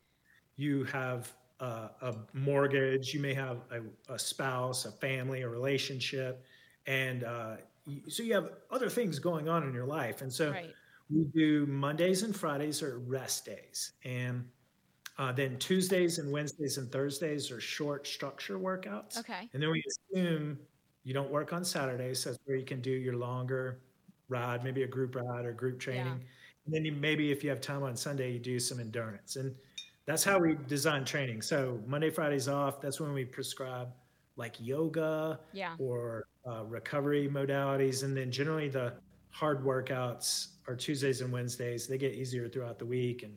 You 0.57 0.85
have 0.85 1.31
uh, 1.61 1.89
a 2.01 2.15
mortgage. 2.33 3.13
You 3.13 3.21
may 3.21 3.35
have 3.35 3.59
a, 3.71 4.13
a 4.13 4.19
spouse, 4.19 4.87
a 4.87 4.93
family, 4.93 5.43
a 5.43 5.49
relationship, 5.49 6.43
and 6.87 7.25
uh, 7.25 7.57
so 8.09 8.23
you 8.23 8.33
have 8.33 8.53
other 8.71 8.89
things 8.89 9.19
going 9.19 9.49
on 9.49 9.65
in 9.65 9.75
your 9.75 9.85
life. 9.85 10.23
And 10.23 10.33
so 10.33 10.53
Right. 10.53 10.73
We 11.11 11.25
do 11.35 11.67
Mondays 11.67 12.23
and 12.23 12.35
Fridays 12.35 12.83
are 12.83 12.99
rest 13.01 13.45
days, 13.45 13.93
and 14.05 14.45
uh, 15.19 15.33
then 15.33 15.59
Tuesdays 15.59 16.19
and 16.19 16.33
Wednesdays 16.33 16.79
and 16.79 16.91
Thursdays 16.91 17.51
are 17.51 17.61
short 17.61 18.07
structure 18.07 18.59
workouts. 18.59 19.19
Okay. 19.19 19.49
And 19.53 19.63
then 19.63 19.71
we 19.71 19.83
assume 20.13 20.59
you 21.05 21.15
don't 21.15 21.31
work 21.31 21.53
on 21.53 21.65
Saturdays. 21.65 22.21
So 22.21 22.31
that's 22.31 22.41
where 22.47 22.57
you 22.57 22.65
can 22.65 22.81
do 22.81 22.91
your 22.91 23.17
longer 23.17 23.79
ride, 24.29 24.65
maybe 24.65 24.83
a 24.83 24.89
group 24.89 25.15
ride 25.15 25.45
or 25.45 25.53
group 25.53 25.79
training. 25.79 26.07
Yeah. 26.07 26.65
And 26.67 26.75
then 26.75 26.85
you, 26.85 26.93
maybe 26.93 27.31
if 27.31 27.45
you 27.45 27.51
have 27.51 27.61
time 27.61 27.83
on 27.83 27.95
Sunday, 27.95 28.33
you 28.33 28.39
do 28.41 28.59
some 28.59 28.81
endurance. 28.81 29.37
And 29.37 29.55
that's 30.07 30.25
how 30.25 30.39
we 30.39 30.57
design 30.67 31.05
training. 31.05 31.43
So 31.43 31.79
Monday, 31.87 32.11
Fridays 32.11 32.49
off. 32.49 32.81
That's 32.81 33.01
when 33.01 33.13
we 33.13 33.25
prescribe 33.25 33.89
like 34.37 34.57
yoga 34.59 35.39
Yeah. 35.53 35.77
or 35.79 36.27
uh, 36.49 36.65
recovery 36.65 37.29
modalities. 37.33 38.03
And 38.03 38.17
then 38.17 38.33
generally 38.33 38.69
the 38.69 38.95
hard 39.35 39.65
workouts 39.65 40.49
are 40.69 40.77
Tuesdays 40.77 41.21
and 41.21 41.33
Wednesdays. 41.33 41.89
They 41.89 41.99
get 41.99 42.15
easier 42.15 42.49
throughout 42.49 42.79
the 42.79 42.87
week 42.87 43.25
and 43.25 43.37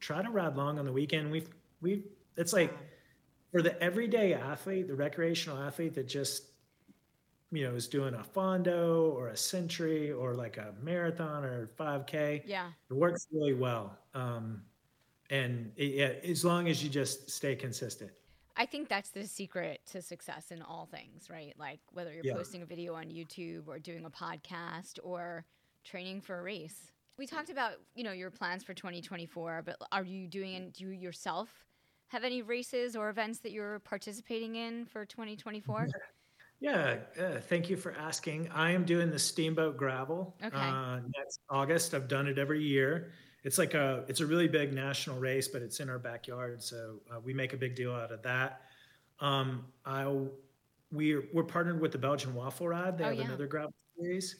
try 0.00 0.22
to 0.22 0.30
ride 0.30 0.56
long 0.56 0.78
on 0.78 0.86
the 0.86 0.92
weekend. 0.92 1.30
We've, 1.30 1.48
we've, 1.82 2.04
it's 2.38 2.54
like 2.54 2.74
for 3.52 3.60
the 3.60 3.80
everyday 3.82 4.32
athlete, 4.32 4.88
the 4.88 4.94
recreational 4.94 5.62
athlete 5.62 5.94
that 5.94 6.08
just, 6.08 6.44
you 7.52 7.64
know, 7.64 7.74
is 7.74 7.88
doing 7.88 8.14
a 8.14 8.24
fondo 8.24 9.14
or 9.14 9.28
a 9.28 9.36
century 9.36 10.12
or 10.12 10.34
like 10.34 10.56
a 10.56 10.72
marathon 10.82 11.44
or 11.44 11.68
5K. 11.78 12.42
Yeah. 12.46 12.68
It 12.90 12.94
works 12.94 13.26
really 13.30 13.54
well. 13.54 13.98
Um, 14.14 14.62
and 15.28 15.72
it, 15.76 15.94
yeah, 15.94 16.30
as 16.30 16.42
long 16.42 16.68
as 16.68 16.82
you 16.82 16.88
just 16.88 17.30
stay 17.30 17.54
consistent. 17.54 18.12
I 18.58 18.66
think 18.66 18.88
that's 18.88 19.10
the 19.10 19.26
secret 19.26 19.80
to 19.92 20.02
success 20.02 20.50
in 20.50 20.62
all 20.62 20.86
things, 20.86 21.30
right? 21.30 21.54
Like 21.56 21.80
whether 21.92 22.12
you're 22.12 22.24
Yeah. 22.24 22.34
posting 22.34 22.62
a 22.62 22.66
video 22.66 22.94
on 22.94 23.04
YouTube 23.06 23.68
or 23.68 23.78
doing 23.78 24.04
a 24.04 24.10
podcast 24.10 24.98
or 25.02 25.46
training 25.84 26.20
for 26.22 26.38
a 26.38 26.42
race. 26.42 26.92
We 27.16 27.26
talked 27.26 27.50
about, 27.50 27.74
you 27.94 28.04
know, 28.04 28.12
your 28.12 28.30
plans 28.30 28.64
for 28.64 28.74
2024, 28.74 29.62
but 29.62 29.76
are 29.92 30.04
you 30.04 30.26
doing 30.26 30.70
do 30.72 30.84
you 30.84 30.90
yourself 30.90 31.64
have 32.08 32.24
any 32.24 32.42
races 32.42 32.96
or 32.96 33.10
events 33.10 33.40
that 33.40 33.52
you're 33.52 33.78
participating 33.80 34.56
in 34.56 34.86
for 34.86 35.06
2024? 35.06 35.88
Yeah, 36.60 37.04
uh, 37.18 37.40
thank 37.40 37.70
you 37.70 37.76
for 37.76 37.92
asking. 37.92 38.48
I 38.50 38.72
am 38.72 38.84
doing 38.84 39.10
the 39.10 39.18
Steamboat 39.18 39.76
Gravel 39.76 40.36
Okay. 40.42 40.52
uh, 40.52 41.00
next 41.16 41.40
August. 41.48 41.94
I've 41.94 42.08
done 42.08 42.26
it 42.26 42.38
every 42.38 42.62
year. 42.62 43.12
It's 43.48 43.56
like 43.56 43.72
a 43.72 44.04
it's 44.08 44.20
a 44.20 44.26
really 44.26 44.46
big 44.46 44.74
national 44.74 45.18
race, 45.18 45.48
but 45.48 45.62
it's 45.62 45.80
in 45.80 45.88
our 45.88 45.98
backyard, 45.98 46.62
so 46.62 47.00
uh, 47.10 47.18
we 47.18 47.32
make 47.32 47.54
a 47.54 47.56
big 47.56 47.74
deal 47.74 47.94
out 47.94 48.12
of 48.12 48.20
that. 48.22 48.60
Um, 49.20 49.64
I 49.86 50.04
we're 50.92 51.24
we're 51.32 51.44
partnered 51.44 51.80
with 51.80 51.92
the 51.92 51.96
Belgian 51.96 52.34
Waffle 52.34 52.68
Ride. 52.68 52.98
They 52.98 53.04
Oh, 53.04 53.08
have 53.08 53.16
yeah. 53.16 53.24
another 53.24 53.46
gravel 53.46 53.72
series, 53.98 54.36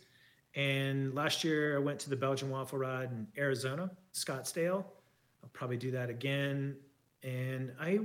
and 0.57 1.15
last 1.15 1.43
year 1.43 1.77
I 1.77 1.79
went 1.79 1.99
to 2.01 2.11
the 2.11 2.17
Belgian 2.17 2.51
Waffle 2.51 2.81
Ride 2.81 3.11
in 3.11 3.27
Arizona, 3.39 3.91
Scottsdale. 4.13 4.85
I'll 5.43 5.51
probably 5.55 5.79
do 5.79 5.91
that 5.93 6.11
again, 6.11 6.77
and 7.23 7.73
I 7.81 8.01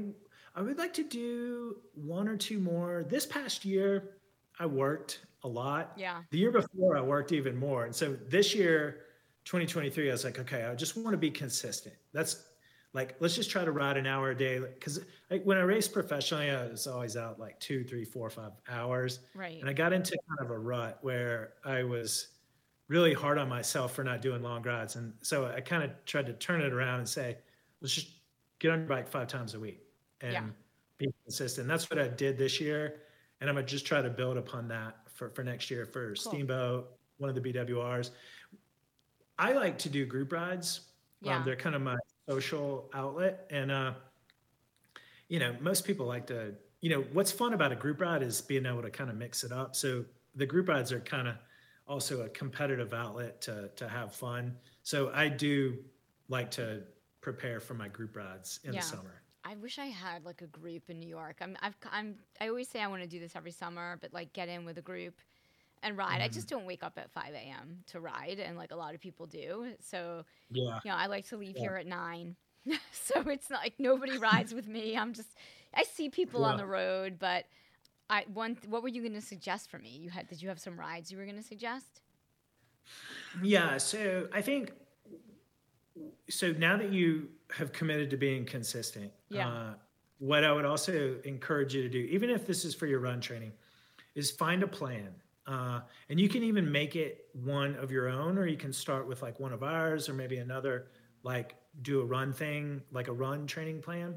I 0.56 0.62
would 0.62 0.78
like 0.78 0.94
to 0.94 1.04
do 1.04 1.82
one 1.96 2.30
or 2.30 2.38
two 2.38 2.60
more. 2.60 3.04
This 3.04 3.26
past 3.26 3.66
year, 3.66 4.16
I 4.58 4.68
worked 4.68 5.20
a 5.44 5.50
lot. 5.50 5.92
Yeah. 5.98 6.22
The 6.32 6.38
year 6.38 6.52
before, 6.52 6.96
I 6.96 7.02
worked 7.02 7.34
even 7.34 7.58
more. 7.58 7.84
And 7.84 7.94
so 7.94 8.14
this 8.30 8.56
year, 8.56 9.03
2023, 9.46 10.10
I 10.10 10.12
was 10.12 10.24
like, 10.24 10.40
okay, 10.40 10.64
I 10.64 10.76
just 10.76 10.96
want 10.96 11.12
to 11.12 11.18
be 11.18 11.32
consistent. 11.32 11.96
That's 12.14 12.50
like, 12.94 13.16
let's 13.20 13.36
just 13.36 13.50
try 13.50 13.66
to 13.66 13.72
ride 13.72 13.98
an 13.98 14.06
hour 14.06 14.32
a 14.32 14.38
day. 14.38 14.60
Because 14.60 15.00
like, 15.30 15.44
when 15.44 15.58
I 15.58 15.62
raced 15.62 15.94
professionally, 15.94 16.50
I 16.52 16.68
was 16.68 16.88
always 16.88 17.18
out 17.18 17.40
like 17.40 17.60
two, 17.60 17.84
three, 17.84 18.06
four, 18.06 18.30
five 18.30 18.52
hours. 18.70 19.20
Right. 19.36 19.60
And 19.60 19.70
I 19.70 19.74
got 19.74 19.94
into 19.94 20.18
kind 20.30 20.40
of 20.50 20.52
a 20.56 20.58
rut 20.60 21.00
where 21.02 21.54
I 21.66 21.84
was 21.84 22.28
really 22.88 23.14
hard 23.14 23.38
on 23.38 23.50
myself 23.50 23.94
for 23.96 24.04
not 24.04 24.22
doing 24.22 24.42
long 24.44 24.62
rides. 24.62 24.96
And 24.96 25.14
so 25.22 25.46
I 25.48 25.62
kind 25.62 25.84
of 25.84 25.92
tried 26.06 26.28
to 26.28 26.34
turn 26.34 26.62
it 26.62 26.72
around 26.72 27.00
and 27.00 27.10
say, 27.10 27.38
let's 27.82 27.94
just 27.94 28.20
get 28.60 28.72
on 28.72 28.80
your 28.80 28.88
bike 28.88 29.08
five 29.08 29.28
times 29.28 29.56
a 29.56 29.60
week 29.60 29.82
and 30.22 30.34
Yeah. 30.34 30.44
be 30.98 31.14
consistent. 31.26 31.68
That's 31.68 31.90
what 31.90 32.00
I 32.00 32.08
did 32.08 32.38
this 32.38 32.62
year. 32.62 33.02
And 33.42 33.50
I'm 33.50 33.56
gonna 33.56 33.66
just 33.66 33.86
try 33.86 34.02
to 34.02 34.10
build 34.10 34.38
upon 34.38 34.68
that 34.70 34.98
for, 35.10 35.30
for 35.32 35.44
next 35.44 35.70
year 35.72 35.86
for 35.86 36.16
Steamboat, 36.16 36.90
one 37.18 37.30
of 37.30 37.36
the 37.36 37.42
BWRs. 37.42 38.12
I 39.38 39.54
like 39.54 39.78
to 39.80 39.90
do 39.90 40.06
group 40.06 40.32
rides. 40.32 40.82
Yeah. 41.22 41.38
Um, 41.38 41.46
they're 41.46 41.56
kind 41.56 41.76
of 41.76 41.82
my 41.82 41.96
social 42.30 42.90
outlet. 42.94 43.48
And 43.50 43.72
uh, 43.72 43.94
you 45.30 45.40
know, 45.40 45.56
most 45.60 45.86
people 45.86 46.06
like 46.06 46.28
to, 46.28 46.54
you 46.82 46.90
know, 46.90 47.04
what's 47.14 47.32
fun 47.32 47.54
about 47.54 47.72
a 47.72 47.76
group 47.76 48.02
ride 48.02 48.22
is 48.22 48.42
being 48.42 48.66
able 48.66 48.82
to 48.82 48.90
kind 48.92 49.10
of 49.10 49.16
mix 49.16 49.44
it 49.44 49.52
up. 49.52 49.76
So 49.76 50.06
the 50.36 50.46
group 50.46 50.68
rides 50.68 50.92
are 50.92 51.00
kind 51.00 51.28
of 51.28 51.36
also 51.88 52.22
a 52.22 52.30
competitive 52.30 52.94
outlet 52.94 53.42
to 53.42 53.70
to 53.76 53.88
have 53.88 54.14
fun. 54.14 54.56
So 54.84 55.12
I 55.14 55.30
do 55.30 55.78
like 56.30 56.52
to 56.52 56.82
prepare 57.22 57.60
for 57.60 57.74
my 57.74 57.88
group 57.88 58.16
rides 58.16 58.60
in 58.64 58.74
Yeah. 58.74 58.82
the 58.82 58.86
summer. 58.86 59.22
I 59.46 59.56
wish 59.56 59.78
I 59.78 59.88
had 59.88 60.24
like 60.24 60.42
a 60.42 60.48
group 60.48 60.90
in 60.90 61.00
New 61.00 61.08
York. 61.10 61.38
I'm, 61.42 61.58
I've, 61.62 61.76
I'm, 61.92 62.16
I 62.40 62.48
always 62.48 62.70
say 62.70 62.82
I 62.82 62.88
want 62.88 63.02
to 63.02 63.08
do 63.10 63.20
this 63.20 63.36
every 63.36 63.52
summer, 63.52 63.98
but 64.02 64.14
like 64.14 64.32
get 64.32 64.48
in 64.48 64.64
with 64.64 64.78
a 64.78 64.82
group 64.82 65.16
and 65.84 65.98
ride. 65.98 66.22
I 66.22 66.26
Mm-hmm. 66.26 66.34
just 66.34 66.48
don't 66.50 66.66
wake 66.66 66.84
up 66.84 66.98
at 66.98 67.12
5 67.12 67.34
a.m. 67.34 67.84
to 67.88 68.00
ride, 68.00 68.40
and 68.40 68.58
like 68.58 68.72
a 68.72 68.76
lot 68.76 68.96
of 68.96 69.02
people 69.02 69.26
do. 69.28 69.74
So, 69.82 70.24
Yeah. 70.50 70.80
you 70.84 70.90
know, 70.92 70.98
I 70.98 71.06
like 71.08 71.28
to 71.30 71.38
leave 71.38 71.56
here 71.56 71.76
at 71.76 71.86
nine. 71.86 72.36
so 72.92 73.22
it's 73.28 73.50
not 73.50 73.62
like 73.62 73.74
nobody 73.78 74.18
rides 74.18 74.54
with 74.54 74.68
me. 74.68 74.96
I'm 74.98 75.14
just, 75.14 75.30
I 75.76 75.84
see 75.84 76.10
people 76.10 76.46
on 76.46 76.58
the 76.58 76.66
road, 76.66 77.18
but 77.20 77.46
I 78.10 78.26
one. 78.34 78.58
What 78.68 78.82
were 78.84 78.88
you 78.90 79.02
going 79.02 79.14
to 79.14 79.22
suggest 79.22 79.70
for 79.70 79.80
me? 79.80 79.90
You 79.90 80.10
had, 80.10 80.28
did 80.28 80.42
you 80.42 80.48
have 80.50 80.60
some 80.60 80.80
rides 80.80 81.12
you 81.12 81.18
were 81.18 81.26
going 81.26 81.38
to 81.38 81.44
suggest? 81.44 82.02
Yeah, 83.42 83.78
so 83.78 84.28
I 84.34 84.42
think 84.42 84.72
so 86.30 86.52
now 86.54 86.78
that 86.78 86.92
you 86.92 87.30
have 87.52 87.72
committed 87.74 88.10
to 88.12 88.18
being 88.18 88.46
consistent, 88.46 89.12
Yeah. 89.30 89.48
uh, 89.50 89.74
what 90.20 90.44
I 90.44 90.52
would 90.52 90.66
also 90.66 91.18
encourage 91.26 91.74
you 91.76 91.82
to 91.82 91.90
do, 91.90 92.00
even 92.00 92.30
if 92.30 92.46
this 92.48 92.64
is 92.66 92.74
for 92.74 92.86
your 92.88 93.00
run 93.00 93.20
training, 93.20 93.52
is 94.16 94.32
find 94.32 94.64
a 94.64 94.68
plan. 94.68 95.10
Uh, 95.46 95.82
and 96.10 96.20
you 96.20 96.30
can 96.30 96.44
even 96.44 96.72
make 96.72 96.96
it 96.96 97.28
one 97.34 97.76
of 97.76 97.92
your 97.92 98.08
own, 98.08 98.38
or 98.38 98.48
you 98.48 98.58
can 98.58 98.72
start 98.72 99.08
with 99.08 99.22
like 99.22 99.40
one 99.40 99.52
of 99.52 99.64
ours, 99.64 100.08
or 100.08 100.14
maybe 100.14 100.38
another, 100.38 100.88
like 101.24 101.56
do 101.82 102.02
a 102.02 102.06
run 102.06 102.32
thing, 102.32 102.82
like 102.92 103.08
a 103.08 103.14
run 103.14 103.46
training 103.46 103.82
plan. 103.82 104.16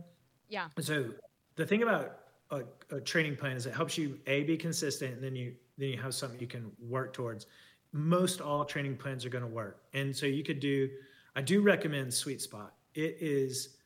Yeah. 0.49 0.69
So 0.81 1.11
the 1.57 1.67
thing 1.67 1.83
about 1.83 2.19
a, 2.51 2.63
a 2.91 3.01
training 3.01 3.37
plan 3.37 3.57
is 3.57 3.67
it 3.67 3.75
helps 3.75 3.99
you 3.99 4.19
a 4.27 4.45
be 4.45 4.57
consistent, 4.57 5.15
and 5.15 5.23
then 5.23 5.35
you 5.35 5.55
then 5.79 5.89
you 5.89 5.99
have 5.99 6.15
something 6.15 6.41
you 6.41 6.47
can 6.47 6.71
work 6.81 7.13
towards. 7.13 7.47
Most 7.93 8.41
all 8.41 8.65
training 8.65 8.97
plans 8.97 9.25
are 9.25 9.31
going 9.31 9.45
to 9.45 9.51
work, 9.51 9.83
and 9.95 10.15
so 10.15 10.27
you 10.27 10.45
could 10.45 10.61
do. 10.61 10.89
I 11.35 11.43
do 11.43 11.61
recommend 11.61 12.15
Sweet 12.15 12.41
Spot. 12.41 12.73
It 12.95 13.19
is 13.21 13.77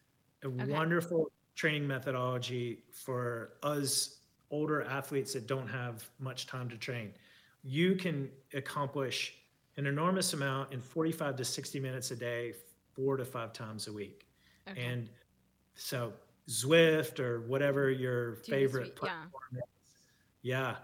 a 0.45 0.49
wonderful 0.49 1.31
training 1.55 1.87
methodology 1.87 2.85
for 2.93 3.55
us 3.63 4.21
older 4.51 4.83
athletes 4.83 5.33
that 5.33 5.47
don't 5.47 5.69
have 5.69 6.09
much 6.19 6.47
time 6.47 6.69
to 6.69 6.77
train. 6.77 7.13
You 7.63 7.95
can 7.95 8.31
accomplish 8.55 9.35
an 9.77 9.87
enormous 9.87 10.33
amount 10.33 10.73
in 10.73 10.81
45 10.81 11.37
to 11.37 11.45
60 11.45 11.81
minutes 11.81 12.11
a 12.11 12.17
day, 12.17 12.55
four 12.93 13.17
to 13.17 13.25
five 13.25 13.53
times 13.53 13.87
a 13.89 13.93
week. 13.93 14.27
Okay. 14.69 14.83
And 14.83 15.09
so 15.75 16.13
Zwift 16.49 17.21
or 17.21 17.41
whatever 17.43 17.91
your 17.91 18.37
the 18.37 18.43
favorite 18.43 18.97
Zwift, 18.97 19.07
yeah. 19.07 19.59
is, 19.59 19.63
yeah, 20.43 20.77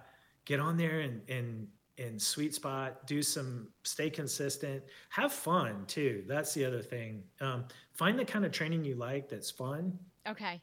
get 0.44 0.60
on 0.60 0.76
there 0.76 1.00
and 1.00 1.20
and 1.28 1.68
and 1.98 2.20
sweet 2.20 2.54
spot. 2.54 3.06
Do 3.06 3.22
some, 3.22 3.68
stay 3.82 4.10
consistent, 4.10 4.82
have 5.08 5.32
fun 5.32 5.84
too. 5.86 6.24
That's 6.26 6.52
the 6.54 6.64
other 6.64 6.82
thing. 6.82 7.22
Um, 7.40 7.64
find 7.92 8.18
the 8.18 8.24
kind 8.24 8.44
of 8.44 8.52
training 8.52 8.84
you 8.84 8.96
like 8.96 9.28
that's 9.28 9.50
fun. 9.50 9.98
Okay. 10.28 10.60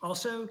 Also, 0.00 0.48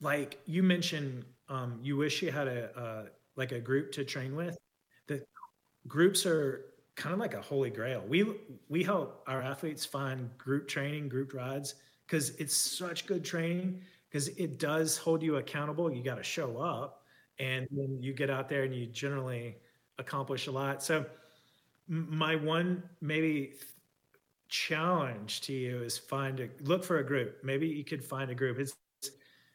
like 0.00 0.40
you 0.46 0.62
mentioned, 0.62 1.24
um, 1.48 1.78
you 1.82 1.96
wish 1.96 2.22
you 2.22 2.30
had 2.30 2.48
a 2.48 2.78
uh, 2.78 3.02
like 3.42 3.52
a 3.52 3.60
group 3.60 3.90
to 3.90 4.04
train 4.04 4.36
with. 4.36 4.56
The 5.08 5.24
groups 5.88 6.24
are 6.26 6.66
kind 6.94 7.12
of 7.12 7.18
like 7.18 7.34
a 7.34 7.42
holy 7.42 7.70
grail. 7.70 8.04
We 8.06 8.36
we 8.68 8.84
help 8.84 9.24
our 9.26 9.42
athletes 9.42 9.84
find 9.84 10.30
group 10.38 10.68
training, 10.68 11.08
group 11.08 11.34
rides 11.34 11.74
because 12.06 12.30
it's 12.36 12.54
such 12.54 13.04
good 13.06 13.24
training 13.24 13.80
because 14.08 14.28
it 14.28 14.58
does 14.60 14.96
hold 14.96 15.22
you 15.22 15.36
accountable. 15.36 15.92
You 15.92 16.04
got 16.04 16.18
to 16.18 16.22
show 16.22 16.58
up, 16.58 17.02
and 17.40 17.66
then 17.72 17.98
you 18.00 18.12
get 18.12 18.30
out 18.30 18.48
there 18.48 18.62
and 18.62 18.72
you 18.74 18.86
generally 18.86 19.56
accomplish 19.98 20.46
a 20.46 20.52
lot. 20.52 20.80
So 20.82 21.04
my 21.88 22.36
one 22.36 22.84
maybe 23.00 23.54
challenge 24.48 25.40
to 25.40 25.52
you 25.52 25.82
is 25.82 25.98
find 25.98 26.38
a 26.38 26.48
look 26.60 26.84
for 26.84 26.98
a 26.98 27.04
group. 27.04 27.38
Maybe 27.42 27.66
you 27.66 27.84
could 27.84 28.04
find 28.04 28.30
a 28.30 28.36
group. 28.36 28.60
It's 28.60 28.76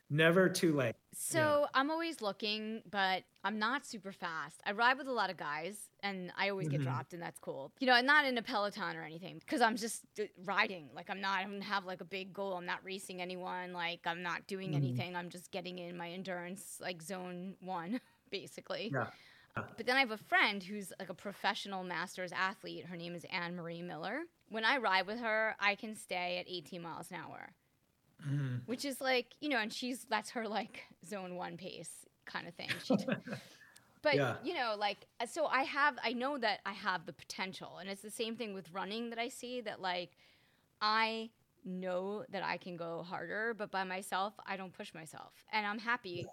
never 0.09 0.49
too 0.49 0.73
late. 0.75 0.96
So 1.14 1.68
I'm 1.74 1.89
always 1.89 2.22
looking, 2.22 2.82
but 2.89 3.24
I'm 3.43 3.58
not 3.60 3.86
super 3.86 4.12
fast. 4.12 4.62
I 4.66 4.72
ride 4.74 4.97
with 4.97 5.08
a 5.08 5.12
lot 5.12 5.30
of 5.30 5.38
guys, 5.38 5.89
and 6.03 6.32
I 6.38 6.49
always 6.49 6.68
Mm-hmm. 6.68 6.78
get 6.78 6.84
dropped, 6.84 7.14
and 7.14 7.22
that's 7.22 7.39
cool. 7.39 7.72
You 7.80 7.88
know, 7.88 7.93
I'm 7.93 8.05
not 8.05 8.26
in 8.26 8.38
a 8.38 8.41
peloton 8.43 8.95
or 8.95 9.03
anything 9.03 9.39
because 9.39 9.62
I'm 9.62 9.76
just 9.78 10.03
uh, 10.20 10.24
riding. 10.45 10.89
Like 10.93 11.10
I'm 11.10 11.20
not. 11.22 11.39
I 11.39 11.43
don't 11.43 11.62
have 11.62 11.86
like 11.86 12.01
a 12.01 12.05
big 12.05 12.34
goal. 12.34 12.53
I'm 12.53 12.66
not 12.66 12.80
racing 12.84 13.22
anyone. 13.22 13.74
Like 13.74 14.01
I'm 14.05 14.22
not 14.22 14.45
doing 14.47 14.70
Mm-hmm. 14.70 14.76
anything. 14.76 15.16
I'm 15.16 15.30
just 15.30 15.51
getting 15.51 15.80
in 15.80 15.97
my 15.97 16.10
endurance 16.10 16.78
like 16.82 17.01
zone 17.01 17.55
one, 17.62 17.99
basically. 18.32 18.91
Yeah. 18.93 19.08
But 19.76 19.88
then 19.88 19.95
I 19.95 20.01
have 20.01 20.12
a 20.12 20.18
friend 20.18 20.62
who's 20.62 20.93
like 20.99 21.10
a 21.10 21.16
professional 21.16 21.84
masters 21.84 22.32
athlete. 22.32 22.86
Her 22.86 22.95
name 22.95 23.16
is 23.16 23.26
Anne 23.32 23.55
Marie 23.55 23.82
Miller. 23.82 24.20
When 24.49 24.64
I 24.64 24.78
ride 24.78 25.08
with 25.08 25.20
her, 25.20 25.55
I 25.60 25.74
can 25.76 25.95
stay 25.95 26.38
at 26.39 26.45
18 26.47 26.80
miles 26.82 27.10
an 27.10 27.18
hour, 27.18 27.49
Mm-hmm. 28.26 28.57
which 28.65 28.84
is 28.84 28.99
like, 28.99 29.28
you 29.39 29.47
know, 29.47 29.59
and 29.59 29.72
she's 29.72 30.05
that's 30.09 30.32
her 30.32 30.47
like 30.47 30.84
zone 31.05 31.36
one 31.36 31.55
pace 31.55 31.91
kind 32.26 32.47
of 32.47 32.55
thing. 32.55 32.70
But, 34.01 34.15
Yeah. 34.15 34.36
you 34.43 34.53
know, 34.53 34.76
like, 34.78 35.05
uh, 35.20 35.26
so 35.26 35.47
I 35.47 35.63
have, 35.63 35.97
I 36.03 36.13
know 36.13 36.38
that 36.38 36.59
I 36.65 36.74
have 36.74 37.05
the 37.05 37.13
potential. 37.13 37.78
And 37.80 37.89
it's 37.89 38.01
the 38.01 38.11
same 38.11 38.36
thing 38.36 38.53
with 38.53 38.72
running 38.72 39.09
that 39.09 39.20
I 39.20 39.30
see 39.30 39.61
that 39.61 39.82
like, 39.82 40.11
I 40.82 41.32
know 41.65 42.24
that 42.30 42.43
I 42.43 42.57
can 42.57 42.78
go 42.78 43.03
harder, 43.03 43.53
but 43.53 43.72
by 43.72 43.84
myself, 43.84 44.34
I 44.45 44.55
don't 44.55 44.72
push 44.72 44.93
myself. 44.93 45.34
And 45.51 45.65
I'm 45.65 45.80
happy 45.80 46.26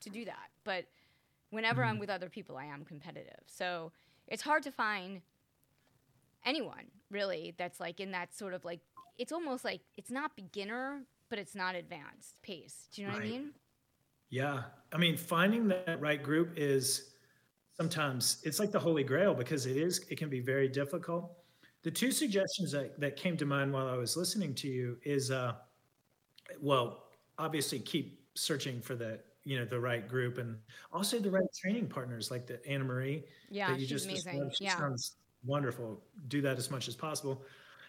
to 0.00 0.10
do 0.10 0.24
that. 0.26 0.50
But 0.64 0.84
whenever 1.50 1.82
I'm 1.82 1.92
mm-hmm. 1.94 2.00
with 2.00 2.10
other 2.10 2.28
people, 2.28 2.56
I 2.56 2.66
am 2.66 2.84
competitive. 2.84 3.40
So 3.46 3.92
it's 4.26 4.42
hard 4.42 4.62
to 4.64 4.70
find 4.70 5.22
anyone 6.44 6.90
really 7.10 7.54
that's 7.56 7.80
like 7.80 8.00
in 8.00 8.10
that 8.10 8.34
sort 8.34 8.54
of 8.54 8.64
like, 8.64 8.80
it's 9.16 9.32
almost 9.32 9.64
like 9.64 9.80
it's 9.96 10.10
not 10.10 10.34
beginner, 10.36 11.02
but 11.30 11.38
it's 11.38 11.54
not 11.54 11.74
advanced 11.74 12.40
pace. 12.42 12.88
Do 12.92 13.02
you 13.02 13.08
know 13.08 13.14
what 13.14 13.22
I 13.22 13.26
mean? 13.26 13.54
Yeah. 14.30 14.64
I 14.92 14.98
mean, 14.98 15.16
finding 15.16 15.68
that 15.68 16.00
right 16.00 16.22
group 16.22 16.54
is 16.56 17.14
sometimes 17.76 18.40
it's 18.44 18.58
like 18.58 18.70
the 18.70 18.78
holy 18.80 19.04
grail 19.04 19.34
because 19.34 19.66
it 19.66 19.76
is 19.76 20.00
it 20.10 20.16
can 20.18 20.28
be 20.28 20.40
very 20.40 20.68
difficult. 20.68 21.38
The 21.82 21.90
two 21.90 22.12
suggestions 22.12 22.72
that, 22.72 22.98
that 23.00 23.16
came 23.16 23.36
to 23.36 23.46
mind 23.46 23.72
while 23.72 23.88
I 23.88 23.96
was 23.96 24.16
listening 24.16 24.54
to 24.56 24.68
you 24.68 24.98
is 25.04 25.30
uh 25.30 25.56
well, 26.60 27.08
obviously 27.38 27.78
keep 27.80 28.28
searching 28.36 28.80
for 28.80 28.94
the 28.94 29.20
you 29.44 29.58
know 29.58 29.64
the 29.64 29.78
right 29.80 30.08
group 30.08 30.38
and 30.38 30.58
also 30.92 31.18
the 31.18 31.30
right 31.30 31.44
training 31.60 31.88
partners 31.88 32.30
like 32.30 32.46
the 32.46 32.64
Anna 32.66 32.84
Marie 32.84 33.24
Yeah, 33.50 33.68
that 33.68 33.74
you 33.80 33.86
she's 33.86 34.04
just 34.04 34.06
amazing. 34.06 34.50
She 34.58 34.64
Yeah. 34.64 34.78
sounds 34.78 35.16
wonderful. 35.44 36.02
Do 36.28 36.40
that 36.42 36.56
as 36.58 36.70
much 36.70 36.88
as 36.88 36.96
possible. 36.96 37.44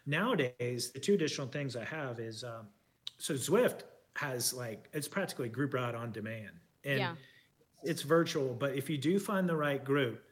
Nowadays, 0.05 0.91
the 0.91 0.99
two 0.99 1.13
additional 1.15 1.47
things 1.47 1.75
I 1.75 1.83
have 1.85 2.19
is 2.19 2.43
um, 2.43 2.67
so 3.17 3.33
Zwift 3.33 3.81
has 4.15 4.53
like 4.53 4.89
it's 4.93 5.07
practically 5.07 5.49
group 5.49 5.73
ride 5.73 5.95
on 5.95 6.11
demand, 6.11 6.51
and 6.83 6.99
Yeah. 6.99 7.15
it's 7.83 8.01
virtual, 8.01 8.53
but 8.53 8.75
if 8.75 8.89
you 8.89 8.97
do 8.97 9.19
find 9.19 9.47
the 9.47 9.55
right 9.55 9.83
group 9.83 10.23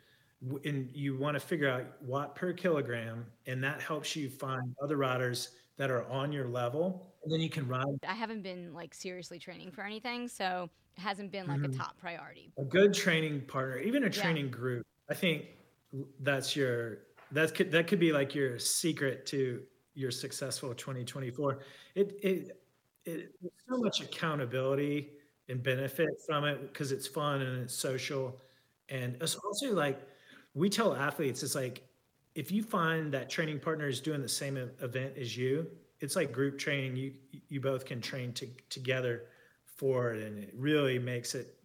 and 0.65 0.89
you 0.93 1.17
want 1.17 1.35
to 1.35 1.39
figure 1.39 1.69
out 1.69 2.01
watt 2.01 2.35
per 2.35 2.51
kilogram, 2.53 3.25
and 3.45 3.63
that 3.63 3.81
helps 3.81 4.15
you 4.15 4.29
find 4.29 4.75
other 4.81 4.97
riders 4.97 5.55
that 5.77 5.89
are 5.89 6.03
on 6.05 6.31
your 6.31 6.47
level, 6.47 7.13
and 7.23 7.31
then 7.31 7.39
you 7.39 7.49
can 7.49 7.67
ride. 7.67 7.99
I 8.07 8.13
haven't 8.13 8.41
been 8.41 8.73
like 8.73 8.93
seriously 8.93 9.39
training 9.39 9.71
for 9.71 9.81
anything, 9.81 10.27
so 10.27 10.69
it 10.97 11.01
hasn't 11.01 11.31
been 11.31 11.47
like 11.47 11.61
mm-hmm. 11.61 11.73
a 11.73 11.77
top 11.77 11.97
priority. 11.97 12.51
A 12.57 12.63
good 12.63 12.93
training 12.93 13.41
partner, 13.41 13.79
even 13.79 14.03
a 14.03 14.09
training 14.09 14.45
yeah. 14.45 14.51
group, 14.51 14.85
I 15.09 15.13
think 15.13 15.45
that's 16.19 16.55
your 16.55 16.99
that 17.31 17.53
could 17.55 17.71
that 17.71 17.87
could 17.87 17.99
be 17.99 18.11
like 18.11 18.35
your 18.35 18.59
secret 18.59 19.25
to 19.27 19.63
your 19.95 20.11
successful 20.11 20.73
2024. 20.73 21.59
It 21.95 22.19
it 22.21 22.62
it 23.05 23.31
so 23.69 23.77
much 23.77 24.01
accountability 24.01 25.09
and 25.49 25.61
benefit 25.61 26.09
from 26.25 26.45
it 26.45 26.61
because 26.61 26.91
it's 26.91 27.07
fun 27.07 27.41
and 27.41 27.63
it's 27.63 27.75
social, 27.75 28.39
and 28.89 29.17
it's 29.21 29.35
also 29.35 29.73
like 29.73 30.07
we 30.53 30.69
tell 30.69 30.95
athletes, 30.95 31.43
it's 31.43 31.55
like 31.55 31.83
if 32.35 32.51
you 32.51 32.63
find 32.63 33.13
that 33.13 33.29
training 33.29 33.59
partner 33.59 33.87
is 33.87 33.99
doing 33.99 34.21
the 34.21 34.29
same 34.29 34.57
event 34.57 35.13
as 35.17 35.37
you, 35.37 35.67
it's 35.99 36.15
like 36.15 36.31
group 36.31 36.57
training. 36.57 36.95
You 36.95 37.13
you 37.49 37.61
both 37.61 37.85
can 37.85 38.01
train 38.01 38.33
to, 38.33 38.47
together 38.69 39.23
for 39.65 40.13
it, 40.13 40.23
and 40.23 40.43
it 40.43 40.53
really 40.55 40.99
makes 40.99 41.35
it 41.35 41.57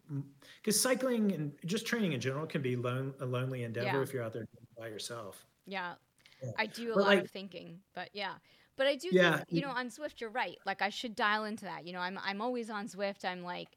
because 0.63 0.81
cycling 0.81 1.33
and 1.33 1.53
just 1.67 1.87
training 1.87 2.13
in 2.13 2.21
general 2.21 2.47
can 2.47 2.63
be 2.63 2.77
lone, 2.77 3.15
a 3.21 3.27
lonely 3.27 3.65
endeavor 3.65 3.87
yeah. 3.99 4.03
if 4.03 4.13
you're 4.13 4.23
out 4.23 4.33
there 4.33 4.47
by 4.79 4.89
yourself. 4.89 5.45
Yeah, 5.67 5.95
yeah. 6.43 6.51
I 6.59 6.67
do 6.67 6.93
a 6.93 6.95
but 6.95 7.01
lot 7.01 7.09
like, 7.09 7.25
of 7.25 7.31
thinking, 7.31 7.79
but 7.95 8.09
yeah. 8.13 8.35
But 8.79 8.87
I 8.87 8.95
do 8.95 9.09
yeah. 9.13 9.37
think, 9.37 9.49
you 9.51 9.61
know, 9.61 9.71
on 9.71 9.89
Zwift, 9.89 10.21
you're 10.21 10.31
right. 10.31 10.57
Like 10.65 10.81
I 10.81 10.89
should 10.89 11.15
dial 11.15 11.45
into 11.45 11.67
that. 11.67 11.87
You 11.87 11.93
know, 11.93 12.01
I'm 12.01 12.19
I'm 12.25 12.41
always 12.41 12.71
on 12.71 12.87
Zwift. 12.87 13.25
I'm 13.25 13.43
like, 13.43 13.69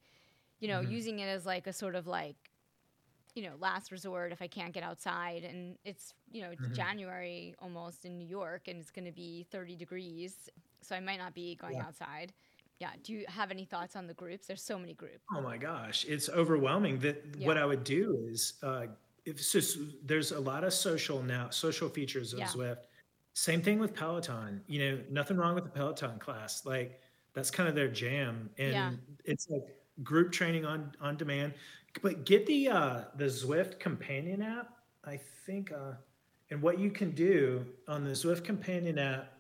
you 0.60 0.70
know, 0.70 0.80
mm-hmm. 0.80 0.92
using 0.92 1.20
it 1.20 1.26
as 1.26 1.46
like 1.46 1.68
a 1.68 1.74
sort 1.74 1.96
of 1.96 2.08
like 2.08 2.36
you 3.36 3.44
know, 3.44 3.54
last 3.60 3.92
resort 3.92 4.32
if 4.32 4.42
I 4.42 4.48
can't 4.48 4.74
get 4.74 4.84
outside. 4.84 5.44
And 5.44 5.78
it's, 5.86 6.14
you 6.32 6.42
know, 6.42 6.50
mm-hmm. 6.50 6.74
January 6.74 7.56
almost 7.60 8.06
in 8.06 8.18
New 8.18 8.28
York 8.28 8.68
and 8.68 8.80
it's 8.80 8.92
going 8.92 9.06
to 9.06 9.12
be 9.12 9.46
30 9.52 9.76
degrees. 9.76 10.50
So 10.82 10.96
I 10.96 11.00
might 11.00 11.18
not 11.18 11.34
be 11.34 11.56
going 11.56 11.76
yeah. 11.76 11.84
outside. 11.84 12.34
Yeah. 12.80 12.90
Do 13.04 13.14
you 13.14 13.26
have 13.28 13.52
any 13.52 13.66
thoughts 13.66 13.96
on 13.96 14.08
the 14.08 14.14
groups? 14.14 14.48
There's 14.48 14.62
so 14.62 14.78
many 14.78 14.94
groups. 14.94 15.24
Oh 15.34 15.42
my 15.42 15.58
gosh. 15.58 16.06
It's 16.08 16.30
overwhelming. 16.30 17.00
That 17.00 17.24
yeah. 17.38 17.48
what 17.48 17.58
I 17.58 17.66
would 17.66 17.84
do 17.84 18.26
is, 18.28 18.54
uh, 18.64 18.88
if 19.24 19.38
just, 19.52 19.78
there's 20.04 20.32
a 20.32 20.40
lot 20.40 20.64
of 20.64 20.74
social 20.74 21.22
now, 21.22 21.50
social 21.52 21.90
features 21.90 22.34
of. 22.34 22.40
Zwift. 22.42 22.86
Same 23.42 23.62
thing 23.62 23.80
with 23.80 23.96
Peloton. 23.96 24.62
You 24.68 24.80
know, 24.80 25.00
nothing 25.10 25.38
wrong 25.38 25.56
with 25.56 25.64
the 25.64 25.70
Peloton 25.70 26.20
class. 26.20 26.66
Like 26.66 27.00
that's 27.34 27.50
kind 27.50 27.68
of 27.68 27.76
their 27.76 27.88
jam. 27.88 28.50
And 28.58 29.00
it's 29.26 29.50
like 29.50 29.64
group 30.04 30.32
training 30.32 30.66
on 30.66 30.92
on 31.02 31.18
demand 31.18 31.54
but 32.02 32.26
get 32.26 32.46
the 32.46 32.70
uh, 32.70 33.02
the 33.16 33.26
Zwift 33.26 33.80
companion 33.80 34.42
app. 34.42 34.74
I 35.04 35.20
think, 35.46 35.72
uh, 35.72 35.94
and 36.52 36.62
what 36.62 36.80
you 36.80 36.92
can 36.92 37.12
do 37.12 37.66
on 37.88 38.04
the 38.04 38.12
Zwift 38.12 38.44
companion 38.44 39.00
app, 39.00 39.34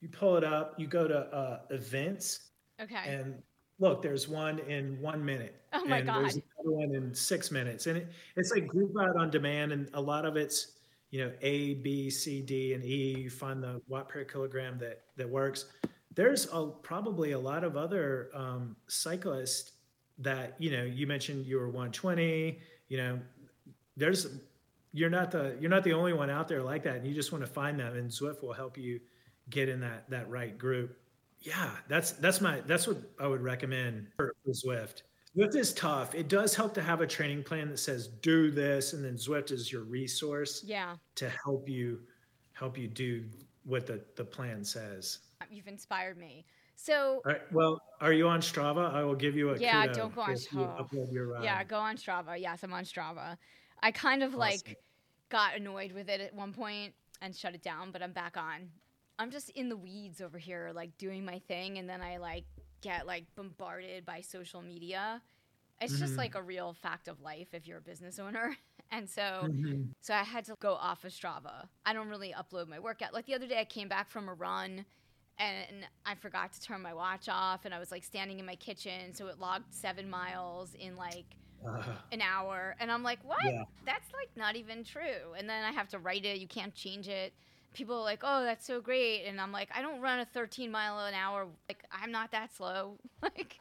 you 0.00 0.08
pull 0.08 0.36
it 0.36 0.44
up, 0.44 0.74
you 0.78 0.86
go 0.86 1.08
to 1.08 1.18
uh, 1.18 1.60
events. 1.70 2.50
Okay. 2.80 3.02
And 3.06 3.42
look, 3.78 4.02
there's 4.02 4.28
one 4.28 4.58
in 4.60 5.00
one 5.00 5.24
minute. 5.24 5.60
Oh 5.72 5.84
my 5.84 5.98
and 5.98 6.06
god. 6.06 6.22
There's 6.22 6.34
another 6.34 6.76
one 6.76 6.94
in 6.94 7.14
six 7.14 7.50
minutes, 7.50 7.86
and 7.86 7.98
it, 7.98 8.08
it's 8.36 8.52
like 8.52 8.66
group 8.66 8.92
out 9.00 9.16
on 9.16 9.30
demand, 9.30 9.72
and 9.72 9.88
a 9.94 10.00
lot 10.00 10.24
of 10.24 10.36
it's 10.36 10.72
you 11.10 11.24
know 11.24 11.32
A, 11.42 11.74
B, 11.74 12.10
C, 12.10 12.42
D, 12.42 12.74
and 12.74 12.84
E. 12.84 13.18
You 13.18 13.30
find 13.30 13.62
the 13.62 13.80
watt 13.88 14.08
per 14.08 14.24
kilogram 14.24 14.78
that 14.78 15.02
that 15.16 15.28
works. 15.28 15.66
There's 16.14 16.48
a, 16.52 16.66
probably 16.82 17.32
a 17.32 17.38
lot 17.38 17.62
of 17.62 17.76
other 17.76 18.30
um, 18.34 18.76
cyclists 18.88 19.72
that 20.18 20.54
you 20.58 20.70
know 20.70 20.82
you 20.82 21.06
mentioned 21.06 21.46
you 21.46 21.58
were 21.58 21.66
120 21.66 22.58
you 22.88 22.96
know 22.96 23.18
there's 23.96 24.26
you're 24.92 25.10
not 25.10 25.30
the 25.30 25.56
you're 25.60 25.70
not 25.70 25.84
the 25.84 25.92
only 25.92 26.12
one 26.12 26.30
out 26.30 26.48
there 26.48 26.62
like 26.62 26.82
that 26.82 26.96
and 26.96 27.06
you 27.06 27.14
just 27.14 27.32
want 27.32 27.44
to 27.44 27.50
find 27.50 27.78
them 27.78 27.96
and 27.96 28.10
Zwift 28.10 28.42
will 28.42 28.52
help 28.52 28.78
you 28.78 29.00
get 29.50 29.68
in 29.68 29.80
that 29.80 30.08
that 30.08 30.28
right 30.30 30.56
group 30.56 30.96
yeah 31.40 31.70
that's 31.88 32.12
that's 32.12 32.40
my 32.40 32.60
that's 32.66 32.88
what 32.88 32.96
i 33.20 33.26
would 33.26 33.42
recommend 33.42 34.08
for, 34.16 34.34
for 34.44 34.52
Zwift 34.52 35.02
Zwift 35.36 35.56
is 35.56 35.72
tough 35.74 36.14
it 36.14 36.28
does 36.28 36.54
help 36.54 36.74
to 36.74 36.82
have 36.82 37.00
a 37.00 37.06
training 37.06 37.42
plan 37.42 37.68
that 37.70 37.78
says 37.78 38.08
do 38.08 38.50
this 38.50 38.92
and 38.92 39.04
then 39.04 39.14
Zwift 39.14 39.50
is 39.50 39.70
your 39.70 39.82
resource 39.84 40.62
yeah 40.64 40.96
to 41.16 41.30
help 41.44 41.68
you 41.68 42.00
help 42.52 42.78
you 42.78 42.88
do 42.88 43.24
what 43.64 43.86
the 43.86 44.00
the 44.16 44.24
plan 44.24 44.64
says 44.64 45.18
you've 45.50 45.68
inspired 45.68 46.16
me 46.16 46.44
so, 46.76 47.22
well, 47.50 47.80
are 48.00 48.12
you 48.12 48.28
on 48.28 48.40
Strava? 48.40 48.92
I 48.92 49.02
will 49.02 49.14
give 49.14 49.34
you 49.34 49.50
a 49.50 49.58
yeah. 49.58 49.86
Don't 49.86 50.14
go 50.14 50.20
on 50.20 50.34
Strava. 50.34 51.12
Your, 51.12 51.38
uh, 51.38 51.42
yeah, 51.42 51.64
go 51.64 51.78
on 51.78 51.96
Strava. 51.96 52.38
Yes, 52.38 52.62
I'm 52.62 52.72
on 52.72 52.84
Strava. 52.84 53.38
I 53.82 53.90
kind 53.90 54.22
of 54.22 54.30
awesome. 54.30 54.40
like 54.40 54.78
got 55.30 55.56
annoyed 55.56 55.92
with 55.92 56.08
it 56.08 56.20
at 56.20 56.34
one 56.34 56.52
point 56.52 56.92
and 57.22 57.34
shut 57.34 57.54
it 57.54 57.62
down, 57.62 57.90
but 57.90 58.02
I'm 58.02 58.12
back 58.12 58.36
on. 58.36 58.68
I'm 59.18 59.30
just 59.30 59.48
in 59.50 59.70
the 59.70 59.76
weeds 59.76 60.20
over 60.20 60.36
here, 60.36 60.70
like 60.74 60.96
doing 60.98 61.24
my 61.24 61.38
thing, 61.48 61.78
and 61.78 61.88
then 61.88 62.02
I 62.02 62.18
like 62.18 62.44
get 62.80 63.06
like 63.06 63.24
bombarded 63.34 64.04
by 64.04 64.20
social 64.20 64.62
media. 64.62 65.22
It's 65.80 65.92
mm-hmm. 65.92 66.02
just 66.02 66.16
like 66.16 66.34
a 66.34 66.42
real 66.42 66.72
fact 66.72 67.08
of 67.08 67.20
life 67.20 67.48
if 67.52 67.66
you're 67.66 67.78
a 67.78 67.82
business 67.82 68.18
owner. 68.18 68.56
And 68.92 69.10
so 69.10 69.20
mm-hmm. 69.20 69.82
so 70.00 70.14
I 70.14 70.22
had 70.22 70.44
to 70.44 70.54
go 70.60 70.74
off 70.74 71.02
of 71.02 71.10
Strava. 71.10 71.66
I 71.84 71.92
don't 71.92 72.08
really 72.08 72.32
upload 72.32 72.68
my 72.68 72.78
workout. 72.78 73.12
Like 73.12 73.26
the 73.26 73.34
other 73.34 73.48
day 73.48 73.58
I 73.58 73.64
came 73.64 73.88
back 73.88 74.08
from 74.08 74.28
a 74.28 74.32
run 74.32 74.84
and 75.38 75.86
I 76.04 76.14
forgot 76.14 76.52
to 76.54 76.60
turn 76.60 76.82
my 76.82 76.94
watch 76.94 77.28
off, 77.28 77.64
and 77.64 77.74
I 77.74 77.78
was 77.78 77.90
like 77.90 78.04
standing 78.04 78.38
in 78.38 78.46
my 78.46 78.54
kitchen, 78.54 79.12
so 79.12 79.26
it 79.26 79.38
logged 79.38 79.72
seven 79.74 80.08
miles 80.08 80.74
in 80.74 80.96
like 80.96 81.36
uh, 81.66 81.82
an 82.12 82.22
hour, 82.22 82.74
and 82.80 82.90
I'm 82.90 83.02
like, 83.02 83.18
what? 83.22 83.44
Yeah. 83.44 83.64
That's 83.84 84.08
like 84.14 84.30
not 84.36 84.56
even 84.56 84.84
true. 84.84 85.34
And 85.36 85.48
then 85.48 85.64
I 85.64 85.72
have 85.72 85.88
to 85.88 85.98
write 85.98 86.24
it. 86.24 86.38
You 86.38 86.48
can't 86.48 86.74
change 86.74 87.08
it. 87.08 87.34
People 87.76 87.96
are 87.96 88.02
like, 88.02 88.20
oh, 88.22 88.42
that's 88.42 88.66
so 88.66 88.80
great, 88.80 89.26
and 89.26 89.38
I'm 89.38 89.52
like, 89.52 89.68
I 89.76 89.82
don't 89.82 90.00
run 90.00 90.18
a 90.18 90.24
13 90.24 90.70
mile 90.70 90.98
an 91.04 91.12
hour. 91.12 91.46
Like 91.68 91.84
I'm 91.92 92.10
not 92.10 92.32
that 92.32 92.54
slow. 92.56 92.94
like. 93.22 93.60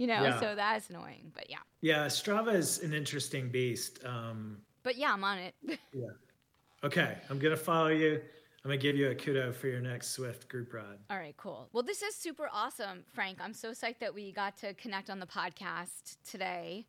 You 0.00 0.06
know, 0.06 0.22
yeah. 0.22 0.38
so 0.38 0.54
that's 0.54 0.90
annoying, 0.90 1.32
but 1.34 1.50
yeah. 1.50 1.56
Yeah, 1.80 2.06
Strava 2.06 2.54
is 2.54 2.78
an 2.84 2.94
interesting 2.94 3.48
beast. 3.48 3.98
Um, 4.04 4.58
but 4.84 4.96
yeah, 4.96 5.12
I'm 5.12 5.24
on 5.24 5.38
it. 5.38 5.56
yeah. 5.92 6.06
Okay, 6.84 7.18
I'm 7.28 7.40
gonna 7.40 7.56
follow 7.56 7.88
you. 7.88 8.20
I'm 8.64 8.70
gonna 8.70 8.76
give 8.76 8.96
you 8.96 9.10
a 9.10 9.14
kudo 9.14 9.52
for 9.52 9.66
your 9.66 9.80
next 9.80 10.16
Zwift 10.16 10.48
group 10.48 10.72
ride. 10.72 10.98
All 11.10 11.18
right, 11.18 11.36
cool. 11.36 11.68
Well, 11.72 11.82
this 11.82 12.02
is 12.02 12.14
super 12.14 12.48
awesome, 12.52 13.02
Frank. 13.12 13.38
I'm 13.40 13.52
so 13.52 13.72
psyched 13.72 13.98
that 13.98 14.14
we 14.14 14.30
got 14.30 14.56
to 14.58 14.72
connect 14.74 15.10
on 15.10 15.18
the 15.18 15.26
podcast 15.26 16.16
today. 16.24 16.86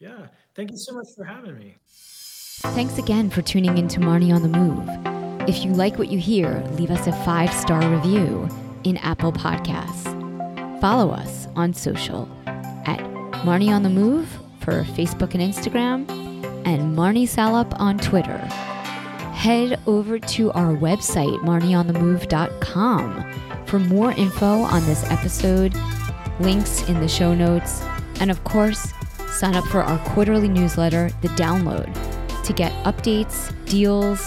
Yeah, 0.00 0.26
thank 0.56 0.72
you 0.72 0.76
so 0.76 0.92
much 0.92 1.06
for 1.16 1.24
having 1.24 1.56
me. 1.56 1.76
Thanks 1.86 2.98
again 2.98 3.30
for 3.30 3.42
tuning 3.42 3.78
in 3.78 3.88
to 3.88 4.00
Marnie 4.00 4.34
on 4.34 4.42
the 4.42 4.48
Move. 4.48 5.23
If 5.46 5.64
you 5.64 5.72
like 5.72 5.98
what 5.98 6.08
you 6.08 6.18
hear, 6.18 6.60
leave 6.72 6.90
us 6.90 7.06
a 7.06 7.12
five 7.24 7.52
star 7.52 7.86
review 7.88 8.48
in 8.84 8.96
Apple 8.98 9.32
Podcasts. 9.32 10.10
Follow 10.80 11.10
us 11.10 11.48
on 11.54 11.74
social 11.74 12.28
at 12.46 12.98
Marnie 13.44 13.68
on 13.68 13.82
the 13.82 13.90
Move 13.90 14.26
for 14.60 14.84
Facebook 14.84 15.34
and 15.34 15.42
Instagram, 15.42 16.08
and 16.66 16.96
Marnie 16.96 17.28
Salop 17.28 17.78
on 17.78 17.98
Twitter 17.98 18.38
head 19.34 19.78
over 19.86 20.18
to 20.18 20.50
our 20.52 20.74
website, 20.74 21.38
marnieonthemove.com, 21.40 23.66
for 23.66 23.78
more 23.78 24.12
info 24.12 24.46
on 24.46 24.82
this 24.86 25.04
episode, 25.10 25.74
links 26.40 26.88
in 26.88 26.98
the 27.00 27.08
show 27.08 27.34
notes, 27.34 27.82
and 28.20 28.30
of 28.30 28.42
course, 28.44 28.94
sign 29.28 29.54
up 29.54 29.64
for 29.64 29.82
our 29.82 29.98
quarterly 30.14 30.48
newsletter, 30.48 31.10
The 31.20 31.28
Download, 31.28 31.92
to 32.44 32.52
get 32.54 32.72
updates, 32.84 33.52
deals, 33.66 34.26